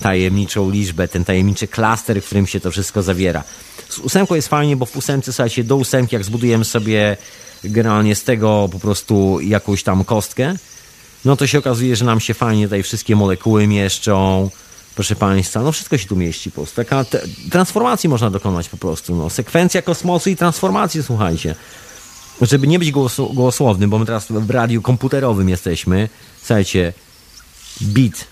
[0.00, 3.44] tajemniczą liczbę, ten tajemniczy klaster, w którym się to wszystko zawiera.
[3.88, 7.16] Z ósemką jest fajnie, bo w ósemce, słuchajcie, do ósemki, jak zbudujemy sobie
[7.64, 10.54] generalnie z tego po prostu jakąś tam kostkę,
[11.24, 14.50] no to się okazuje, że nam się fajnie tutaj wszystkie molekuły mieszczą,
[14.94, 16.76] proszę Państwa, no wszystko się tu mieści po prostu.
[16.76, 19.16] Taka te, transformacji można dokonać po prostu.
[19.16, 19.30] No.
[19.30, 21.54] Sekwencja kosmosu i transformacji, słuchajcie.
[22.40, 26.08] Żeby nie być głosu, głosłownym, bo my teraz w radiu komputerowym jesteśmy.
[26.38, 26.92] Słuchajcie,
[27.82, 28.24] bit.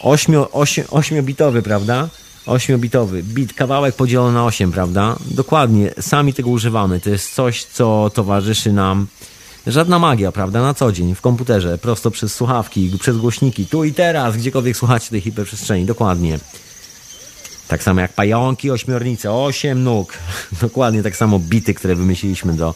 [0.00, 2.08] Ośmio, ośmi, ośmiobitowy, prawda?
[2.46, 3.22] Ośmiobitowy.
[3.22, 5.16] Bit, kawałek podzielony na osiem, prawda?
[5.30, 7.00] Dokładnie, sami tego używamy.
[7.00, 9.06] To jest coś, co towarzyszy nam
[9.68, 10.62] Żadna magia, prawda?
[10.62, 15.10] Na co dzień, w komputerze, prosto przez słuchawki, przez głośniki, tu i teraz, gdziekolwiek słuchacie
[15.10, 16.38] tej hiperprzestrzeni, dokładnie.
[17.68, 20.12] Tak samo jak pająki, ośmiornice, osiem nóg.
[20.60, 22.74] Dokładnie tak samo bity, które wymyśliliśmy do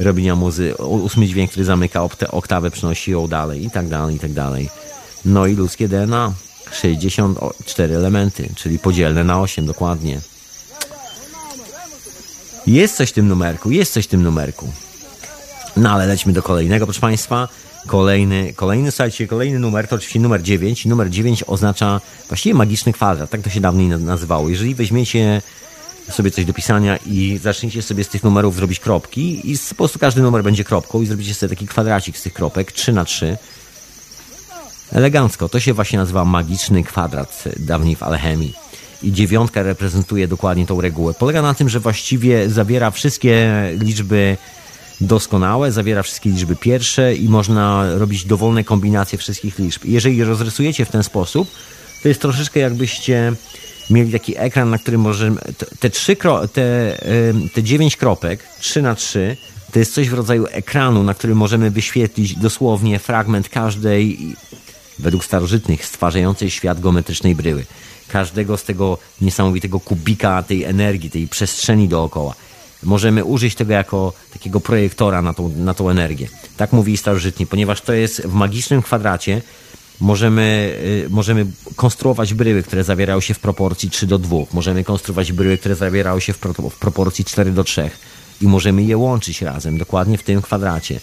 [0.00, 0.76] robienia muzy.
[0.76, 4.70] Ósmy dźwięk, który zamyka oktawę, przynosi ją dalej i tak dalej, i tak dalej.
[5.24, 6.32] No i ludzkie DNA.
[6.72, 10.20] 64 elementy, czyli podzielne na 8 dokładnie.
[12.66, 14.72] Jest coś w tym numerku, jest coś w tym numerku.
[15.76, 17.48] No ale lećmy do kolejnego, proszę Państwa.
[17.86, 20.86] Kolejny, kolejny, słuchajcie, kolejny numer to oczywiście numer 9.
[20.86, 24.48] Numer 9 oznacza właściwie magiczny kwadrat, tak to się dawniej nazywało.
[24.48, 25.42] Jeżeli weźmiecie
[26.10, 29.98] sobie coś do pisania i zaczniecie sobie z tych numerów zrobić kropki i po prostu
[29.98, 33.36] każdy numer będzie kropką i zrobicie sobie taki kwadracik z tych kropek, 3 na 3
[34.92, 35.48] Elegancko.
[35.48, 38.54] To się właśnie nazywa magiczny kwadrat dawniej w alchemii.
[39.02, 41.14] I dziewiątka reprezentuje dokładnie tą regułę.
[41.14, 44.36] Polega na tym, że właściwie zawiera wszystkie liczby
[45.06, 49.84] doskonałe, zawiera wszystkie liczby pierwsze i można robić dowolne kombinacje wszystkich liczb.
[49.84, 51.48] Jeżeli rozrysujecie w ten sposób,
[52.02, 53.32] to jest troszeczkę jakbyście
[53.90, 55.40] mieli taki ekran, na którym możemy
[55.80, 56.16] te trzy,
[56.52, 56.98] te,
[57.54, 59.36] te dziewięć kropek, 3 na 3
[59.72, 64.18] to jest coś w rodzaju ekranu, na którym możemy wyświetlić dosłownie fragment każdej,
[64.98, 67.64] według starożytnych, stwarzającej świat geometrycznej bryły.
[68.08, 72.34] Każdego z tego niesamowitego kubika tej energii, tej przestrzeni dookoła
[72.82, 76.28] możemy użyć tego jako takiego projektora na tą, na tą energię.
[76.56, 79.42] Tak mówi starożytni, ponieważ to jest w magicznym kwadracie
[80.00, 80.76] możemy,
[81.06, 81.46] y, możemy
[81.76, 84.36] konstruować bryły, które zawierały się w proporcji 3 do 2.
[84.52, 87.90] Możemy konstruować bryły, które zawierały się w, pro, w proporcji 4 do 3
[88.40, 91.00] i możemy je łączyć razem, dokładnie w tym kwadracie.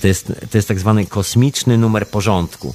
[0.00, 2.74] To jest, to jest tak zwany kosmiczny numer porządku.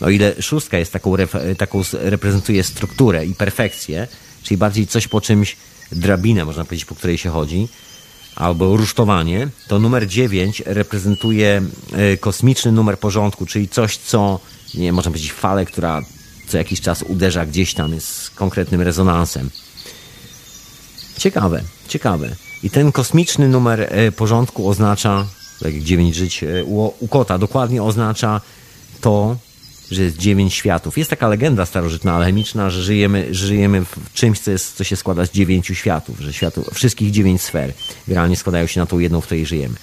[0.00, 1.14] O ile szóstka jest taką,
[1.58, 4.08] taką reprezentuje strukturę i perfekcję,
[4.42, 5.56] czyli bardziej coś po czymś
[5.92, 7.68] drabinę, można powiedzieć, po której się chodzi,
[8.36, 11.62] albo rusztowanie, to numer 9 reprezentuje
[11.92, 14.40] e, kosmiczny numer porządku, czyli coś, co,
[14.74, 16.02] nie można powiedzieć, falę, która
[16.48, 19.50] co jakiś czas uderza gdzieś tam, jest konkretnym rezonansem.
[21.18, 22.36] Ciekawe, ciekawe.
[22.62, 25.26] I ten kosmiczny numer e, porządku oznacza,
[25.60, 28.40] tak jak 9 żyć e, u, u kota, dokładnie oznacza
[29.00, 29.36] to,
[29.90, 30.98] że jest dziewięć światów.
[30.98, 35.26] Jest taka legenda starożytna, alchemiczna, że żyjemy, żyjemy w czymś, co, jest, co się składa
[35.26, 37.72] z dziewięciu światów, że światu, wszystkich dziewięć sfer
[38.08, 39.74] generalnie składają się na tą jedną, w której żyjemy.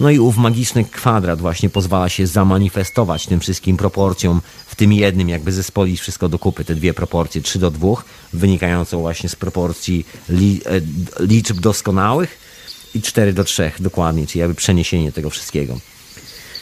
[0.00, 5.28] No i ów magiczny kwadrat właśnie pozwala się zamanifestować tym wszystkim proporcjom w tym jednym,
[5.28, 7.88] jakby zespolić wszystko do kupy, te dwie proporcje, 3 do 2,
[8.32, 10.80] wynikającą właśnie z proporcji li, e,
[11.24, 12.38] liczb doskonałych
[12.94, 15.78] i 4 do 3 dokładnie, czyli jakby przeniesienie tego wszystkiego.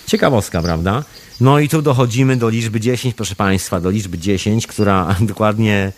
[0.07, 1.05] Ciekawostka, prawda?
[1.40, 5.93] No i tu dochodzimy do liczby 10, proszę Państwa, do liczby 10, która dokładnie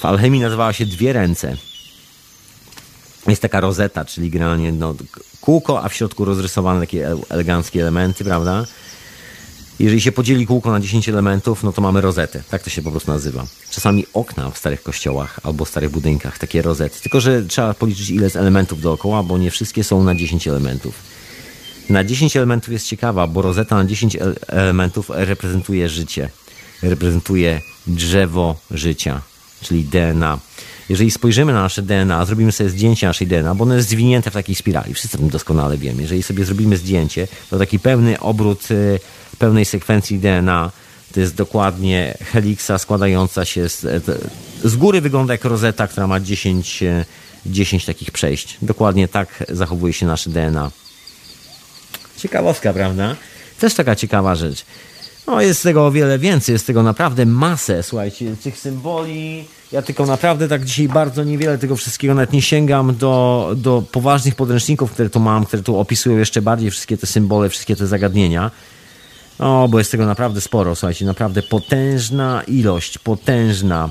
[0.00, 1.56] w alchemii nazywała się dwie ręce.
[3.26, 4.94] Jest taka rozeta, czyli generalnie no,
[5.40, 8.64] kółko, a w środku rozrysowane takie eleganckie elementy, prawda?
[9.78, 12.42] Jeżeli się podzieli kółko na 10 elementów, no to mamy rozetę.
[12.50, 13.46] Tak to się po prostu nazywa.
[13.70, 17.00] Czasami okna w starych kościołach albo starych budynkach, takie rozety.
[17.00, 20.94] Tylko, że trzeba policzyć ile jest elementów dookoła, bo nie wszystkie są na 10 elementów.
[21.92, 24.16] Na 10 elementów jest ciekawa, bo rozeta na 10
[24.48, 26.28] elementów reprezentuje życie.
[26.82, 29.20] Reprezentuje drzewo życia,
[29.62, 30.38] czyli DNA.
[30.88, 34.34] Jeżeli spojrzymy na nasze DNA, zrobimy sobie zdjęcie naszej DNA, bo ono jest zwinięte w
[34.34, 34.94] takiej spirali.
[34.94, 36.02] Wszyscy o tym doskonale wiemy.
[36.02, 39.00] Jeżeli sobie zrobimy zdjęcie, to taki pełny obrót y,
[39.38, 40.70] pełnej sekwencji DNA
[41.14, 44.04] to jest dokładnie heliksa składająca się z,
[44.64, 46.84] z góry wygląda jak rozeta, która ma 10,
[47.46, 48.58] 10 y, takich przejść.
[48.62, 50.70] Dokładnie tak zachowuje się nasze DNA.
[52.22, 53.16] Ciekawostka, prawda?
[53.60, 54.64] Też taka ciekawa rzecz.
[55.26, 59.44] No, jest tego o wiele więcej, jest tego naprawdę masę, słuchajcie, tych symboli.
[59.72, 64.34] Ja tylko naprawdę tak dzisiaj bardzo niewiele tego wszystkiego, nawet nie sięgam do, do poważnych
[64.34, 68.50] podręczników, które tu mam, które tu opisują jeszcze bardziej wszystkie te symbole, wszystkie te zagadnienia.
[69.38, 73.90] O, bo jest tego naprawdę sporo, słuchajcie, naprawdę potężna ilość, potężna.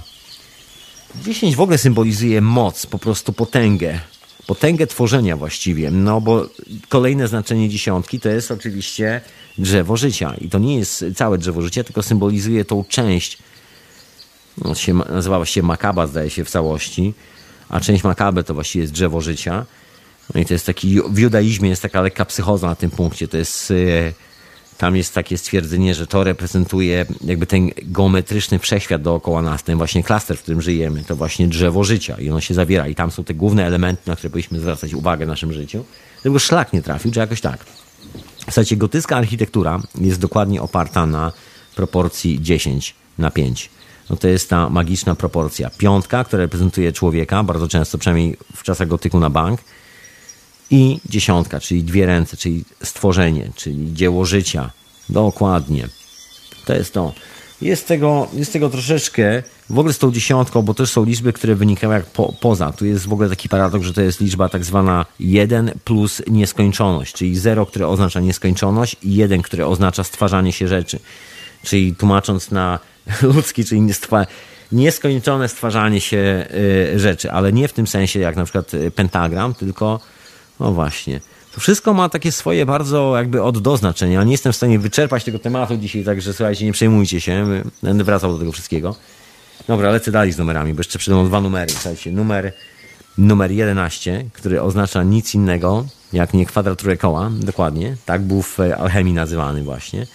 [1.25, 3.99] 10 w ogóle symbolizuje moc, po prostu potęgę
[4.47, 6.49] potęgę tworzenia właściwie, no bo
[6.89, 9.22] kolejne znaczenie dziesiątki to jest oczywiście
[9.57, 10.35] drzewo życia.
[10.41, 13.38] I to nie jest całe drzewo życia, tylko symbolizuje tą część,
[14.57, 17.13] no, się, nazywała się makaba zdaje się w całości,
[17.69, 19.65] a część makaby to właściwie jest drzewo życia.
[20.34, 23.38] No i to jest taki, w judaizmie jest taka lekka psychoza na tym punkcie, to
[23.38, 23.73] jest
[24.81, 30.03] tam jest takie stwierdzenie, że to reprezentuje jakby ten geometryczny wszechświat dookoła nas, ten właśnie
[30.03, 33.23] klaster, w którym żyjemy, to właśnie drzewo życia i ono się zawiera i tam są
[33.23, 35.85] te główne elementy, na które powinniśmy zwracać uwagę w naszym życiu.
[36.23, 37.65] Tego szlak nie trafił, czy jakoś tak.
[38.43, 41.31] Słuchajcie, gotycka architektura jest dokładnie oparta na
[41.75, 43.69] proporcji 10 na 5.
[44.09, 45.69] No to jest ta magiczna proporcja.
[45.77, 49.61] Piątka, która reprezentuje człowieka, bardzo często, przynajmniej w czasach gotyku na bank,
[50.72, 54.72] i dziesiątka, czyli dwie ręce, czyli stworzenie, czyli dzieło życia.
[55.10, 55.88] Dokładnie.
[56.65, 57.14] To jest to.
[57.61, 61.56] Jest tego, jest tego troszeczkę, w ogóle z tą dziesiątką, bo też są liczby, które
[61.56, 62.72] wynikają jak po, poza.
[62.72, 67.14] Tu jest w ogóle taki paradoks, że to jest liczba tak zwana 1 plus nieskończoność,
[67.14, 70.99] czyli 0, które oznacza nieskończoność i 1, które oznacza stwarzanie się rzeczy.
[71.64, 72.80] Czyli tłumacząc na
[73.34, 73.81] ludzki, czyli
[74.72, 76.48] nieskończone stwarzanie się
[76.95, 79.99] y, rzeczy, ale nie w tym sensie jak na przykład y, pentagram, tylko
[80.61, 81.21] no właśnie.
[81.55, 83.79] To wszystko ma takie swoje bardzo jakby od do.
[84.25, 87.63] Nie jestem w stanie wyczerpać tego tematu dzisiaj, także słuchajcie, nie przejmujcie się.
[87.83, 88.95] Będę wracał do tego wszystkiego.
[89.67, 91.71] Dobra, lecę dalej z numerami, bo jeszcze przyjdą dwa numery.
[91.71, 92.53] Słuchajcie, numer,
[93.17, 97.97] numer 11, który oznacza nic innego jak nie kwadraturę koła, dokładnie.
[98.05, 100.07] Tak był w alchemii nazywany właśnie.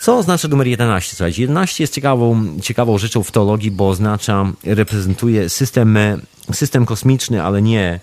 [0.00, 1.16] Co oznacza numer 11?
[1.16, 5.98] Słuchajcie, 11 jest ciekawą, ciekawą rzeczą w teologii, bo oznacza, reprezentuje system,
[6.52, 8.00] system kosmiczny, ale nie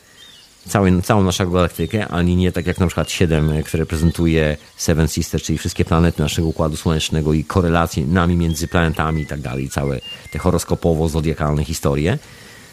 [0.67, 5.43] cały, całą naszą galaktykę, ani nie tak jak na przykład 7, które reprezentuje Seven Sisters,
[5.43, 9.99] czyli wszystkie planety naszego Układu Słonecznego i korelacje nami między planetami i tak dalej, całe
[10.31, 12.17] te horoskopowo-zodiakalne historie,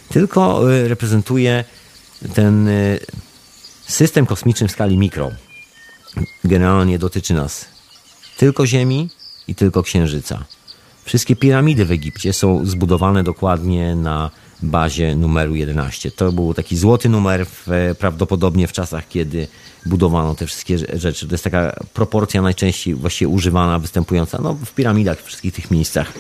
[0.09, 1.65] tylko y, reprezentuje
[2.35, 3.01] ten y,
[3.87, 5.31] system kosmiczny w skali mikro.
[6.45, 7.67] Generalnie dotyczy nas
[8.37, 9.09] tylko Ziemi
[9.49, 10.45] i tylko Księżyca.
[11.05, 14.31] Wszystkie piramidy w Egipcie są zbudowane dokładnie na
[14.63, 16.11] bazie numeru 11.
[16.11, 17.67] To był taki złoty numer w,
[17.99, 19.49] prawdopodobnie w czasach, kiedy
[19.87, 21.29] budowano te wszystkie rzeczy.
[21.29, 26.13] To jest taka proporcja najczęściej właściwie używana, występująca no, w piramidach, w wszystkich tych miejscach.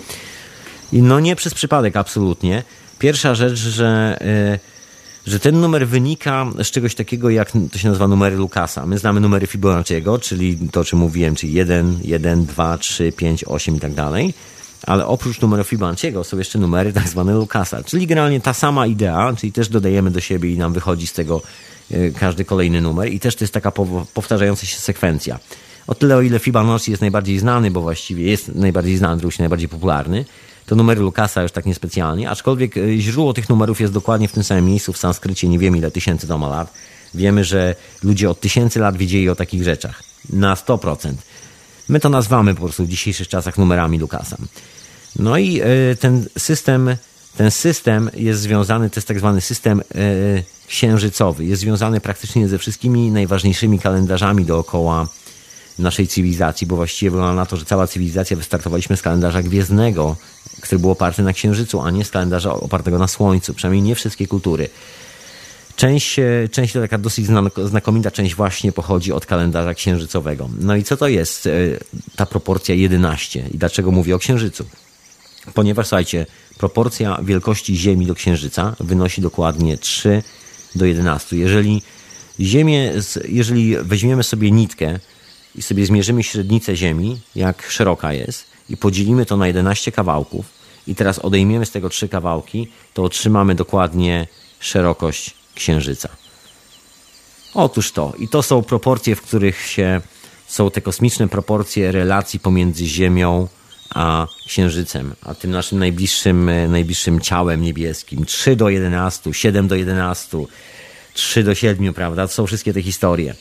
[0.93, 2.63] I no nie przez przypadek absolutnie.
[2.99, 4.19] Pierwsza rzecz, że,
[5.27, 8.87] y, że ten numer wynika z czegoś takiego, jak to się nazywa numery Lukasa.
[8.87, 13.45] My znamy numery Fibonacciego, czyli to, o czym mówiłem, czyli 1, 1, 2, 3, 5,
[13.45, 14.35] 8 i tak dalej
[14.87, 19.33] ale oprócz numeru Fibonacciego są jeszcze numery tak zwane Lucasa, czyli generalnie ta sama idea,
[19.39, 21.43] czyli też dodajemy do siebie i nam wychodzi z tego
[21.91, 23.73] e, każdy kolejny numer i też to jest taka
[24.15, 25.39] powtarzająca się sekwencja.
[25.87, 29.69] O tyle, o ile Fibonacci jest najbardziej znany, bo właściwie jest najbardziej znany, drugi najbardziej
[29.69, 30.25] popularny,
[30.67, 34.45] to numery Lucasa już tak niespecjalnie, aczkolwiek e, źródło tych numerów jest dokładnie w tym
[34.45, 36.73] samym miejscu, w sanskrycie, nie wiemy ile tysięcy to ma lat.
[37.15, 40.03] Wiemy, że ludzie od tysięcy lat wiedzieli o takich rzeczach.
[40.31, 41.13] Na 100%.
[41.89, 44.37] My to nazwamy po prostu w dzisiejszych czasach numerami Lukasa.
[45.17, 45.67] No i e,
[46.01, 46.97] ten system,
[47.37, 49.83] ten system jest związany, to jest tak zwany system e,
[50.69, 51.45] księżycowy.
[51.45, 55.09] Jest związany praktycznie ze wszystkimi najważniejszymi kalendarzami dookoła
[55.79, 60.17] naszej cywilizacji, bo właściwie wygląda na to, że cała cywilizacja wystartowaliśmy z kalendarza gwiezdnego,
[60.61, 63.55] który był oparty na księżycu, a nie z kalendarza opartego na słońcu.
[63.55, 64.69] Przynajmniej nie wszystkie kultury.
[65.77, 67.27] Część, e, część to taka dosyć
[67.65, 70.49] znakomita część właśnie pochodzi od kalendarza księżycowego.
[70.59, 71.49] No i co to jest
[72.17, 74.65] ta proporcja 11 i dlaczego mówię o księżycu?
[75.55, 76.27] Ponieważ, słuchajcie,
[76.59, 80.23] proporcja wielkości Ziemi do Księżyca wynosi dokładnie 3
[80.75, 81.37] do 11.
[81.37, 81.83] Jeżeli
[82.41, 82.93] Ziemię,
[83.29, 84.99] jeżeli weźmiemy sobie nitkę
[85.55, 90.47] i sobie zmierzymy średnicę Ziemi, jak szeroka jest, i podzielimy to na 11 kawałków,
[90.87, 94.27] i teraz odejmiemy z tego trzy kawałki, to otrzymamy dokładnie
[94.61, 96.09] szerokość Księżyca.
[97.55, 98.13] Otóż to.
[98.19, 100.01] I to są proporcje, w których się
[100.47, 103.62] są te kosmiczne proporcje relacji pomiędzy Ziemią a
[104.47, 108.25] Księżycem, a tym naszym najbliższym, e, najbliższym ciałem niebieskim.
[108.25, 110.39] 3 do 11, 7 do 11,
[111.15, 112.27] 3 do 7, prawda?
[112.27, 113.35] To są wszystkie te historie.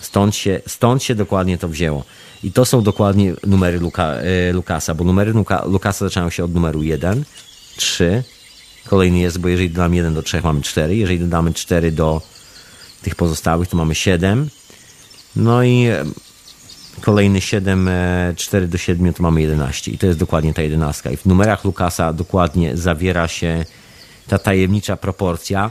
[0.00, 2.04] Stąd się, stąd się dokładnie to wzięło.
[2.44, 6.54] I to są dokładnie numery Luka, e, Lukasa, bo numery Luka, Lukasa zaczynają się od
[6.54, 7.24] numeru 1,
[7.76, 8.22] 3,
[8.86, 12.22] kolejny jest, bo jeżeli dodamy 1 do 3 mamy 4, jeżeli dodamy 4 do
[13.02, 14.48] tych pozostałych to mamy 7,
[15.36, 15.88] no i
[17.00, 17.90] Kolejny 7,
[18.36, 21.12] 4 e, do 7 to mamy 11 i to jest dokładnie ta 11.
[21.12, 23.64] I w numerach Lukasa dokładnie zawiera się
[24.28, 25.70] ta tajemnicza proporcja.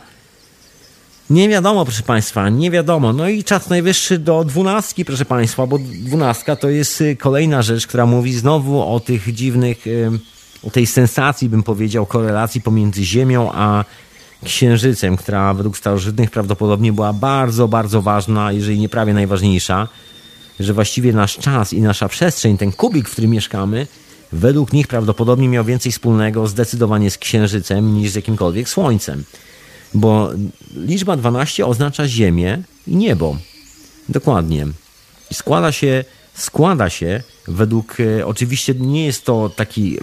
[1.30, 3.14] Nie wiadomo, proszę Państwa, nie wiadomo.
[3.14, 7.88] No i czas najwyższy do dwunastki, proszę Państwa, bo dwunastka to jest y, kolejna rzecz,
[7.88, 10.12] która mówi znowu o tych dziwnych, y,
[10.64, 13.86] o tej sensacji, bym powiedział, korelacji pomiędzy Ziemią a
[14.46, 19.88] Księżycem, która według starożytnych prawdopodobnie była bardzo, bardzo ważna, jeżeli nie prawie najważniejsza
[20.60, 23.88] że właściwie nasz czas i nasza przestrzeń, ten kubik, w którym mieszkamy,
[24.32, 29.24] według nich prawdopodobnie miał więcej wspólnego zdecydowanie z Księżycem niż z jakimkolwiek Słońcem.
[29.94, 30.30] Bo
[30.76, 33.38] liczba 12 oznacza Ziemię i niebo.
[34.10, 34.68] Dokładnie.
[35.32, 36.04] I składa się
[36.40, 39.98] składa się według, e, oczywiście nie jest to taki,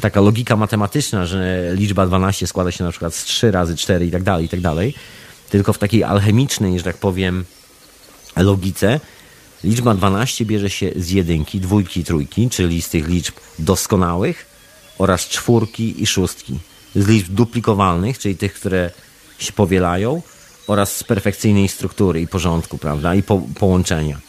[0.00, 4.10] taka logika matematyczna, że liczba 12 składa się na przykład z 3 razy 4 i
[4.10, 4.94] tak dalej, i tak dalej,
[5.50, 7.44] tylko w takiej alchemicznej, że tak powiem,
[8.36, 9.00] logice
[9.64, 14.46] liczba 12 bierze się z jedynki, dwójki, trójki, czyli z tych liczb doskonałych
[14.98, 16.58] oraz czwórki i szóstki.
[16.96, 18.90] Z liczb duplikowalnych, czyli tych, które
[19.38, 20.22] się powielają
[20.66, 24.20] oraz z perfekcyjnej struktury i porządku, prawda, i po, połączenia.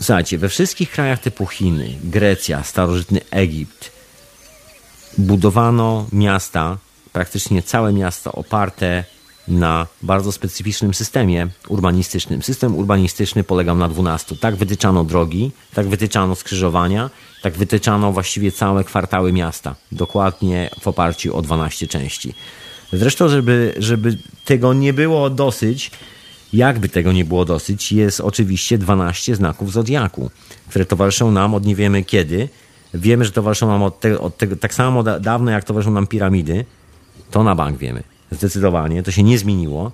[0.00, 3.92] Słuchajcie, we wszystkich krajach typu Chiny, Grecja, starożytny Egipt
[5.18, 6.78] budowano miasta,
[7.12, 9.04] praktycznie całe miasta oparte
[9.48, 12.42] na bardzo specyficznym systemie urbanistycznym.
[12.42, 14.36] System urbanistyczny polegał na 12.
[14.36, 17.10] Tak wytyczano drogi, tak wytyczano skrzyżowania,
[17.42, 22.34] tak wytyczano właściwie całe kwartały miasta, dokładnie w oparciu o 12 części.
[22.92, 25.90] Zresztą, żeby, żeby tego nie było dosyć,
[26.52, 30.30] jakby tego nie było dosyć, jest oczywiście 12 znaków zodiaku,
[30.68, 32.48] które towarzyszą nam od nie wiemy kiedy.
[32.94, 36.06] Wiemy, że towarzyszą nam od, te, od tego, tak samo da, dawno, jak towarzyszą nam
[36.06, 36.64] piramidy.
[37.30, 38.02] To na bank wiemy.
[38.32, 39.02] Zdecydowanie.
[39.02, 39.92] To się nie zmieniło.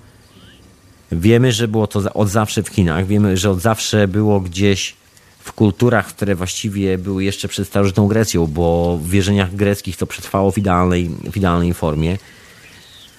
[1.13, 3.07] Wiemy, że było to od zawsze w Chinach.
[3.07, 4.97] Wiemy, że od zawsze było gdzieś
[5.39, 10.51] w kulturach, które właściwie były jeszcze przed starożytną Grecją, bo w wierzeniach greckich to przetrwało
[10.51, 12.19] w idealnej, w idealnej formie.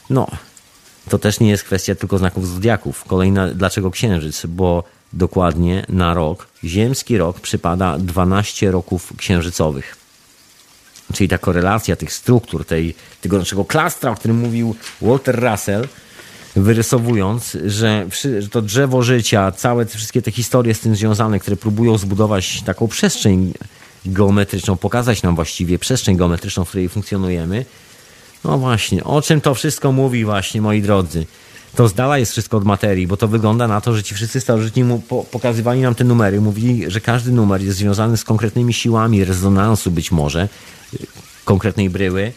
[0.09, 0.27] No,
[1.09, 3.03] to też nie jest kwestia tylko znaków zodiaków.
[3.03, 4.45] Kolejna, dlaczego księżyc?
[4.45, 4.83] Bo
[5.13, 10.04] dokładnie na rok, ziemski rok przypada 12 roków księżycowych.
[11.13, 15.87] Czyli ta korelacja tych struktur, tej, tego naszego klastra, o którym mówił Walter Russell,
[16.55, 18.05] wyrysowując, że,
[18.41, 22.87] że to drzewo życia, całe wszystkie te historie z tym związane, które próbują zbudować taką
[22.87, 23.53] przestrzeń
[24.05, 27.65] geometryczną, pokazać nam właściwie przestrzeń geometryczną, w której funkcjonujemy,
[28.43, 31.25] no właśnie, o czym to wszystko mówi właśnie, moi drodzy?
[31.75, 34.41] To z dala jest wszystko od materii, bo to wygląda na to, że ci wszyscy
[34.41, 34.99] starożytni mu
[35.31, 40.11] pokazywali nam te numery, mówili, że każdy numer jest związany z konkretnymi siłami rezonansu być
[40.11, 40.49] może,
[41.45, 42.33] konkretnej bryły,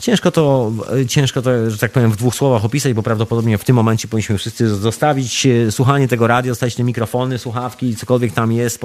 [0.00, 0.72] Ciężko to,
[1.08, 4.38] ciężko to, że tak powiem, w dwóch słowach opisać, bo prawdopodobnie w tym momencie powinniśmy
[4.38, 8.80] wszyscy zostawić e, słuchanie tego radia, zostawić te mikrofony, słuchawki, cokolwiek tam jest,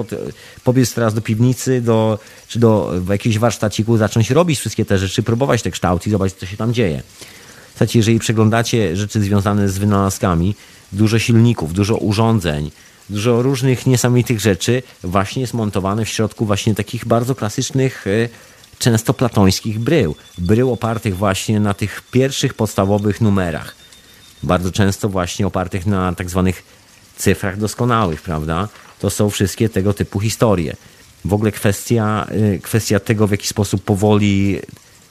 [0.64, 2.18] pobiec teraz do piwnicy, do,
[2.48, 6.46] czy do jakiegoś warsztaciku, zacząć robić wszystkie te rzeczy, próbować te kształty i zobaczyć, co
[6.46, 7.02] się tam dzieje.
[7.82, 10.54] Słuchajcie, jeżeli przeglądacie rzeczy związane z wynalazkami,
[10.92, 12.70] dużo silników, dużo urządzeń,
[13.10, 18.28] dużo różnych niesamowitych rzeczy właśnie jest montowane w środku właśnie takich bardzo klasycznych e,
[18.78, 20.14] często platońskich brył.
[20.38, 23.74] Brył opartych właśnie na tych pierwszych podstawowych numerach.
[24.42, 26.62] Bardzo często właśnie opartych na tak zwanych
[27.16, 28.68] cyfrach doskonałych, prawda?
[28.98, 30.76] To są wszystkie tego typu historie.
[31.24, 34.60] W ogóle kwestia, y, kwestia tego, w jaki sposób powoli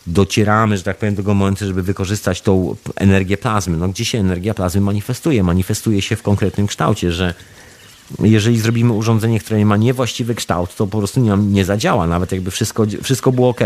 [0.07, 3.77] docieramy, że tak powiem, do tego momentu, żeby wykorzystać tą energię plazmy.
[3.77, 5.43] No, gdzie się energia plazmy manifestuje?
[5.43, 7.33] Manifestuje się w konkretnym kształcie, że
[8.19, 12.07] jeżeli zrobimy urządzenie, które ma niewłaściwy kształt, to po prostu nie, nie zadziała.
[12.07, 13.61] Nawet jakby wszystko, wszystko było ok,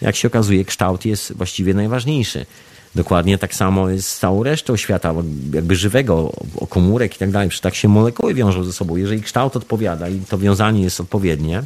[0.00, 2.46] jak się okazuje, kształt jest właściwie najważniejszy.
[2.94, 5.14] Dokładnie tak samo jest z całą resztą świata,
[5.54, 7.48] jakby żywego, o komórek i tak dalej.
[7.48, 8.96] Przecież tak się molekuły wiążą ze sobą.
[8.96, 11.62] Jeżeli kształt odpowiada i to wiązanie jest odpowiednie,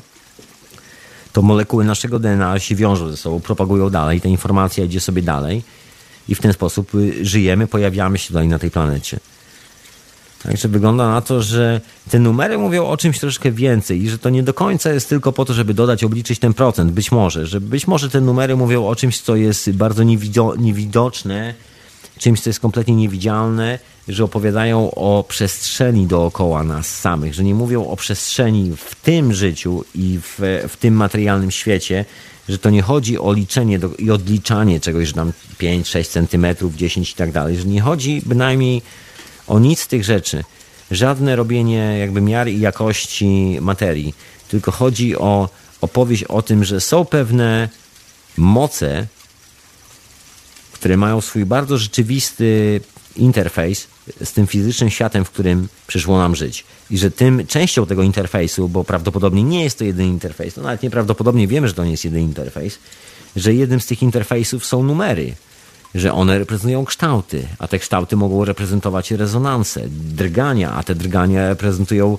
[1.36, 5.62] to molekuły naszego DNA się wiążą ze sobą, propagują dalej, ta informacja idzie sobie dalej
[6.28, 9.20] i w ten sposób y, żyjemy, pojawiamy się tutaj na tej planecie.
[10.42, 11.80] Także wygląda na to, że
[12.10, 15.32] te numery mówią o czymś troszkę więcej i że to nie do końca jest tylko
[15.32, 16.92] po to, żeby dodać, obliczyć ten procent.
[16.92, 20.02] Być może, że być może te numery mówią o czymś, co jest bardzo
[20.58, 21.54] niewidoczne,
[22.18, 23.78] czymś, co jest kompletnie niewidzialne,
[24.08, 29.84] że opowiadają o przestrzeni dookoła nas samych, że nie mówią o przestrzeni w tym życiu
[29.94, 30.38] i w,
[30.68, 32.04] w tym materialnym świecie,
[32.48, 36.74] że to nie chodzi o liczenie do, i odliczanie czegoś, że tam 5, 6 centymetrów,
[36.74, 38.82] 10 i tak dalej, że nie chodzi bynajmniej
[39.46, 40.44] o nic z tych rzeczy.
[40.90, 44.14] Żadne robienie jakby miar i jakości materii,
[44.48, 45.48] tylko chodzi o
[45.80, 47.68] opowieść o tym, że są pewne
[48.36, 49.06] moce,
[50.78, 52.80] które mają swój bardzo rzeczywisty
[53.16, 53.86] interfejs
[54.24, 56.64] z tym fizycznym światem, w którym przyszło nam żyć.
[56.90, 60.82] I że tym częścią tego interfejsu, bo prawdopodobnie nie jest to jedyny interfejs, no nawet
[60.82, 62.78] nieprawdopodobnie wiemy, że to nie jest jedyny interfejs,
[63.36, 65.34] że jednym z tych interfejsów są numery
[65.96, 72.18] że one reprezentują kształty, a te kształty mogą reprezentować rezonanse, drgania, a te drgania reprezentują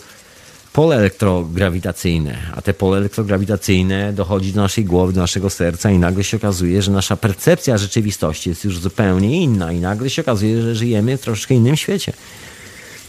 [0.78, 6.24] pole elektrograwitacyjne, a te pole elektrograwitacyjne dochodzi do naszej głowy, do naszego serca i nagle
[6.24, 10.76] się okazuje, że nasza percepcja rzeczywistości jest już zupełnie inna i nagle się okazuje, że
[10.76, 12.14] żyjemy w troszeczkę innym świecie.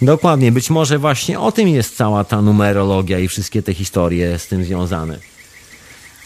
[0.02, 4.46] Dokładnie, być może właśnie o tym jest cała ta numerologia i wszystkie te historie z
[4.46, 5.18] tym związane.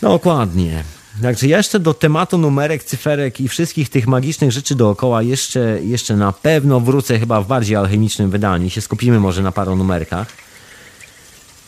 [0.00, 0.84] Dokładnie.
[1.22, 6.32] Także jeszcze do tematu numerek, cyferek i wszystkich tych magicznych rzeczy dookoła jeszcze, jeszcze na
[6.32, 8.70] pewno wrócę chyba w bardziej alchemicznym wydaniu.
[8.70, 10.41] Się skupimy może na paru numerkach.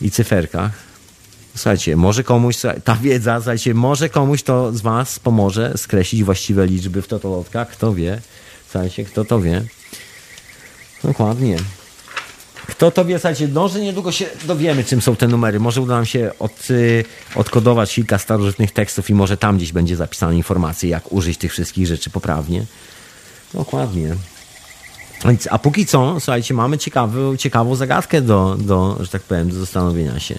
[0.05, 0.73] I cyferkach.
[1.55, 7.03] Słuchajcie, może komuś, ta wiedza, słuchajcie, może komuś to z Was pomoże skreślić właściwe liczby
[7.03, 8.21] w totolotkach, kto wie.
[8.71, 9.63] Słuchajcie, kto to wie.
[11.05, 11.57] Dokładnie.
[12.67, 15.61] Kto to wie, słuchajcie, może niedługo się dowiemy, czym są te numery.
[15.61, 17.05] Może uda nam się od, y,
[17.35, 21.87] odkodować kilka starożytnych tekstów i może tam gdzieś będzie zapisana informacja, jak użyć tych wszystkich
[21.87, 22.67] rzeczy poprawnie.
[23.55, 24.17] Dokładnie.
[25.51, 30.21] A póki co, słuchajcie, mamy ciekawy, ciekawą zagadkę do, do, że tak powiem, do zastanowienia
[30.21, 30.39] się.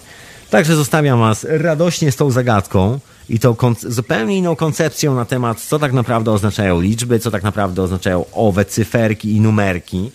[0.49, 2.99] Także zostawiam Was radośnie z tą zagadką
[3.30, 7.81] i tą zupełnie inną koncepcją na temat, co tak naprawdę oznaczają liczby, co tak naprawdę
[7.81, 10.11] oznaczają owe cyferki i numerki.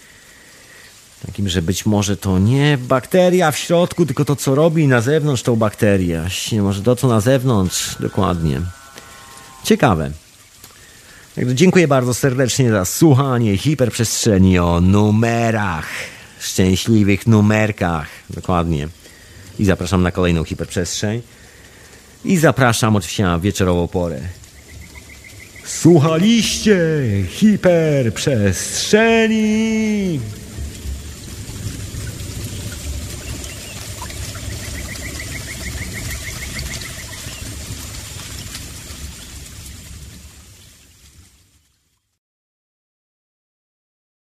[1.27, 5.43] Takim, że być może to nie bakteria w środku, tylko to, co robi na zewnątrz
[5.43, 6.23] tą bakterię.
[6.62, 8.61] Może to, co na zewnątrz, dokładnie.
[9.65, 10.11] Ciekawe.
[11.39, 15.89] Dziękuję bardzo serdecznie za słuchanie hiperprzestrzeni o numerach,
[16.40, 18.09] szczęśliwych numerkach.
[18.31, 18.89] Dokładnie.
[19.59, 21.23] I zapraszam na kolejną hiperprzestrzeń.
[22.24, 24.20] I zapraszam oczywiście na wieczorową porę.
[25.65, 26.78] Słuchaliście
[27.28, 30.20] hiperprzestrzeni!